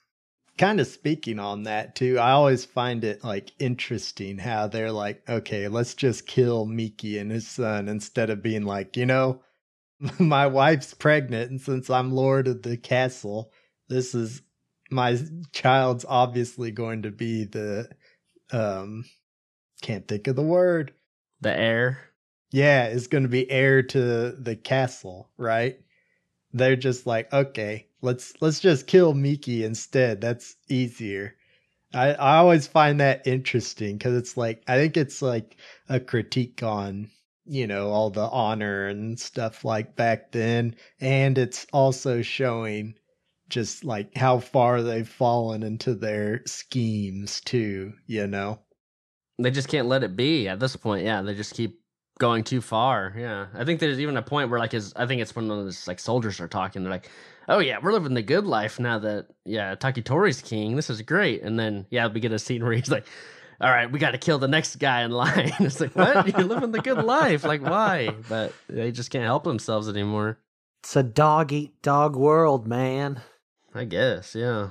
kind 0.59 0.81
of 0.81 0.87
speaking 0.87 1.39
on 1.39 1.63
that 1.63 1.95
too, 1.95 2.19
I 2.19 2.31
always 2.33 2.65
find 2.65 3.05
it 3.05 3.23
like 3.25 3.53
interesting 3.59 4.39
how 4.39 4.67
they're 4.67 4.93
like, 4.93 5.23
okay, 5.29 5.69
let's 5.69 5.95
just 5.95 6.27
kill 6.27 6.65
Miki 6.67 7.19
and 7.19 7.31
his 7.31 7.47
son 7.47 7.89
instead 7.89 8.29
of 8.31 8.43
being 8.43 8.65
like, 8.65 8.97
you 8.97 9.07
know, 9.07 9.43
my 10.19 10.47
wife's 10.47 10.93
pregnant, 10.93 11.51
and 11.51 11.61
since 11.61 11.89
I'm 11.89 12.11
lord 12.13 12.47
of 12.47 12.63
the 12.63 12.77
castle, 12.77 13.51
this 13.89 14.15
is 14.15 14.43
my 14.91 15.19
child's 15.53 16.05
obviously 16.09 16.71
going 16.71 17.03
to 17.03 17.11
be 17.11 17.45
the 17.45 17.89
um 18.51 19.05
can't 19.81 20.07
think 20.07 20.27
of 20.27 20.35
the 20.37 20.43
word. 20.43 20.93
the 21.41 21.57
heir. 21.57 21.99
Yeah, 22.51 22.87
is 22.89 23.07
going 23.07 23.23
to 23.23 23.29
be 23.29 23.49
heir 23.51 23.83
to 23.83 24.31
the 24.31 24.55
castle, 24.55 25.31
right? 25.37 25.79
They're 26.53 26.77
just 26.77 27.07
like, 27.07 27.33
okay, 27.33 27.88
let's 28.01 28.33
let's 28.41 28.59
just 28.59 28.87
kill 28.87 29.13
Miki 29.13 29.63
instead. 29.63 30.21
That's 30.21 30.55
easier. 30.67 31.35
I 31.93 32.13
I 32.13 32.37
always 32.37 32.67
find 32.67 32.99
that 32.99 33.25
interesting 33.27 33.97
because 33.97 34.15
it's 34.15 34.37
like 34.37 34.63
I 34.67 34.77
think 34.77 34.97
it's 34.97 35.21
like 35.21 35.57
a 35.87 35.99
critique 35.99 36.63
on 36.63 37.09
you 37.45 37.67
know 37.67 37.89
all 37.89 38.09
the 38.09 38.29
honor 38.29 38.87
and 38.87 39.19
stuff 39.19 39.65
like 39.65 39.95
back 39.95 40.31
then, 40.31 40.75
and 40.99 41.37
it's 41.37 41.65
also 41.73 42.21
showing 42.21 42.95
just 43.49 43.83
like 43.83 44.15
how 44.15 44.39
far 44.39 44.81
they've 44.81 45.09
fallen 45.09 45.63
into 45.63 45.95
their 45.95 46.41
schemes 46.45 47.41
too. 47.41 47.93
You 48.07 48.27
know. 48.27 48.59
They 49.41 49.51
just 49.51 49.69
can't 49.69 49.87
let 49.87 50.03
it 50.03 50.17
be 50.17 50.49
at 50.49 50.59
this 50.59 50.75
point. 50.75 51.05
Yeah, 51.05 51.21
they 51.21 51.33
just 51.33 51.53
keep 51.53 51.79
going 52.19 52.43
too 52.43 52.61
far. 52.61 53.15
Yeah, 53.17 53.47
I 53.55 53.63
think 53.63 53.79
there's 53.79 53.99
even 53.99 54.17
a 54.17 54.21
point 54.21 54.49
where 54.49 54.59
like 54.59 54.73
his, 54.73 54.93
I 54.95 55.07
think 55.07 55.21
it's 55.21 55.35
when 55.35 55.47
those 55.47 55.87
like 55.87 55.99
soldiers 55.99 56.39
are 56.39 56.47
talking. 56.47 56.83
They're 56.83 56.91
like, 56.91 57.09
"Oh 57.49 57.59
yeah, 57.59 57.79
we're 57.81 57.91
living 57.91 58.13
the 58.13 58.21
good 58.21 58.45
life 58.45 58.79
now 58.79 58.99
that 58.99 59.27
yeah 59.45 59.75
Taketoki's 59.75 60.41
king. 60.41 60.75
This 60.75 60.89
is 60.89 61.01
great." 61.01 61.41
And 61.41 61.59
then 61.59 61.85
yeah, 61.89 62.07
we 62.07 62.19
get 62.19 62.31
a 62.31 62.39
scene 62.39 62.63
where 62.63 62.73
he's 62.73 62.89
like. 62.89 63.05
All 63.61 63.69
right, 63.69 63.91
we 63.91 63.99
got 63.99 64.11
to 64.11 64.17
kill 64.17 64.39
the 64.39 64.47
next 64.47 64.77
guy 64.77 65.01
in 65.01 65.11
line. 65.11 65.51
It's 65.59 65.81
like, 65.81 65.93
what? 65.93 66.25
You're 66.29 66.47
living 66.47 66.71
the 66.71 66.79
good 66.79 67.03
life. 67.03 67.43
Like, 67.43 67.61
why? 67.61 68.15
But 68.29 68.53
they 68.69 68.89
just 68.93 69.11
can't 69.11 69.25
help 69.25 69.43
themselves 69.43 69.89
anymore. 69.89 70.37
It's 70.81 70.95
a 70.95 71.03
dog 71.03 71.51
eat 71.51 71.81
dog 71.81 72.15
world, 72.15 72.67
man. 72.67 73.21
I 73.75 73.83
guess, 73.83 74.33
yeah. 74.33 74.69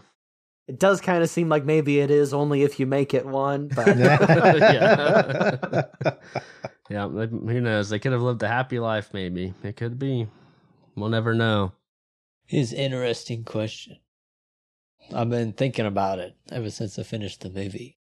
It 0.67 0.79
does 0.79 1.03
kind 1.03 1.23
of 1.23 1.29
seem 1.29 1.51
like 1.51 1.67
maybe 1.67 2.01
it 2.01 2.11
is 2.11 2.33
only 2.33 2.63
if 2.63 2.81
you 2.81 2.87
make 2.87 3.13
it 3.13 3.27
one, 3.27 3.69
but 3.69 3.89
Yeah. 3.99 5.85
Yeah, 6.91 7.09
who 7.09 7.61
knows? 7.61 7.91
They 7.91 7.99
could 7.99 8.13
have 8.13 8.23
lived 8.23 8.43
a 8.43 8.49
happy 8.49 8.79
life, 8.79 9.11
maybe. 9.13 9.53
It 9.63 9.77
could 9.77 9.99
be. 9.99 10.29
We'll 10.97 11.11
never 11.11 11.35
know. 11.35 11.73
Is 12.51 12.73
interesting 12.73 13.45
question. 13.45 13.99
I've 15.13 15.29
been 15.29 15.53
thinking 15.53 15.85
about 15.85 16.19
it 16.19 16.35
ever 16.51 16.71
since 16.71 16.99
I 16.99 17.03
finished 17.03 17.43
the 17.43 17.51
movie. 17.51 17.99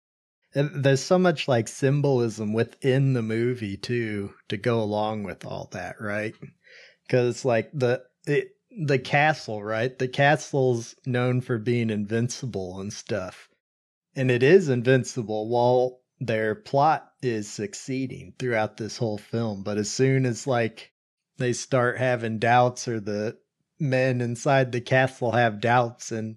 And 0.55 0.82
there's 0.82 1.03
so 1.03 1.18
much 1.18 1.49
like 1.49 1.68
symbolism 1.68 2.55
within 2.55 3.12
the 3.12 3.22
movie 3.22 3.76
too 3.76 4.32
to 4.49 4.57
go 4.57 4.80
along 4.80 5.24
with 5.24 5.44
all 5.44 5.68
that, 5.72 6.01
right? 6.01 6.34
Because 7.07 7.44
like 7.44 7.70
the 7.74 8.03
it, 8.26 8.57
the 8.70 8.99
castle, 8.99 9.62
right? 9.62 9.99
The 9.99 10.09
castle's 10.09 10.94
known 11.05 11.42
for 11.42 11.59
being 11.59 11.90
invincible 11.90 12.80
and 12.80 12.90
stuff, 12.90 13.51
and 14.16 14.30
it 14.30 14.42
is 14.42 14.70
invincible 14.70 15.49
while 15.51 16.01
their 16.20 16.55
plot 16.55 17.12
is 17.20 17.51
succeeding 17.51 18.32
throughout 18.38 18.78
this 18.78 18.96
whole 18.96 19.18
film. 19.18 19.62
But 19.62 19.76
as 19.76 19.90
soon 19.90 20.24
as 20.24 20.46
like 20.46 20.92
they 21.36 21.53
start 21.53 21.99
having 21.99 22.38
doubts, 22.38 22.88
or 22.88 22.99
the 22.99 23.36
men 23.79 24.20
inside 24.20 24.72
the 24.72 24.81
castle 24.81 25.33
have 25.33 25.61
doubts, 25.61 26.11
and 26.12 26.37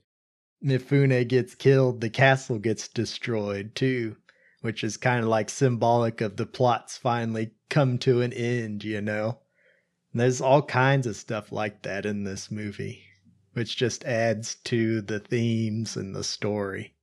Mifune 0.64 1.28
gets 1.28 1.56
killed, 1.56 2.02
the 2.02 2.10
castle 2.10 2.60
gets 2.60 2.88
destroyed 2.88 3.74
too, 3.76 4.18
which 4.62 4.84
is 4.84 4.98
kind 4.98 5.24
of 5.24 5.30
like 5.30 5.50
symbolic 5.50 6.22
of 6.22 6.38
the 6.38 6.46
plot's 6.46 6.98
finally 6.98 7.52
come 7.70 7.98
to 8.00 8.22
an 8.22 8.34
end, 8.34 8.84
you 8.84 9.02
know? 9.02 9.40
And 10.12 10.22
there's 10.22 10.42
all 10.42 10.62
kinds 10.62 11.08
of 11.08 11.16
stuff 11.16 11.52
like 11.52 11.82
that 11.84 12.06
in 12.06 12.24
this 12.24 12.52
movie, 12.52 13.04
which 13.54 13.78
just 13.78 14.04
adds 14.04 14.56
to 14.66 15.02
the 15.02 15.20
themes 15.20 15.96
and 15.96 16.16
the 16.16 16.24
story. 16.24 16.96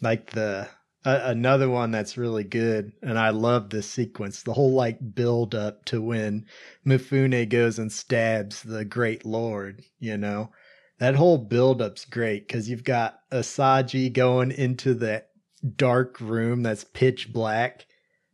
Like 0.00 0.30
the 0.30 0.68
another 1.06 1.70
one 1.70 1.90
that's 1.90 2.18
really 2.18 2.44
good, 2.44 2.92
and 3.02 3.18
I 3.18 3.30
love 3.30 3.70
this 3.70 3.88
sequence. 3.88 4.42
The 4.42 4.54
whole 4.54 4.72
like 4.72 5.14
build 5.14 5.54
up 5.54 5.84
to 5.86 6.02
when 6.02 6.46
Mifune 6.86 7.48
goes 7.48 7.78
and 7.78 7.92
stabs 7.92 8.62
the 8.62 8.84
Great 8.84 9.24
Lord, 9.24 9.82
you 9.98 10.16
know? 10.16 10.50
that 10.98 11.14
whole 11.14 11.38
build-up's 11.38 12.04
great 12.04 12.46
because 12.46 12.68
you've 12.68 12.84
got 12.84 13.20
Asaji 13.30 14.12
going 14.12 14.50
into 14.50 14.94
that 14.94 15.28
dark 15.76 16.20
room 16.20 16.62
that's 16.62 16.84
pitch 16.84 17.32
black, 17.32 17.86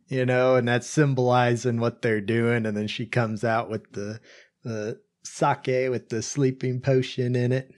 you 0.07 0.25
know, 0.25 0.55
and 0.55 0.67
that's 0.67 0.87
symbolizing 0.87 1.79
what 1.79 2.01
they're 2.01 2.21
doing. 2.21 2.65
And 2.65 2.75
then 2.75 2.87
she 2.87 3.05
comes 3.05 3.43
out 3.43 3.69
with 3.69 3.91
the 3.91 4.19
the 4.63 5.01
sake 5.23 5.89
with 5.89 6.09
the 6.09 6.21
sleeping 6.21 6.79
potion 6.79 7.35
in 7.35 7.51
it, 7.51 7.71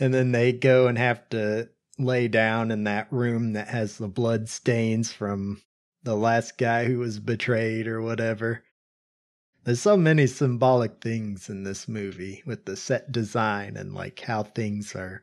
and 0.00 0.12
then 0.12 0.32
they 0.32 0.52
go 0.52 0.88
and 0.88 0.98
have 0.98 1.28
to 1.30 1.68
lay 1.98 2.28
down 2.28 2.70
in 2.70 2.84
that 2.84 3.12
room 3.12 3.52
that 3.52 3.68
has 3.68 3.98
the 3.98 4.08
blood 4.08 4.48
stains 4.48 5.12
from 5.12 5.62
the 6.02 6.16
last 6.16 6.58
guy 6.58 6.84
who 6.84 6.98
was 6.98 7.20
betrayed 7.20 7.86
or 7.86 8.02
whatever. 8.02 8.62
There's 9.64 9.80
so 9.80 9.96
many 9.96 10.26
symbolic 10.26 11.00
things 11.00 11.48
in 11.48 11.64
this 11.64 11.88
movie 11.88 12.42
with 12.44 12.66
the 12.66 12.76
set 12.76 13.10
design 13.10 13.76
and 13.76 13.94
like 13.94 14.20
how 14.20 14.42
things 14.42 14.94
are 14.94 15.22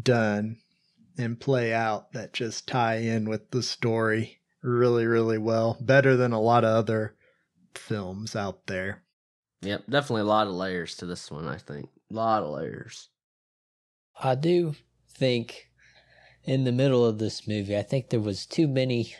done 0.00 0.58
and 1.16 1.38
play 1.38 1.72
out 1.72 2.12
that 2.12 2.32
just 2.32 2.66
tie 2.66 2.96
in 2.96 3.28
with 3.28 3.50
the 3.50 3.62
story 3.62 4.40
really, 4.62 5.06
really 5.06 5.38
well. 5.38 5.76
Better 5.80 6.16
than 6.16 6.32
a 6.32 6.40
lot 6.40 6.64
of 6.64 6.70
other 6.70 7.14
films 7.74 8.34
out 8.34 8.66
there. 8.66 9.02
Yep, 9.62 9.84
definitely 9.88 10.22
a 10.22 10.26
lot 10.26 10.46
of 10.46 10.54
layers 10.54 10.96
to 10.96 11.06
this 11.06 11.30
one, 11.30 11.46
I 11.46 11.58
think. 11.58 11.88
A 12.10 12.14
lot 12.14 12.42
of 12.42 12.50
layers. 12.50 13.08
I 14.20 14.34
do 14.34 14.74
think 15.18 15.68
in 16.44 16.64
the 16.64 16.72
middle 16.72 17.04
of 17.04 17.18
this 17.18 17.46
movie, 17.46 17.76
I 17.76 17.82
think 17.82 18.08
there 18.08 18.20
was 18.20 18.46
too 18.46 18.68
many 18.68 19.14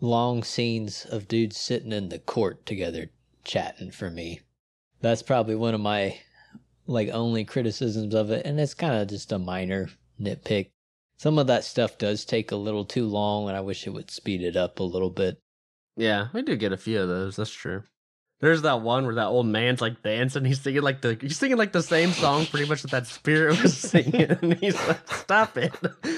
long 0.00 0.42
scenes 0.42 1.04
of 1.04 1.28
dudes 1.28 1.56
sitting 1.56 1.92
in 1.92 2.08
the 2.08 2.18
court 2.18 2.64
together 2.66 3.10
chatting 3.44 3.90
for 3.90 4.10
me. 4.10 4.40
That's 5.00 5.22
probably 5.22 5.54
one 5.54 5.74
of 5.74 5.80
my 5.80 6.18
like 6.86 7.08
only 7.10 7.44
criticisms 7.44 8.14
of 8.14 8.30
it 8.30 8.44
and 8.44 8.60
it's 8.60 8.74
kind 8.74 8.94
of 8.94 9.08
just 9.08 9.32
a 9.32 9.38
minor 9.38 9.88
nitpick. 10.20 10.70
Some 11.16 11.38
of 11.38 11.46
that 11.46 11.64
stuff 11.64 11.96
does 11.96 12.24
take 12.24 12.50
a 12.50 12.56
little 12.56 12.84
too 12.84 13.06
long 13.06 13.48
and 13.48 13.56
I 13.56 13.60
wish 13.60 13.86
it 13.86 13.90
would 13.90 14.10
speed 14.10 14.42
it 14.42 14.56
up 14.56 14.80
a 14.80 14.84
little 14.84 15.10
bit. 15.10 15.38
Yeah, 15.96 16.28
we 16.32 16.42
do 16.42 16.56
get 16.56 16.72
a 16.72 16.76
few 16.76 17.00
of 17.00 17.08
those. 17.08 17.36
That's 17.36 17.52
true. 17.52 17.84
There's 18.44 18.60
that 18.60 18.82
one 18.82 19.06
where 19.06 19.14
that 19.14 19.28
old 19.28 19.46
man's 19.46 19.80
like 19.80 20.02
dancing. 20.02 20.44
He's 20.44 20.60
singing 20.60 20.82
like 20.82 21.00
the 21.00 21.16
he's 21.18 21.38
singing 21.38 21.56
like 21.56 21.72
the 21.72 21.82
same 21.82 22.10
song 22.12 22.44
pretty 22.44 22.68
much 22.68 22.82
that 22.82 22.90
that 22.90 23.06
spirit 23.06 23.58
was 23.62 23.74
singing. 23.74 24.36
And 24.42 24.52
he's 24.58 24.76
like, 24.86 25.00
"Stop 25.14 25.56
it! 25.56 25.72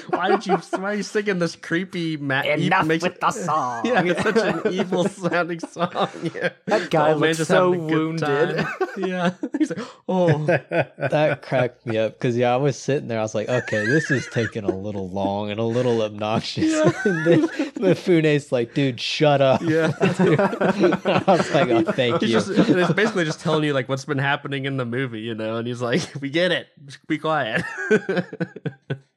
Why 0.08 0.30
did 0.30 0.44
you? 0.44 0.56
Why 0.56 0.90
are 0.90 0.94
you 0.94 1.04
singing 1.04 1.38
this 1.38 1.54
creepy 1.54 2.16
ma- 2.16 2.40
enough 2.42 2.84
makes- 2.86 3.04
with 3.04 3.20
the 3.20 3.30
song. 3.46 3.86
Yeah, 3.86 4.02
it's 4.04 4.22
such 4.24 4.36
an 4.38 4.72
evil 4.72 5.04
sounding 5.06 5.60
song. 5.60 6.08
Yeah. 6.34 6.48
That 6.66 6.90
guy 6.90 7.08
The 7.08 7.12
old 7.12 7.20
looks 7.20 7.38
just 7.38 7.48
so 7.48 7.72
having 7.72 7.84
a 7.86 7.88
good 7.92 7.96
wounded. 8.20 8.66
yeah, 8.96 9.30
he's 9.56 9.70
like, 9.70 9.86
"Oh, 10.08 10.44
That 10.46 11.42
cracked 11.42 11.86
me 11.86 11.98
up 11.98 12.14
because 12.14 12.36
yeah, 12.36 12.52
I 12.52 12.56
was 12.56 12.76
sitting 12.76 13.06
there. 13.06 13.20
I 13.20 13.22
was 13.22 13.36
like, 13.36 13.48
okay, 13.48 13.86
this 13.86 14.10
is 14.10 14.26
taking 14.32 14.64
a 14.64 14.76
little 14.76 15.08
long 15.10 15.52
and 15.52 15.60
a 15.60 15.64
little 15.64 16.02
obnoxious. 16.02 16.72
Yeah. 16.72 16.90
and 17.04 17.24
then 17.24 17.48
Mifune's 17.78 18.50
like, 18.50 18.74
dude, 18.74 19.00
shut 19.00 19.40
up. 19.40 19.62
yeah." 19.62 19.92
I 20.00 21.22
was 21.28 21.50
like, 21.54 21.68
oh, 21.68 21.82
thank 21.92 22.15
He's 22.20 22.32
just 22.32 22.48
it's 22.50 22.92
basically 22.92 23.24
just 23.24 23.40
telling 23.40 23.64
you 23.64 23.72
like 23.72 23.88
what's 23.88 24.04
been 24.04 24.18
happening 24.18 24.64
in 24.64 24.76
the 24.76 24.84
movie, 24.84 25.20
you 25.20 25.34
know, 25.34 25.56
and 25.56 25.66
he's 25.66 25.82
like, 25.82 26.02
"We 26.20 26.30
get 26.30 26.52
it. 26.52 26.68
Just 26.84 27.06
be 27.06 27.18
quiet." 27.18 27.64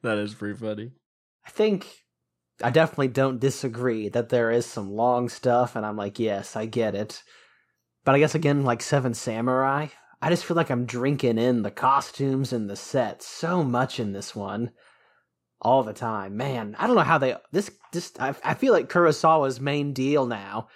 that 0.02 0.18
is 0.18 0.34
pretty 0.34 0.58
funny. 0.58 0.92
I 1.46 1.50
think 1.50 1.86
I 2.62 2.70
definitely 2.70 3.08
don't 3.08 3.40
disagree 3.40 4.08
that 4.10 4.28
there 4.28 4.50
is 4.50 4.66
some 4.66 4.92
long 4.92 5.28
stuff, 5.28 5.76
and 5.76 5.84
I'm 5.86 5.96
like, 5.96 6.18
yes, 6.18 6.56
I 6.56 6.66
get 6.66 6.94
it. 6.94 7.22
But 8.04 8.14
I 8.14 8.18
guess 8.18 8.34
again, 8.34 8.64
like 8.64 8.82
Seven 8.82 9.14
Samurai, 9.14 9.88
I 10.22 10.28
just 10.30 10.44
feel 10.44 10.56
like 10.56 10.70
I'm 10.70 10.86
drinking 10.86 11.38
in 11.38 11.62
the 11.62 11.70
costumes 11.70 12.52
and 12.52 12.68
the 12.68 12.76
sets 12.76 13.26
so 13.26 13.62
much 13.64 13.98
in 14.00 14.12
this 14.12 14.34
one. 14.34 14.72
all 15.62 15.82
the 15.82 15.92
time. 15.92 16.36
Man, 16.36 16.74
I 16.78 16.86
don't 16.86 16.96
know 16.96 17.02
how 17.02 17.18
they 17.18 17.36
this 17.52 17.70
this 17.92 18.12
I, 18.18 18.34
I 18.44 18.54
feel 18.54 18.72
like 18.72 18.88
Kurosawa's 18.90 19.60
main 19.60 19.92
deal 19.92 20.26
now. 20.26 20.68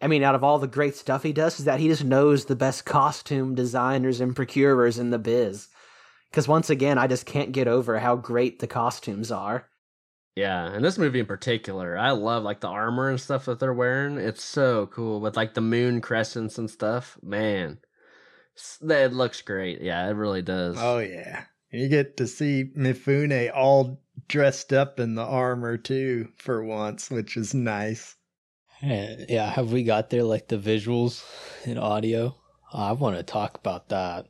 I 0.00 0.08
mean, 0.08 0.22
out 0.22 0.34
of 0.34 0.44
all 0.44 0.58
the 0.58 0.66
great 0.66 0.94
stuff 0.94 1.22
he 1.22 1.32
does, 1.32 1.58
is 1.58 1.64
that 1.64 1.80
he 1.80 1.88
just 1.88 2.04
knows 2.04 2.44
the 2.44 2.56
best 2.56 2.84
costume 2.84 3.54
designers 3.54 4.20
and 4.20 4.36
procurers 4.36 4.98
in 4.98 5.10
the 5.10 5.18
biz. 5.18 5.68
Because 6.30 6.46
once 6.46 6.68
again, 6.68 6.98
I 6.98 7.06
just 7.06 7.24
can't 7.24 7.52
get 7.52 7.66
over 7.66 7.98
how 7.98 8.16
great 8.16 8.58
the 8.58 8.66
costumes 8.66 9.30
are. 9.30 9.68
Yeah, 10.34 10.70
and 10.70 10.84
this 10.84 10.98
movie 10.98 11.20
in 11.20 11.24
particular, 11.24 11.96
I 11.96 12.10
love 12.10 12.42
like 12.42 12.60
the 12.60 12.68
armor 12.68 13.08
and 13.08 13.18
stuff 13.18 13.46
that 13.46 13.58
they're 13.58 13.72
wearing. 13.72 14.18
It's 14.18 14.44
so 14.44 14.86
cool 14.88 15.18
with 15.18 15.34
like 15.34 15.54
the 15.54 15.62
moon 15.62 16.02
crescents 16.02 16.58
and 16.58 16.68
stuff. 16.68 17.16
Man, 17.22 17.78
it 18.82 19.14
looks 19.14 19.40
great. 19.40 19.80
Yeah, 19.80 20.06
it 20.06 20.12
really 20.12 20.42
does. 20.42 20.76
Oh 20.78 20.98
yeah, 20.98 21.44
you 21.70 21.88
get 21.88 22.18
to 22.18 22.26
see 22.26 22.70
Mifune 22.76 23.50
all 23.54 24.02
dressed 24.28 24.74
up 24.74 25.00
in 25.00 25.14
the 25.14 25.24
armor 25.24 25.78
too 25.78 26.28
for 26.36 26.62
once, 26.62 27.10
which 27.10 27.38
is 27.38 27.54
nice. 27.54 28.14
Eh, 28.82 29.24
yeah, 29.30 29.50
have 29.50 29.72
we 29.72 29.82
got 29.84 30.10
there 30.10 30.22
like 30.22 30.48
the 30.48 30.58
visuals 30.58 31.24
and 31.64 31.78
audio? 31.78 32.36
I 32.72 32.92
want 32.92 33.16
to 33.16 33.22
talk 33.22 33.56
about 33.56 33.88
that. 33.88 34.26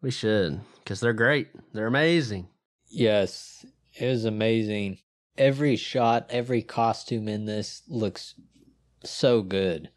We 0.00 0.12
should, 0.12 0.60
because 0.76 1.00
they're 1.00 1.12
great. 1.12 1.48
They're 1.72 1.88
amazing. 1.88 2.48
Yes, 2.88 3.66
it 3.94 4.06
was 4.06 4.24
amazing. 4.24 4.98
Every 5.36 5.74
shot, 5.74 6.26
every 6.30 6.62
costume 6.62 7.26
in 7.26 7.46
this 7.46 7.82
looks 7.88 8.36
so 9.02 9.42
good. 9.42 9.90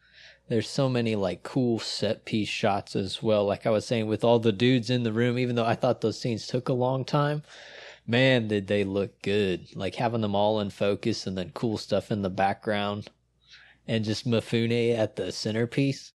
There's 0.50 0.68
so 0.68 0.89
many 0.89 1.16
like 1.16 1.44
cool 1.44 1.78
set 1.78 2.26
piece 2.26 2.50
shots 2.50 2.96
as 2.96 3.22
well. 3.22 3.46
Like 3.46 3.68
I 3.68 3.70
was 3.70 3.86
saying, 3.86 4.08
with 4.08 4.24
all 4.24 4.39
the 4.39 4.52
dudes 4.52 4.89
in 4.89 5.04
the 5.04 5.14
room, 5.14 5.38
even 5.38 5.56
though 5.56 5.66
I 5.66 5.76
thought 5.76 6.02
those 6.02 6.20
scenes 6.20 6.48
took 6.48 6.68
a 6.68 6.74
long 6.74 7.06
time, 7.06 7.44
man, 8.08 8.48
did 8.48 8.68
they 8.68 8.84
look 8.84 9.22
good. 9.22 9.68
Like 9.76 9.96
having 9.96 10.22
them 10.22 10.36
all 10.36 10.60
in 10.60 10.72
focus 10.72 11.28
and 11.28 11.38
then 11.38 11.52
cool 11.54 11.78
stuff 11.78 12.12
in 12.12 12.24
the 12.24 12.30
background 12.30 13.10
and 13.88 14.05
just 14.05 14.27
Mifune 14.27 14.97
at 14.97 15.15
the 15.15 15.31
centerpiece. 15.31 16.13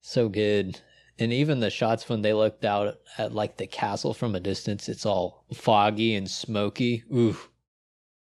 So 0.00 0.28
good. 0.28 0.80
And 1.18 1.32
even 1.32 1.60
the 1.60 1.70
shots 1.70 2.08
when 2.08 2.22
they 2.22 2.32
looked 2.32 2.64
out 2.64 2.96
at 3.18 3.34
like 3.34 3.58
the 3.58 3.66
castle 3.66 4.14
from 4.14 4.34
a 4.34 4.40
distance, 4.40 4.88
it's 4.88 5.04
all 5.04 5.44
foggy 5.52 6.14
and 6.14 6.30
smoky. 6.30 7.04
Ooh. 7.12 7.36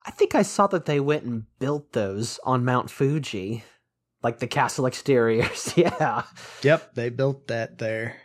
I 0.05 0.11
think 0.11 0.35
I 0.35 0.43
saw 0.43 0.67
that 0.69 0.87
they 0.87 0.99
went 0.99 1.25
and 1.25 1.45
built 1.59 1.93
those 1.93 2.41
on 2.45 2.65
Mount 2.65 2.91
Fuji. 2.91 3.65
Like 4.23 4.39
the 4.39 4.47
castle 4.47 4.87
exteriors. 4.87 5.73
yeah. 5.77 6.25
Yep, 6.63 6.95
they 6.95 7.09
built 7.11 7.47
that 7.47 7.79
there. 7.79 8.17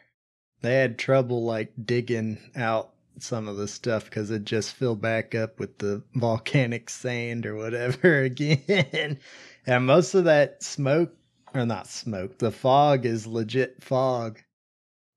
They 0.61 0.76
had 0.76 0.97
trouble 0.97 1.45
like 1.45 1.74
digging 1.86 2.39
out 2.55 2.91
some 3.20 3.47
of 3.47 3.57
the 3.57 3.68
stuff 3.68 4.05
because 4.05 4.32
it 4.32 4.43
just 4.45 4.74
filled 4.74 5.01
back 5.01 5.36
up 5.36 5.59
with 5.59 5.78
the 5.78 6.03
volcanic 6.16 6.89
sand 6.89 7.45
or 7.45 7.55
whatever 7.55 8.22
again. 8.24 9.20
And 9.66 9.86
most 9.86 10.13
of 10.13 10.26
that 10.26 10.63
smoke, 10.63 11.13
or 11.53 11.66
not 11.66 11.88
smoke, 11.88 12.38
the 12.39 12.51
fog 12.51 13.05
is 13.05 13.28
legit 13.28 13.82
fog. 13.84 14.39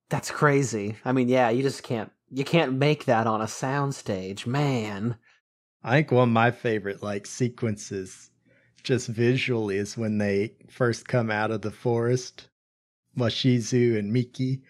That's 0.09 0.30
crazy. 0.30 0.96
I 1.05 1.12
mean, 1.12 1.28
yeah, 1.28 1.51
you 1.51 1.62
just 1.62 1.82
can't 1.82 2.11
you 2.30 2.44
can't 2.44 2.74
make 2.74 3.07
that 3.07 3.26
on 3.26 3.40
a 3.40 3.46
soundstage, 3.46 4.46
man. 4.46 5.16
I 5.82 5.96
think 5.96 6.12
one 6.12 6.28
of 6.28 6.32
my 6.32 6.51
favorite 6.51 7.03
like 7.03 7.26
sequences 7.26 8.30
just 8.82 9.09
visually 9.09 9.76
is 9.76 9.96
when 9.96 10.18
they 10.18 10.55
first 10.68 11.09
come 11.09 11.30
out 11.30 11.51
of 11.51 11.62
the 11.62 11.70
forest. 11.70 12.49
Washizu 13.16 13.99
and 13.99 14.12
Miki 14.12 14.62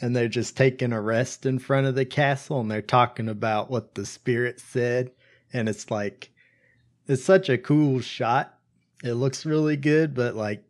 and 0.00 0.16
they're 0.16 0.28
just 0.28 0.56
taking 0.56 0.92
a 0.92 1.00
rest 1.00 1.46
in 1.46 1.58
front 1.58 1.86
of 1.86 1.94
the 1.94 2.04
castle 2.04 2.60
and 2.60 2.70
they're 2.70 2.82
talking 2.82 3.28
about 3.28 3.70
what 3.70 3.94
the 3.94 4.06
spirit 4.06 4.58
said 4.60 5.10
and 5.52 5.68
it's 5.68 5.90
like 5.90 6.30
it's 7.06 7.24
such 7.24 7.48
a 7.48 7.58
cool 7.58 8.00
shot. 8.00 8.58
It 9.02 9.14
looks 9.14 9.44
really 9.44 9.76
good, 9.76 10.14
but 10.14 10.34
like 10.36 10.64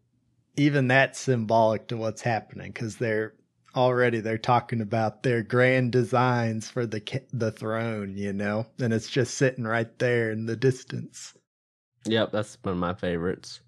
even 0.56 0.88
that's 0.88 1.18
symbolic 1.18 1.88
to 1.88 1.96
what's 1.96 2.22
happening 2.22 2.72
cuz 2.72 2.96
they're 2.96 3.34
already 3.74 4.20
they're 4.20 4.38
talking 4.38 4.80
about 4.80 5.22
their 5.22 5.42
grand 5.42 5.92
designs 5.92 6.68
for 6.68 6.86
the 6.86 7.02
the 7.32 7.52
throne, 7.52 8.16
you 8.16 8.32
know, 8.32 8.66
and 8.78 8.92
it's 8.92 9.08
just 9.10 9.34
sitting 9.34 9.64
right 9.64 9.98
there 9.98 10.30
in 10.30 10.46
the 10.46 10.56
distance. 10.56 11.34
Yep, 12.04 12.32
that's 12.32 12.58
one 12.62 12.72
of 12.72 12.78
my 12.78 12.94
favorites. 12.94 13.60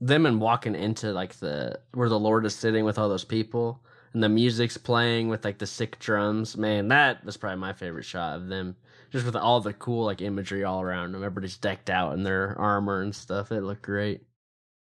Them 0.00 0.26
and 0.26 0.40
walking 0.40 0.74
into 0.74 1.12
like 1.12 1.34
the 1.34 1.80
where 1.92 2.08
the 2.08 2.18
Lord 2.18 2.44
is 2.44 2.54
sitting 2.54 2.84
with 2.84 2.98
all 2.98 3.08
those 3.08 3.24
people, 3.24 3.82
and 4.16 4.22
the 4.22 4.30
music's 4.30 4.78
playing 4.78 5.28
with 5.28 5.44
like 5.44 5.58
the 5.58 5.66
sick 5.66 5.98
drums. 5.98 6.56
Man, 6.56 6.88
that 6.88 7.22
was 7.22 7.36
probably 7.36 7.58
my 7.58 7.74
favorite 7.74 8.06
shot 8.06 8.36
of 8.36 8.48
them. 8.48 8.74
Just 9.10 9.26
with 9.26 9.36
all 9.36 9.60
the 9.60 9.74
cool 9.74 10.06
like 10.06 10.22
imagery 10.22 10.64
all 10.64 10.80
around 10.80 11.12
them. 11.12 11.22
Everybody's 11.22 11.58
decked 11.58 11.90
out 11.90 12.14
in 12.14 12.22
their 12.22 12.58
armor 12.58 13.02
and 13.02 13.14
stuff. 13.14 13.52
It 13.52 13.60
looked 13.60 13.82
great. 13.82 14.22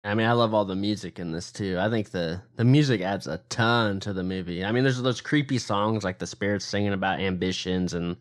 I 0.05 0.15
mean, 0.15 0.27
I 0.27 0.33
love 0.33 0.53
all 0.53 0.67
the 0.67 0.77
music 0.77 1.19
in 1.19 1.33
this 1.33 1.51
too. 1.51 1.79
I 1.81 1.89
think 1.89 2.11
the 2.11 2.43
the 2.57 2.67
music 2.67 3.01
adds 3.01 3.27
a 3.27 3.39
ton 3.49 3.99
to 4.01 4.13
the 4.13 4.23
movie. 4.23 4.63
I 4.63 4.73
mean, 4.73 4.85
there's 4.85 5.01
those 5.01 5.23
creepy 5.23 5.57
songs 5.57 6.05
like 6.05 6.19
the 6.19 6.27
spirits 6.27 6.67
singing 6.67 6.93
about 6.93 7.19
ambitions 7.19 7.95
and 7.95 8.19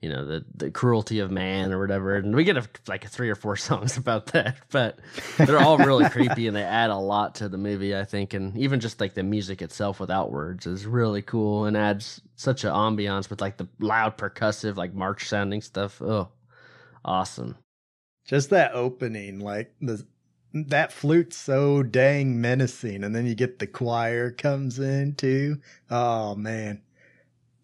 you 0.00 0.08
know 0.08 0.24
the 0.24 0.44
the 0.54 0.70
cruelty 0.70 1.18
of 1.18 1.30
man 1.30 1.72
or 1.72 1.78
whatever, 1.78 2.16
and 2.16 2.34
we 2.34 2.44
get 2.44 2.56
a, 2.56 2.66
like 2.88 3.06
three 3.08 3.28
or 3.28 3.34
four 3.34 3.56
songs 3.68 3.96
about 3.96 4.26
that. 4.28 4.56
But 4.70 4.98
they're 5.36 5.58
all 5.58 5.78
really 5.78 6.08
creepy 6.10 6.46
and 6.46 6.56
they 6.56 6.62
add 6.62 6.90
a 6.90 6.96
lot 6.96 7.34
to 7.36 7.48
the 7.48 7.58
movie, 7.58 7.96
I 7.96 8.04
think. 8.04 8.32
And 8.32 8.56
even 8.56 8.80
just 8.80 9.00
like 9.00 9.14
the 9.14 9.22
music 9.22 9.60
itself 9.60 10.00
without 10.00 10.32
words 10.32 10.66
is 10.66 10.86
really 10.86 11.22
cool 11.22 11.66
and 11.66 11.76
adds 11.76 12.20
such 12.36 12.64
an 12.64 12.70
ambiance 12.70 13.28
with 13.28 13.40
like 13.40 13.58
the 13.58 13.68
loud 13.78 14.16
percussive 14.16 14.76
like 14.76 14.94
march 14.94 15.28
sounding 15.28 15.60
stuff. 15.60 16.00
Oh, 16.00 16.28
awesome! 17.04 17.56
Just 18.24 18.50
that 18.50 18.72
opening, 18.72 19.40
like 19.40 19.74
the 19.80 20.06
that 20.52 20.92
flute's 20.92 21.36
so 21.36 21.82
dang 21.82 22.40
menacing 22.40 23.04
and 23.04 23.14
then 23.14 23.24
you 23.24 23.34
get 23.34 23.58
the 23.60 23.66
choir 23.68 24.32
comes 24.32 24.80
in 24.80 25.14
too 25.14 25.56
oh 25.90 26.34
man 26.34 26.82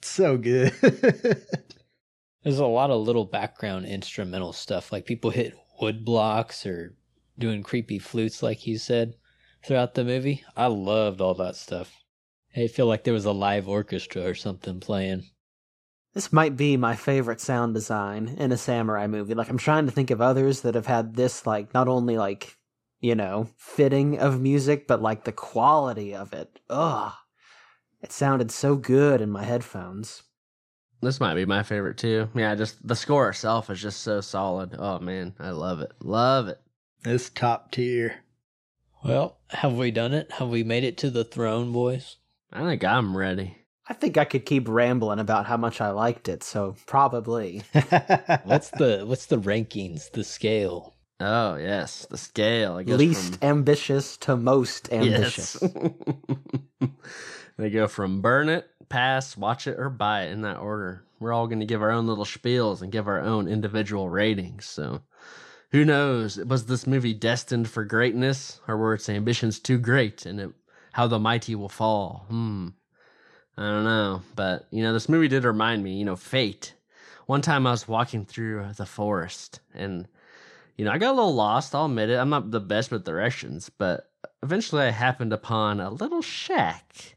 so 0.03 0.37
good 0.37 0.72
there's 2.47 2.61
a 2.61 2.66
lot 2.66 2.90
of 2.90 3.03
little 3.03 3.24
background 3.24 3.86
instrumental 3.86 4.53
stuff 4.53 4.92
like 4.92 5.05
people 5.05 5.30
hit 5.30 5.53
wood 5.80 6.05
blocks 6.05 6.64
or 6.64 6.94
doing 7.38 7.62
creepy 7.62 7.99
flutes 7.99 8.42
like 8.42 8.66
you 8.66 8.78
said 8.78 9.14
throughout 9.64 9.94
the 9.94 10.05
movie 10.05 10.44
i 10.57 10.66
loved 10.66 11.20
all 11.20 11.34
that 11.34 11.57
stuff 11.57 11.92
i 12.57 12.66
feel 12.68 12.86
like 12.86 13.05
there 13.05 13.12
was 13.12 13.24
a 13.24 13.32
live 13.32 13.68
orchestra 13.68 14.22
or 14.22 14.34
something 14.34 14.78
playing 14.78 15.24
this 16.14 16.32
might 16.32 16.57
be 16.57 16.76
my 16.76 16.94
favorite 16.94 17.40
sound 17.40 17.74
design 17.74 18.28
in 18.38 18.53
a 18.53 18.57
samurai 18.57 19.07
movie 19.07 19.34
like 19.34 19.51
i'm 19.51 19.59
trying 19.59 19.86
to 19.86 19.92
think 19.92 20.11
of 20.11 20.20
others 20.20 20.61
that 20.61 20.76
have 20.76 20.86
had 20.86 21.16
this 21.16 21.47
like 21.47 21.74
not 21.74 21.88
only 21.88 22.16
like 22.16 22.57
you 23.01 23.14
know, 23.14 23.49
fitting 23.57 24.18
of 24.18 24.40
music, 24.40 24.86
but 24.86 25.03
like 25.03 25.24
the 25.24 25.32
quality 25.32 26.14
of 26.14 26.32
it. 26.32 26.61
Ugh. 26.70 27.12
It 28.03 28.12
sounded 28.12 28.51
so 28.51 28.76
good 28.76 29.20
in 29.20 29.30
my 29.30 29.44
headphones. 29.44 30.22
This 31.01 31.20
might 31.20 31.34
be 31.34 31.44
my 31.44 31.62
favorite 31.62 31.99
too. 31.99 32.28
Yeah, 32.34 32.55
just 32.55 32.86
the 32.86 32.97
score 32.97 33.28
itself 33.28 33.70
is 33.70 33.80
just 33.80 34.01
so 34.01 34.20
solid. 34.20 34.74
Oh 34.78 34.99
man, 34.99 35.34
I 35.38 35.51
love 35.51 35.80
it. 35.80 35.92
Love 36.01 36.49
it. 36.49 36.61
It's 37.05 37.30
top 37.30 37.70
tier. 37.70 38.16
Well, 39.05 39.38
have 39.51 39.74
we 39.74 39.90
done 39.90 40.14
it? 40.14 40.32
Have 40.32 40.49
we 40.49 40.64
made 40.64 40.84
it 40.84 40.97
to 40.99 41.11
the 41.11 41.24
throne, 41.24 41.72
boys? 41.72 42.16
I 42.53 42.61
think 42.64 42.82
I'm 42.82 43.16
ready. 43.16 43.59
I 43.88 43.94
think 43.94 44.16
I 44.16 44.24
could 44.24 44.44
keep 44.44 44.68
rambling 44.68 45.20
about 45.20 45.47
how 45.47 45.57
much 45.57 45.80
I 45.80 45.90
liked 45.90 46.28
it, 46.28 46.42
so 46.42 46.74
probably. 46.86 47.62
what's 48.44 48.70
the 48.70 49.05
what's 49.07 49.26
the 49.26 49.38
rankings, 49.38 50.11
the 50.11 50.24
scale? 50.24 50.94
Oh 51.20 51.55
yes, 51.57 52.07
the 52.11 52.18
scale. 52.18 52.76
Least 52.76 53.38
from... 53.38 53.49
ambitious 53.49 54.16
to 54.18 54.36
most 54.36 54.92
ambitious. 54.92 55.57
Yes. 55.62 56.90
they 57.59 57.70
go 57.70 57.86
from 57.86 58.20
burn 58.22 58.49
it, 58.49 58.68
pass, 58.89 59.37
watch 59.37 59.66
it, 59.66 59.78
or 59.78 59.91
buy 59.91 60.24
it 60.24 60.32
in 60.32 60.43
that 60.43 60.59
order. 60.59 61.03
We're 61.18 61.32
all 61.32 61.47
going 61.47 61.61
to 61.61 61.66
give 61.66 61.82
our 61.82 61.91
own 61.91 62.07
little 62.07 62.24
spiels 62.24 62.82
and 62.82 62.93
give 62.93 63.09
our 63.09 63.20
own 63.20 63.49
individual 63.49 64.09
ratings. 64.09 64.66
So, 64.66 65.03
who 65.72 65.84
knows? 65.84 66.37
Was 66.39 66.66
this 66.66 66.87
movie 66.87 67.14
destined 67.14 67.68
for 67.68 67.84
greatness, 67.84 68.61
or 68.68 68.76
were 68.76 68.95
its 68.95 69.09
ambitions 69.09 69.59
too 69.59 69.78
great, 69.78 70.26
and 70.26 70.41
it, 70.41 70.51
how 70.93 71.07
the 71.07 71.18
mighty 71.18 71.55
will 71.55 71.68
fall? 71.68 72.26
Hmm. 72.28 72.68
I 73.59 73.62
don't 73.62 73.84
know, 73.84 74.22
but 74.34 74.66
you 74.70 74.82
know, 74.82 74.93
this 74.93 75.09
movie 75.09 75.28
did 75.28 75.45
remind 75.45 75.82
me. 75.82 75.97
You 75.97 76.05
know, 76.05 76.16
fate. 76.16 76.74
One 77.26 77.41
time 77.41 77.66
I 77.66 77.70
was 77.70 77.89
walking 77.89 78.24
through 78.24 78.68
the 78.76 78.87
forest 78.87 79.61
and 79.74 80.07
you 80.76 80.84
know, 80.84 80.91
I 80.91 80.99
got 80.99 81.12
a 81.12 81.16
little 81.16 81.34
lost. 81.34 81.74
I'll 81.74 81.87
admit 81.87 82.11
it. 82.11 82.16
I'm 82.16 82.28
not 82.28 82.51
the 82.51 82.61
best 82.61 82.91
with 82.91 83.05
directions, 83.05 83.70
but 83.70 84.11
eventually 84.43 84.82
I 84.82 84.91
happened 84.91 85.32
upon 85.32 85.80
a 85.80 85.91
little 85.91 86.22
shack. 86.22 87.16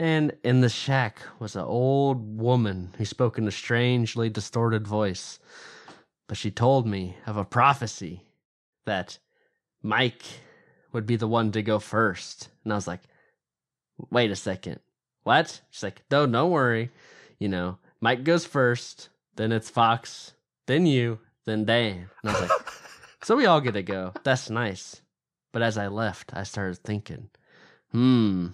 And 0.00 0.32
in 0.42 0.62
the 0.62 0.70
shack 0.70 1.20
was 1.38 1.54
an 1.54 1.64
old 1.64 2.40
woman 2.40 2.94
who 2.96 3.04
spoke 3.04 3.36
in 3.36 3.46
a 3.46 3.50
strangely 3.50 4.30
distorted 4.30 4.88
voice. 4.88 5.38
But 6.26 6.38
she 6.38 6.50
told 6.50 6.86
me 6.86 7.16
of 7.26 7.36
a 7.36 7.44
prophecy 7.44 8.22
that 8.86 9.18
Mike 9.82 10.22
would 10.92 11.04
be 11.04 11.16
the 11.16 11.28
one 11.28 11.52
to 11.52 11.60
go 11.60 11.78
first. 11.78 12.48
And 12.64 12.72
I 12.72 12.76
was 12.76 12.86
like, 12.86 13.02
wait 14.10 14.30
a 14.30 14.36
second. 14.36 14.80
What? 15.24 15.60
She's 15.68 15.82
like, 15.82 16.00
no, 16.10 16.26
don't 16.26 16.50
worry. 16.50 16.90
You 17.38 17.48
know, 17.48 17.76
Mike 18.00 18.24
goes 18.24 18.46
first, 18.46 19.10
then 19.36 19.52
it's 19.52 19.68
Fox, 19.68 20.32
then 20.66 20.86
you, 20.86 21.18
then 21.44 21.66
Dan. 21.66 22.08
And 22.22 22.30
I 22.30 22.40
was 22.40 22.48
like, 22.48 22.68
so 23.22 23.36
we 23.36 23.44
all 23.44 23.60
get 23.60 23.74
to 23.74 23.82
go. 23.82 24.14
That's 24.24 24.48
nice. 24.48 25.02
But 25.52 25.60
as 25.60 25.76
I 25.76 25.88
left, 25.88 26.32
I 26.32 26.44
started 26.44 26.78
thinking, 26.78 27.28
hmm, 27.92 28.48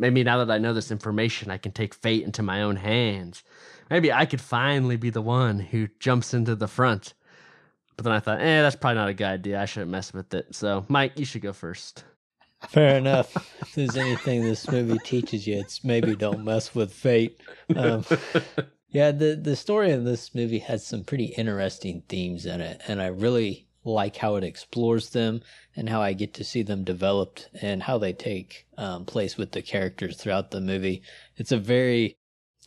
maybe 0.00 0.24
now 0.24 0.44
that 0.44 0.52
I 0.52 0.58
know 0.58 0.72
this 0.72 0.90
information, 0.90 1.50
I 1.50 1.58
can 1.58 1.72
take 1.72 1.94
fate 1.94 2.24
into 2.24 2.42
my 2.42 2.62
own 2.62 2.76
hands. 2.76 3.44
Maybe 3.90 4.12
I 4.12 4.26
could 4.26 4.40
finally 4.40 4.96
be 4.96 5.10
the 5.10 5.22
one 5.22 5.58
who 5.58 5.88
jumps 5.98 6.34
into 6.34 6.56
the 6.56 6.68
front. 6.68 7.14
But 7.96 8.04
then 8.04 8.12
I 8.12 8.20
thought, 8.20 8.40
eh, 8.40 8.62
that's 8.62 8.76
probably 8.76 8.96
not 8.96 9.08
a 9.08 9.14
good 9.14 9.26
idea. 9.26 9.60
I 9.60 9.66
shouldn't 9.66 9.90
mess 9.90 10.12
with 10.12 10.32
it. 10.32 10.54
So, 10.54 10.86
Mike, 10.88 11.18
you 11.18 11.24
should 11.24 11.42
go 11.42 11.52
first. 11.52 12.04
Fair 12.68 12.96
enough. 12.96 13.36
if 13.60 13.74
there's 13.74 13.96
anything 13.96 14.42
this 14.42 14.70
movie 14.70 14.98
teaches 14.98 15.46
you, 15.46 15.58
it's 15.58 15.84
maybe 15.84 16.14
don't 16.14 16.44
mess 16.44 16.74
with 16.74 16.92
fate. 16.92 17.40
Um, 17.76 18.04
yeah, 18.88 19.12
the 19.12 19.34
the 19.34 19.56
story 19.56 19.92
of 19.92 20.04
this 20.04 20.34
movie 20.34 20.58
has 20.60 20.86
some 20.86 21.04
pretty 21.04 21.26
interesting 21.36 22.02
themes 22.08 22.46
in 22.46 22.60
it, 22.60 22.80
and 22.86 23.00
I 23.00 23.06
really 23.06 23.66
like 23.84 24.16
how 24.16 24.36
it 24.36 24.44
explores 24.44 25.10
them 25.10 25.40
and 25.74 25.88
how 25.88 26.02
I 26.02 26.12
get 26.12 26.34
to 26.34 26.44
see 26.44 26.62
them 26.62 26.84
developed 26.84 27.48
and 27.60 27.82
how 27.82 27.98
they 27.98 28.12
take 28.12 28.66
um, 28.76 29.04
place 29.04 29.36
with 29.36 29.52
the 29.52 29.62
characters 29.62 30.16
throughout 30.16 30.50
the 30.50 30.60
movie. 30.60 31.02
It's 31.36 31.52
a 31.52 31.58
very 31.58 32.16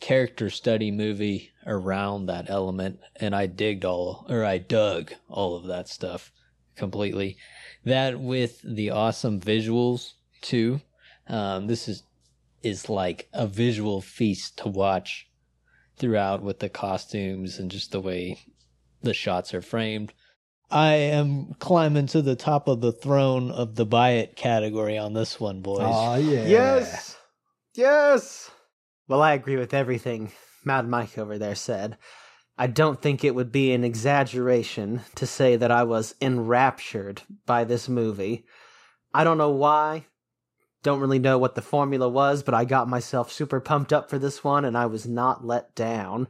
character 0.00 0.50
study 0.50 0.90
movie 0.90 1.50
around 1.66 2.26
that 2.26 2.50
element, 2.50 3.00
and 3.16 3.34
I 3.34 3.46
digged 3.46 3.84
all 3.84 4.26
or 4.28 4.44
I 4.44 4.58
dug 4.58 5.12
all 5.28 5.56
of 5.56 5.66
that 5.66 5.88
stuff 5.88 6.32
completely. 6.76 7.36
That 7.84 8.18
with 8.20 8.60
the 8.64 8.90
awesome 8.90 9.40
visuals 9.40 10.12
too. 10.40 10.80
Um, 11.26 11.68
this 11.68 11.88
is 11.88 12.02
is 12.62 12.88
like 12.88 13.28
a 13.32 13.46
visual 13.46 14.00
feast 14.00 14.56
to 14.58 14.68
watch 14.68 15.28
throughout 15.96 16.42
with 16.42 16.58
the 16.60 16.68
costumes 16.68 17.58
and 17.58 17.70
just 17.70 17.92
the 17.92 18.00
way 18.00 18.38
the 19.02 19.14
shots 19.14 19.52
are 19.52 19.62
framed. 19.62 20.12
I 20.74 20.94
am 20.94 21.54
climbing 21.60 22.08
to 22.08 22.20
the 22.20 22.34
top 22.34 22.66
of 22.66 22.80
the 22.80 22.90
throne 22.90 23.52
of 23.52 23.76
the 23.76 23.86
buy 23.86 24.14
it 24.14 24.34
category 24.34 24.98
on 24.98 25.12
this 25.12 25.38
one, 25.38 25.60
boys. 25.60 25.82
Oh 25.84 26.16
yeah. 26.16 26.46
Yes. 26.46 27.16
Yes. 27.76 28.50
Well, 29.06 29.22
I 29.22 29.34
agree 29.34 29.56
with 29.56 29.72
everything 29.72 30.32
Mad 30.64 30.88
Mike 30.88 31.16
over 31.16 31.38
there 31.38 31.54
said. 31.54 31.96
I 32.58 32.66
don't 32.66 33.00
think 33.00 33.22
it 33.22 33.36
would 33.36 33.52
be 33.52 33.72
an 33.72 33.84
exaggeration 33.84 35.02
to 35.14 35.26
say 35.26 35.54
that 35.54 35.70
I 35.70 35.84
was 35.84 36.16
enraptured 36.20 37.22
by 37.46 37.62
this 37.62 37.88
movie. 37.88 38.44
I 39.12 39.22
don't 39.22 39.38
know 39.38 39.50
why. 39.50 40.06
Don't 40.82 41.00
really 41.00 41.20
know 41.20 41.38
what 41.38 41.54
the 41.54 41.62
formula 41.62 42.08
was, 42.08 42.42
but 42.42 42.52
I 42.52 42.64
got 42.64 42.88
myself 42.88 43.30
super 43.30 43.60
pumped 43.60 43.92
up 43.92 44.10
for 44.10 44.18
this 44.18 44.42
one 44.42 44.64
and 44.64 44.76
I 44.76 44.86
was 44.86 45.06
not 45.06 45.46
let 45.46 45.76
down. 45.76 46.26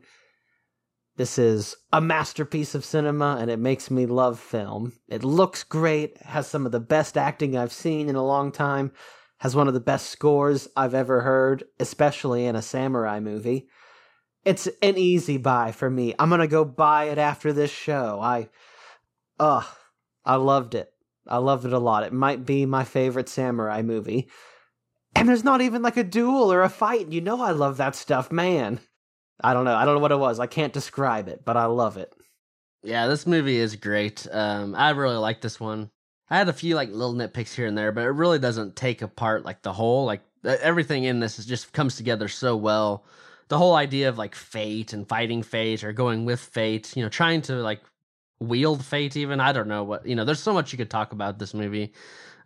This 1.16 1.38
is 1.38 1.76
a 1.92 2.00
masterpiece 2.00 2.74
of 2.74 2.84
cinema 2.84 3.36
and 3.40 3.48
it 3.48 3.58
makes 3.60 3.88
me 3.88 4.04
love 4.04 4.40
film. 4.40 4.94
It 5.08 5.22
looks 5.22 5.62
great, 5.62 6.20
has 6.22 6.48
some 6.48 6.66
of 6.66 6.72
the 6.72 6.80
best 6.80 7.16
acting 7.16 7.56
I've 7.56 7.72
seen 7.72 8.08
in 8.08 8.16
a 8.16 8.24
long 8.24 8.50
time, 8.50 8.90
has 9.38 9.54
one 9.54 9.68
of 9.68 9.74
the 9.74 9.80
best 9.80 10.10
scores 10.10 10.66
I've 10.76 10.94
ever 10.94 11.20
heard, 11.20 11.64
especially 11.78 12.46
in 12.46 12.56
a 12.56 12.62
samurai 12.62 13.20
movie. 13.20 13.68
It's 14.44 14.66
an 14.82 14.98
easy 14.98 15.36
buy 15.36 15.70
for 15.70 15.88
me. 15.88 16.14
I'm 16.18 16.30
gonna 16.30 16.48
go 16.48 16.64
buy 16.64 17.04
it 17.04 17.18
after 17.18 17.52
this 17.52 17.70
show. 17.70 18.18
I, 18.20 18.48
ugh, 19.38 19.66
I 20.24 20.34
loved 20.34 20.74
it. 20.74 20.92
I 21.28 21.38
loved 21.38 21.64
it 21.64 21.72
a 21.72 21.78
lot. 21.78 22.02
It 22.02 22.12
might 22.12 22.44
be 22.44 22.66
my 22.66 22.82
favorite 22.82 23.28
samurai 23.28 23.82
movie. 23.82 24.28
And 25.14 25.28
there's 25.28 25.44
not 25.44 25.60
even 25.60 25.80
like 25.80 25.96
a 25.96 26.02
duel 26.02 26.52
or 26.52 26.62
a 26.62 26.68
fight. 26.68 27.12
You 27.12 27.20
know 27.20 27.40
I 27.40 27.52
love 27.52 27.76
that 27.76 27.94
stuff, 27.94 28.32
man. 28.32 28.80
I 29.43 29.53
don't 29.55 29.64
know. 29.64 29.74
I 29.74 29.85
don't 29.85 29.95
know 29.95 30.01
what 30.01 30.12
it 30.12 30.18
was. 30.18 30.41
I 30.41 30.47
can't 30.47 30.72
describe 30.72 31.28
it, 31.28 31.45
but 31.45 31.57
I 31.57 31.66
love 31.66 31.97
it. 31.97 32.12
Yeah, 32.82 33.07
this 33.07 33.26
movie 33.26 33.57
is 33.57 33.76
great. 33.76 34.26
Um, 34.30 34.74
I 34.74 34.91
really 34.91 35.16
like 35.16 35.41
this 35.41 35.59
one. 35.59 35.91
I 36.30 36.37
had 36.37 36.49
a 36.49 36.53
few 36.53 36.74
like 36.74 36.91
little 36.91 37.14
nitpicks 37.14 37.55
here 37.55 37.66
and 37.66 37.76
there, 37.76 37.93
but 37.93 38.05
it 38.05 38.11
really 38.11 38.39
doesn't 38.39 38.76
take 38.76 39.03
apart 39.03 39.45
like 39.45 39.62
the 39.62 39.72
whole. 39.72 40.05
Like 40.05 40.22
everything 40.45 41.05
in 41.05 41.20
this 41.20 41.39
is 41.39 41.47
just 41.47 41.72
comes 41.72 41.97
together 41.97 42.28
so 42.28 42.57
well. 42.57 43.05
The 43.49 43.59
whole 43.59 43.74
idea 43.74 44.09
of 44.09 44.18
like 44.18 44.35
fate 44.35 44.93
and 44.93 45.09
fighting 45.09 45.43
fate 45.43 45.85
or 45.85 45.93
going 45.93 46.24
with 46.24 46.41
fate, 46.41 46.97
you 46.97 47.03
know, 47.03 47.09
trying 47.09 47.43
to 47.43 47.57
like 47.57 47.80
wield 48.41 48.85
fate. 48.85 49.16
Even 49.16 49.41
I 49.41 49.53
don't 49.53 49.68
know 49.68 49.85
what 49.85 50.07
you 50.07 50.14
know. 50.14 50.24
There's 50.24 50.43
so 50.43 50.53
much 50.53 50.72
you 50.72 50.78
could 50.78 50.91
talk 50.91 51.12
about 51.12 51.39
this 51.39 51.55
movie. 51.55 51.93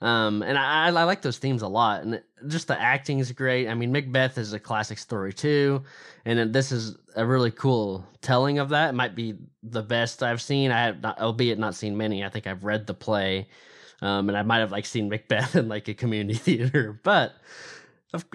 Um, 0.00 0.42
and 0.42 0.56
I, 0.56 0.86
I 0.86 0.90
like 0.90 1.22
those 1.22 1.38
themes 1.38 1.62
a 1.62 1.68
lot, 1.68 2.02
and 2.02 2.22
just 2.46 2.68
the 2.68 2.80
acting 2.80 3.18
is 3.18 3.32
great. 3.32 3.68
I 3.68 3.74
mean, 3.74 3.90
Macbeth 3.90 4.38
is 4.38 4.52
a 4.52 4.60
classic 4.60 4.98
story 4.98 5.32
too, 5.32 5.82
and 6.24 6.52
this 6.52 6.70
is 6.70 6.96
a 7.16 7.26
really 7.26 7.50
cool 7.50 8.06
telling 8.20 8.60
of 8.60 8.68
that. 8.68 8.90
It 8.90 8.94
might 8.94 9.16
be 9.16 9.34
the 9.64 9.82
best 9.82 10.22
I've 10.22 10.40
seen. 10.40 10.70
I 10.70 10.84
have, 10.84 11.00
not, 11.00 11.20
albeit 11.20 11.58
not 11.58 11.74
seen 11.74 11.96
many. 11.96 12.24
I 12.24 12.28
think 12.28 12.46
I've 12.46 12.62
read 12.62 12.86
the 12.86 12.94
play, 12.94 13.48
um, 14.00 14.28
and 14.28 14.38
I 14.38 14.42
might 14.42 14.58
have 14.58 14.70
like 14.70 14.86
seen 14.86 15.08
Macbeth 15.08 15.56
in 15.56 15.68
like 15.68 15.88
a 15.88 15.94
community 15.94 16.38
theater. 16.38 17.00
But 17.02 17.32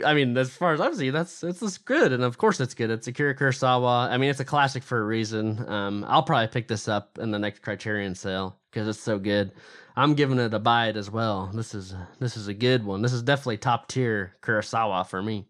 I 0.03 0.13
mean, 0.13 0.37
as 0.37 0.51
far 0.51 0.73
as 0.73 0.81
I've 0.81 0.97
seen, 0.97 1.13
that's 1.13 1.45
it's, 1.45 1.61
it's 1.61 1.77
good, 1.77 2.11
and 2.11 2.23
of 2.23 2.37
course 2.37 2.59
it's 2.59 2.73
good. 2.73 2.91
It's 2.91 3.07
Akira 3.07 3.35
Kurosawa. 3.35 4.09
I 4.09 4.17
mean, 4.17 4.29
it's 4.29 4.41
a 4.41 4.45
classic 4.45 4.83
for 4.83 4.99
a 4.99 5.05
reason. 5.05 5.65
Um, 5.69 6.03
I'll 6.09 6.23
probably 6.23 6.47
pick 6.47 6.67
this 6.67 6.89
up 6.89 7.17
in 7.19 7.31
the 7.31 7.39
next 7.39 7.61
Criterion 7.61 8.15
sale 8.15 8.57
because 8.69 8.85
it's 8.87 8.99
so 8.99 9.17
good. 9.17 9.53
I'm 9.95 10.15
giving 10.15 10.39
it 10.39 10.53
a 10.53 10.59
buy 10.59 10.87
it 10.87 10.97
as 10.97 11.09
well. 11.11 11.51
This 11.53 11.75
is 11.75 11.93
this 12.19 12.35
is 12.35 12.47
a 12.47 12.53
good 12.53 12.83
one. 12.83 13.01
This 13.01 13.13
is 13.13 13.21
definitely 13.21 13.57
top 13.57 13.87
tier 13.87 14.35
Kurosawa 14.41 15.07
for 15.07 15.21
me. 15.21 15.47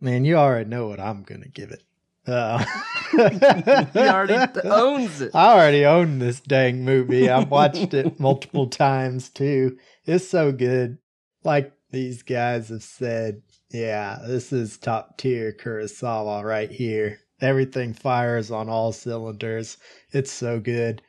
Man, 0.00 0.24
you 0.24 0.36
already 0.36 0.68
know 0.68 0.88
what 0.88 1.00
I'm 1.00 1.22
gonna 1.22 1.48
give 1.48 1.70
it. 1.70 1.82
Uh, 2.24 2.64
he 3.12 3.98
already 3.98 4.34
owns 4.64 5.20
it. 5.20 5.34
I 5.34 5.52
already 5.54 5.84
own 5.84 6.18
this 6.18 6.40
dang 6.40 6.84
movie. 6.84 7.28
I've 7.28 7.50
watched 7.50 7.94
it 7.94 8.20
multiple 8.20 8.68
times 8.68 9.28
too. 9.28 9.78
It's 10.04 10.28
so 10.28 10.52
good. 10.52 10.98
Like 11.42 11.72
these 11.90 12.22
guys 12.22 12.68
have 12.68 12.84
said, 12.84 13.42
yeah, 13.70 14.18
this 14.24 14.52
is 14.52 14.78
top 14.78 15.18
tier 15.18 15.52
Kurosawa 15.52 16.44
right 16.44 16.70
here. 16.70 17.18
Everything 17.40 17.92
fires 17.92 18.52
on 18.52 18.68
all 18.68 18.92
cylinders. 18.92 19.78
It's 20.12 20.30
so 20.30 20.60
good. 20.60 21.02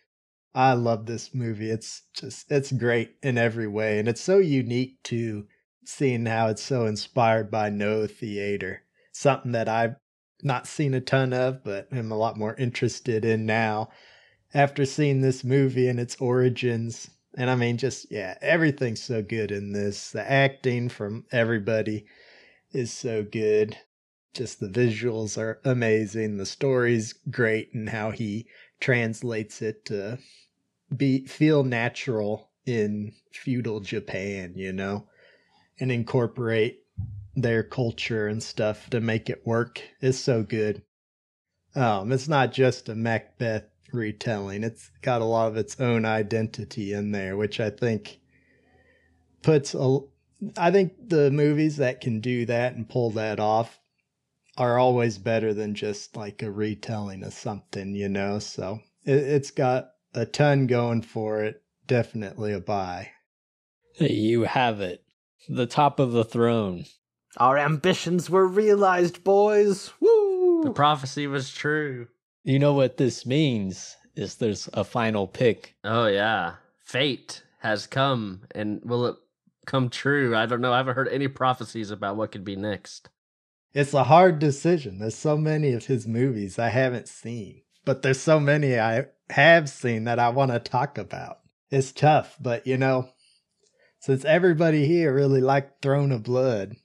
I 0.56 0.74
love 0.74 1.08
this 1.08 1.34
movie. 1.34 1.72
It's 1.72 2.04
just 2.14 2.51
it's 2.51 2.72
great 2.72 3.16
in 3.24 3.39
every 3.39 3.68
way, 3.68 3.97
and 3.97 4.08
it's 4.08 4.22
so 4.22 4.38
unique 4.38 5.01
to 5.04 5.47
seeing 5.84 6.28
how 6.28 6.47
it's 6.47 6.62
so 6.62 6.86
inspired 6.86 7.49
by 7.49 7.70
Noh 7.70 8.06
theater. 8.06 8.84
Something 9.12 9.54
that 9.54 9.68
I've 9.68 9.95
not 10.43 10.68
seen 10.68 10.93
a 10.93 11.01
ton 11.01 11.34
of, 11.34 11.64
but 11.64 11.88
am 11.91 12.12
a 12.12 12.18
lot 12.18 12.38
more 12.38 12.56
interested 12.56 13.26
in 13.26 13.47
now 13.47 13.89
after 14.54 14.86
seeing 14.86 15.22
this 15.22 15.43
movie 15.43 15.88
and 15.88 15.99
its 15.99 16.18
origins. 16.18 17.10
And 17.36 17.49
I 17.49 17.56
mean, 17.56 17.78
just 17.78 18.12
yeah, 18.12 18.38
everything's 18.39 19.01
so 19.01 19.24
good 19.24 19.51
in 19.51 19.72
this. 19.72 20.12
The 20.12 20.30
acting 20.30 20.88
from 20.89 21.26
everybody 21.32 22.06
is 22.72 22.93
so 22.93 23.24
good. 23.24 23.78
Just 24.36 24.60
the 24.60 24.68
visuals 24.68 25.36
are 25.36 25.60
amazing. 25.66 26.38
The 26.38 26.45
story's 26.45 27.14
great, 27.14 27.74
and 27.74 27.89
how 27.89 28.12
he 28.12 28.45
translates 28.80 29.62
it 29.62 29.86
to 29.86 30.20
be 30.98 31.26
feel 31.26 31.64
natural 31.64 32.50
in 32.66 33.14
feudal 33.32 33.80
Japan, 33.80 34.54
you 34.56 34.74
know, 34.74 35.08
and 35.80 35.91
incorporate 35.91 36.80
their 37.36 37.64
culture 37.64 38.28
and 38.28 38.41
stuff 38.41 38.89
to 38.91 39.02
make 39.02 39.30
it 39.30 39.46
work 39.46 39.82
is 40.02 40.22
so 40.22 40.44
good. 40.44 40.84
Um, 41.76 42.12
it's 42.12 42.28
not 42.28 42.54
just 42.54 42.89
a 42.89 42.96
Macbeth 42.96 43.66
retelling; 43.91 44.64
it's 44.64 44.91
got 45.02 45.22
a 45.22 45.26
lot 45.26 45.48
of 45.48 45.58
its 45.58 45.80
own 45.80 46.06
identity 46.06 46.94
in 46.94 47.12
there, 47.12 47.36
which 47.36 47.60
I 47.60 47.70
think 47.70 48.20
puts 49.41 49.74
a. 49.74 50.00
I 50.58 50.72
think 50.72 51.10
the 51.10 51.32
movies 51.32 51.78
that 51.78 52.02
can 52.02 52.20
do 52.20 52.46
that 52.46 52.76
and 52.76 52.88
pull 52.88 53.12
that 53.12 53.39
off 53.39 53.80
are 54.58 54.78
always 54.78 55.18
better 55.18 55.54
than 55.54 55.74
just 55.74 56.16
like 56.16 56.44
a 56.44 56.52
retelling 56.52 57.24
of 57.24 57.34
something, 57.34 57.96
you 57.96 58.10
know. 58.10 58.39
So 58.39 58.82
it, 59.04 59.16
it's 59.16 59.52
got 59.52 59.93
a 60.14 60.26
ton 60.26 60.68
going 60.68 61.01
for 61.01 61.43
it. 61.43 61.61
Definitely 61.88 62.53
a 62.53 62.59
buy. 62.59 63.11
You 63.99 64.43
have 64.43 64.82
it. 64.82 65.03
The 65.49 65.66
top 65.66 65.99
of 65.99 66.11
the 66.11 66.24
throne. 66.24 66.86
Our 67.38 67.57
ambitions 67.57 68.30
were 68.30 68.47
realized, 68.47 69.24
boys. 69.24 69.91
Woo! 69.99 70.61
The 70.64 70.72
prophecy 70.72 71.28
was 71.28 71.51
true. 71.51 72.07
You 72.43 72.59
know 72.59 72.74
what 72.74 72.97
this 72.97 73.26
means 73.26 73.95
is 74.16 74.36
there's 74.36 74.70
a 74.74 74.84
final 74.84 75.28
pick. 75.28 75.76
Oh 75.84 76.07
yeah. 76.07 76.55
Fate 76.84 77.43
has 77.59 77.88
come 77.88 78.41
and 78.53 78.82
will 78.84 79.07
it 79.07 79.16
come 79.66 79.89
true? 79.89 80.36
I 80.36 80.45
don't 80.45 80.61
know. 80.61 80.74
I 80.74 80.78
haven't 80.78 80.95
heard 80.95 81.07
any 81.07 81.28
prophecies 81.28 81.91
about 81.91 82.16
what 82.16 82.32
could 82.32 82.45
be 82.45 82.55
next. 82.55 83.09
It's 83.74 83.93
a 83.93 84.03
hard 84.03 84.38
decision. 84.38 84.99
There's 84.99 85.16
so 85.16 85.36
many 85.36 85.74
of 85.74 85.88
his 85.88 86.07
movies 86.07 86.59
I 86.59 86.70
haven't 86.70 87.07
seen, 87.07 87.62
but 87.86 88.02
there's 88.02 88.20
so 88.20 88.40
many 88.40 88.80
I 88.80 89.08
have 89.30 89.70
seen 89.70 90.06
that 90.06 90.20
I 90.20 90.30
want 90.30 90.52
to 90.52 90.60
talk 90.60 90.98
about. 90.98 91.40
It's 91.70 91.92
tough, 91.92 92.38
but 92.40 92.66
you 92.68 92.78
know, 92.78 93.10
since 94.00 94.26
everybody 94.26 94.86
here 94.86 95.14
really 95.14 95.42
liked 95.42 95.82
Throne 95.82 96.12
of 96.12 96.24
Blood, 96.24 96.76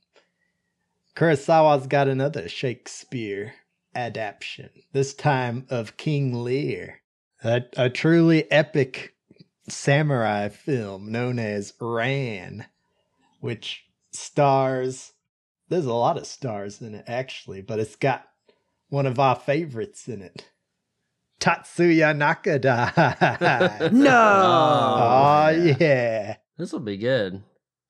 Kurosawa's 1.14 1.86
got 1.86 2.08
another 2.08 2.48
Shakespeare 2.48 3.54
adaptation, 3.94 4.70
this 4.92 5.14
time 5.14 5.66
of 5.68 5.96
King 5.96 6.44
Lear. 6.44 7.00
A, 7.44 7.62
a 7.76 7.90
truly 7.90 8.50
epic 8.50 9.14
samurai 9.68 10.48
film 10.48 11.12
known 11.12 11.38
as 11.38 11.74
Ran, 11.80 12.66
which 13.40 13.84
stars. 14.10 15.12
There's 15.68 15.86
a 15.86 15.92
lot 15.92 16.16
of 16.16 16.26
stars 16.26 16.80
in 16.80 16.94
it, 16.94 17.04
actually, 17.06 17.62
but 17.62 17.78
it's 17.78 17.96
got 17.96 18.26
one 18.88 19.06
of 19.06 19.18
our 19.18 19.36
favorites 19.36 20.08
in 20.08 20.22
it 20.22 20.48
Tatsuya 21.40 22.14
Nakadai. 22.16 23.92
No. 23.92 24.10
oh, 24.10 25.46
oh 25.46 25.48
yeah. 25.50 26.36
This 26.56 26.72
will 26.72 26.80
be 26.80 26.96
good. 26.96 27.42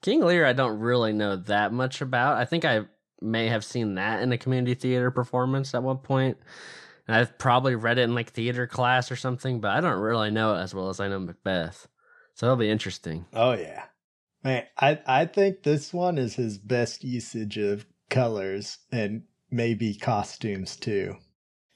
King 0.02 0.20
Lear, 0.20 0.46
I 0.46 0.52
don't 0.52 0.78
really 0.78 1.12
know 1.12 1.36
that 1.36 1.72
much 1.72 2.00
about. 2.00 2.36
I 2.36 2.44
think 2.44 2.64
I 2.64 2.82
may 3.20 3.48
have 3.48 3.64
seen 3.64 3.94
that 3.94 4.22
in 4.22 4.30
a 4.32 4.38
community 4.38 4.74
theater 4.74 5.10
performance 5.10 5.74
at 5.74 5.82
one 5.82 5.98
point. 5.98 6.38
And 7.06 7.16
I've 7.16 7.38
probably 7.38 7.74
read 7.74 7.98
it 7.98 8.02
in 8.02 8.14
like 8.14 8.30
theater 8.30 8.66
class 8.66 9.10
or 9.10 9.16
something, 9.16 9.60
but 9.60 9.70
I 9.70 9.80
don't 9.80 9.98
really 9.98 10.30
know 10.30 10.54
it 10.54 10.60
as 10.60 10.74
well 10.74 10.90
as 10.90 11.00
I 11.00 11.08
know 11.08 11.18
Macbeth. 11.18 11.88
So 12.34 12.46
it'll 12.46 12.56
be 12.56 12.70
interesting. 12.70 13.26
Oh 13.32 13.52
yeah. 13.52 13.84
Man, 14.44 14.64
I 14.78 15.00
I 15.06 15.24
think 15.24 15.62
this 15.62 15.92
one 15.92 16.18
is 16.18 16.34
his 16.36 16.58
best 16.58 17.02
usage 17.02 17.56
of 17.56 17.86
colors 18.10 18.78
and 18.92 19.22
maybe 19.50 19.94
costumes 19.94 20.76
too. 20.76 21.16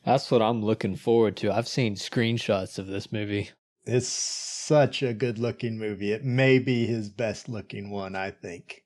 That's 0.05 0.31
what 0.31 0.43
I'm 0.43 0.65
looking 0.65 0.97
forward 0.97 1.37
to. 1.39 1.53
I've 1.53 1.69
seen 1.69 1.95
screenshots 1.95 2.79
of 2.79 2.87
this 2.87 3.13
movie. 3.13 3.51
It's 3.85 4.09
such 4.09 5.03
a 5.03 5.15
good 5.15 5.39
looking 5.39 5.79
movie. 5.79 6.13
It 6.13 6.25
may 6.25 6.59
be 6.59 6.87
his 6.87 7.09
best 7.09 7.49
looking 7.49 7.91
one, 7.91 8.15
I 8.15 8.31
think. 8.31 8.85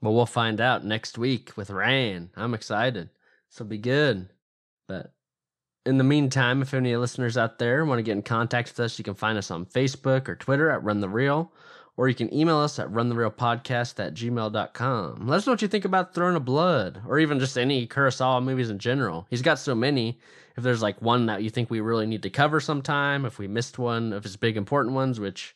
Well, 0.00 0.14
we'll 0.14 0.26
find 0.26 0.60
out 0.60 0.84
next 0.84 1.18
week 1.18 1.56
with 1.56 1.70
Ran. 1.70 2.30
I'm 2.36 2.54
excited. 2.54 3.10
This 3.50 3.58
will 3.58 3.66
be 3.66 3.78
good. 3.78 4.28
But 4.86 5.12
in 5.86 5.98
the 5.98 6.04
meantime, 6.04 6.62
if 6.62 6.74
any 6.74 6.96
listeners 6.96 7.36
out 7.36 7.58
there 7.58 7.84
want 7.84 7.98
to 7.98 8.02
get 8.02 8.12
in 8.12 8.22
contact 8.22 8.70
with 8.70 8.80
us, 8.80 8.98
you 8.98 9.04
can 9.04 9.14
find 9.14 9.38
us 9.38 9.50
on 9.50 9.66
Facebook 9.66 10.28
or 10.28 10.36
Twitter 10.36 10.70
at 10.70 10.82
Run 10.82 11.00
the 11.00 11.08
Real, 11.08 11.52
or 11.96 12.08
you 12.08 12.14
can 12.14 12.32
email 12.34 12.58
us 12.58 12.78
at 12.78 12.88
runtherealpodcast 12.90 14.04
at 14.04 14.14
gmail.com. 14.14 15.26
Let 15.26 15.36
us 15.36 15.46
know 15.46 15.52
what 15.52 15.62
you 15.62 15.68
think 15.68 15.84
about 15.84 16.14
Throne 16.14 16.36
of 16.36 16.44
Blood, 16.44 17.02
or 17.06 17.18
even 17.18 17.38
just 17.38 17.56
any 17.56 17.86
Kurosawa 17.86 18.42
movies 18.42 18.70
in 18.70 18.78
general. 18.78 19.26
He's 19.30 19.42
got 19.42 19.58
so 19.58 19.74
many. 19.74 20.18
If 20.56 20.62
there's 20.62 20.82
like 20.82 21.00
one 21.02 21.26
that 21.26 21.42
you 21.42 21.50
think 21.50 21.70
we 21.70 21.80
really 21.80 22.06
need 22.06 22.22
to 22.22 22.30
cover 22.30 22.60
sometime, 22.60 23.24
if 23.24 23.38
we 23.38 23.48
missed 23.48 23.78
one 23.78 24.12
of 24.12 24.24
his 24.24 24.36
big 24.36 24.56
important 24.56 24.94
ones, 24.94 25.18
which 25.20 25.54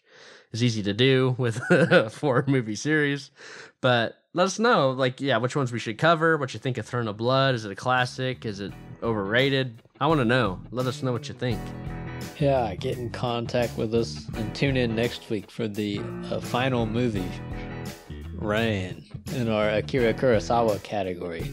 is 0.53 0.63
easy 0.63 0.83
to 0.85 0.93
do 0.93 1.35
with 1.39 1.61
a 1.71 2.11
four 2.11 2.45
movie 2.47 2.75
series. 2.75 3.31
But 3.81 4.17
let 4.35 4.45
us 4.45 4.59
know, 4.59 4.91
like, 4.91 5.21
yeah, 5.21 5.39
which 5.39 5.57
ones 5.57 5.73
we 5.73 5.79
should 5.79 5.99
cover, 5.99 6.37
what 6.37 6.55
you 6.55 6.61
think 6.61 6.79
of 6.79 6.87
Throne 6.87 7.09
of 7.09 7.17
Blood. 7.17 7.55
Is 7.55 7.65
it 7.65 7.73
a 7.73 7.77
classic? 7.77 8.45
Is 8.45 8.61
it 8.61 8.73
overrated? 9.03 9.83
I 10.01 10.07
want 10.07 10.21
to 10.21 10.25
know. 10.25 10.61
Let 10.71 10.87
us 10.87 11.03
know 11.03 11.13
what 11.13 11.29
you 11.29 11.35
think. 11.35 11.61
Yeah, 12.39 12.75
get 12.77 12.99
in 12.99 13.11
contact 13.11 13.77
with 13.77 13.95
us 13.95 14.27
and 14.35 14.55
tune 14.55 14.77
in 14.77 14.95
next 14.95 15.29
week 15.29 15.51
for 15.51 15.67
the 15.67 16.01
uh, 16.31 16.41
final 16.41 16.87
movie, 16.87 17.29
Ran, 18.35 19.05
in 19.35 19.49
our 19.49 19.69
Akira 19.71 20.15
Kurosawa 20.15 20.83
category. 20.83 21.51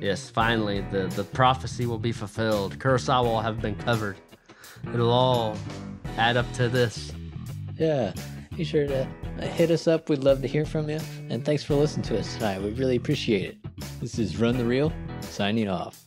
Yes, 0.00 0.30
finally, 0.30 0.82
the, 0.92 1.08
the 1.08 1.24
prophecy 1.24 1.86
will 1.86 1.98
be 1.98 2.12
fulfilled. 2.12 2.78
Kurosawa 2.78 3.24
will 3.24 3.40
have 3.40 3.60
been 3.60 3.74
covered. 3.74 4.16
It'll 4.94 5.10
all 5.10 5.56
add 6.16 6.36
up 6.36 6.50
to 6.52 6.68
this. 6.68 7.12
Yeah, 7.76 8.12
be 8.56 8.64
sure 8.64 8.86
to 8.86 9.04
hit 9.40 9.70
us 9.70 9.88
up. 9.88 10.08
We'd 10.08 10.20
love 10.20 10.42
to 10.42 10.48
hear 10.48 10.64
from 10.64 10.88
you. 10.88 11.00
And 11.28 11.44
thanks 11.44 11.64
for 11.64 11.74
listening 11.74 12.04
to 12.06 12.18
us 12.18 12.34
tonight. 12.36 12.62
We 12.62 12.70
really 12.70 12.96
appreciate 12.96 13.50
it. 13.50 13.56
This 14.00 14.18
is 14.18 14.36
Run 14.36 14.56
the 14.56 14.64
Reel, 14.64 14.92
signing 15.20 15.68
off. 15.68 16.04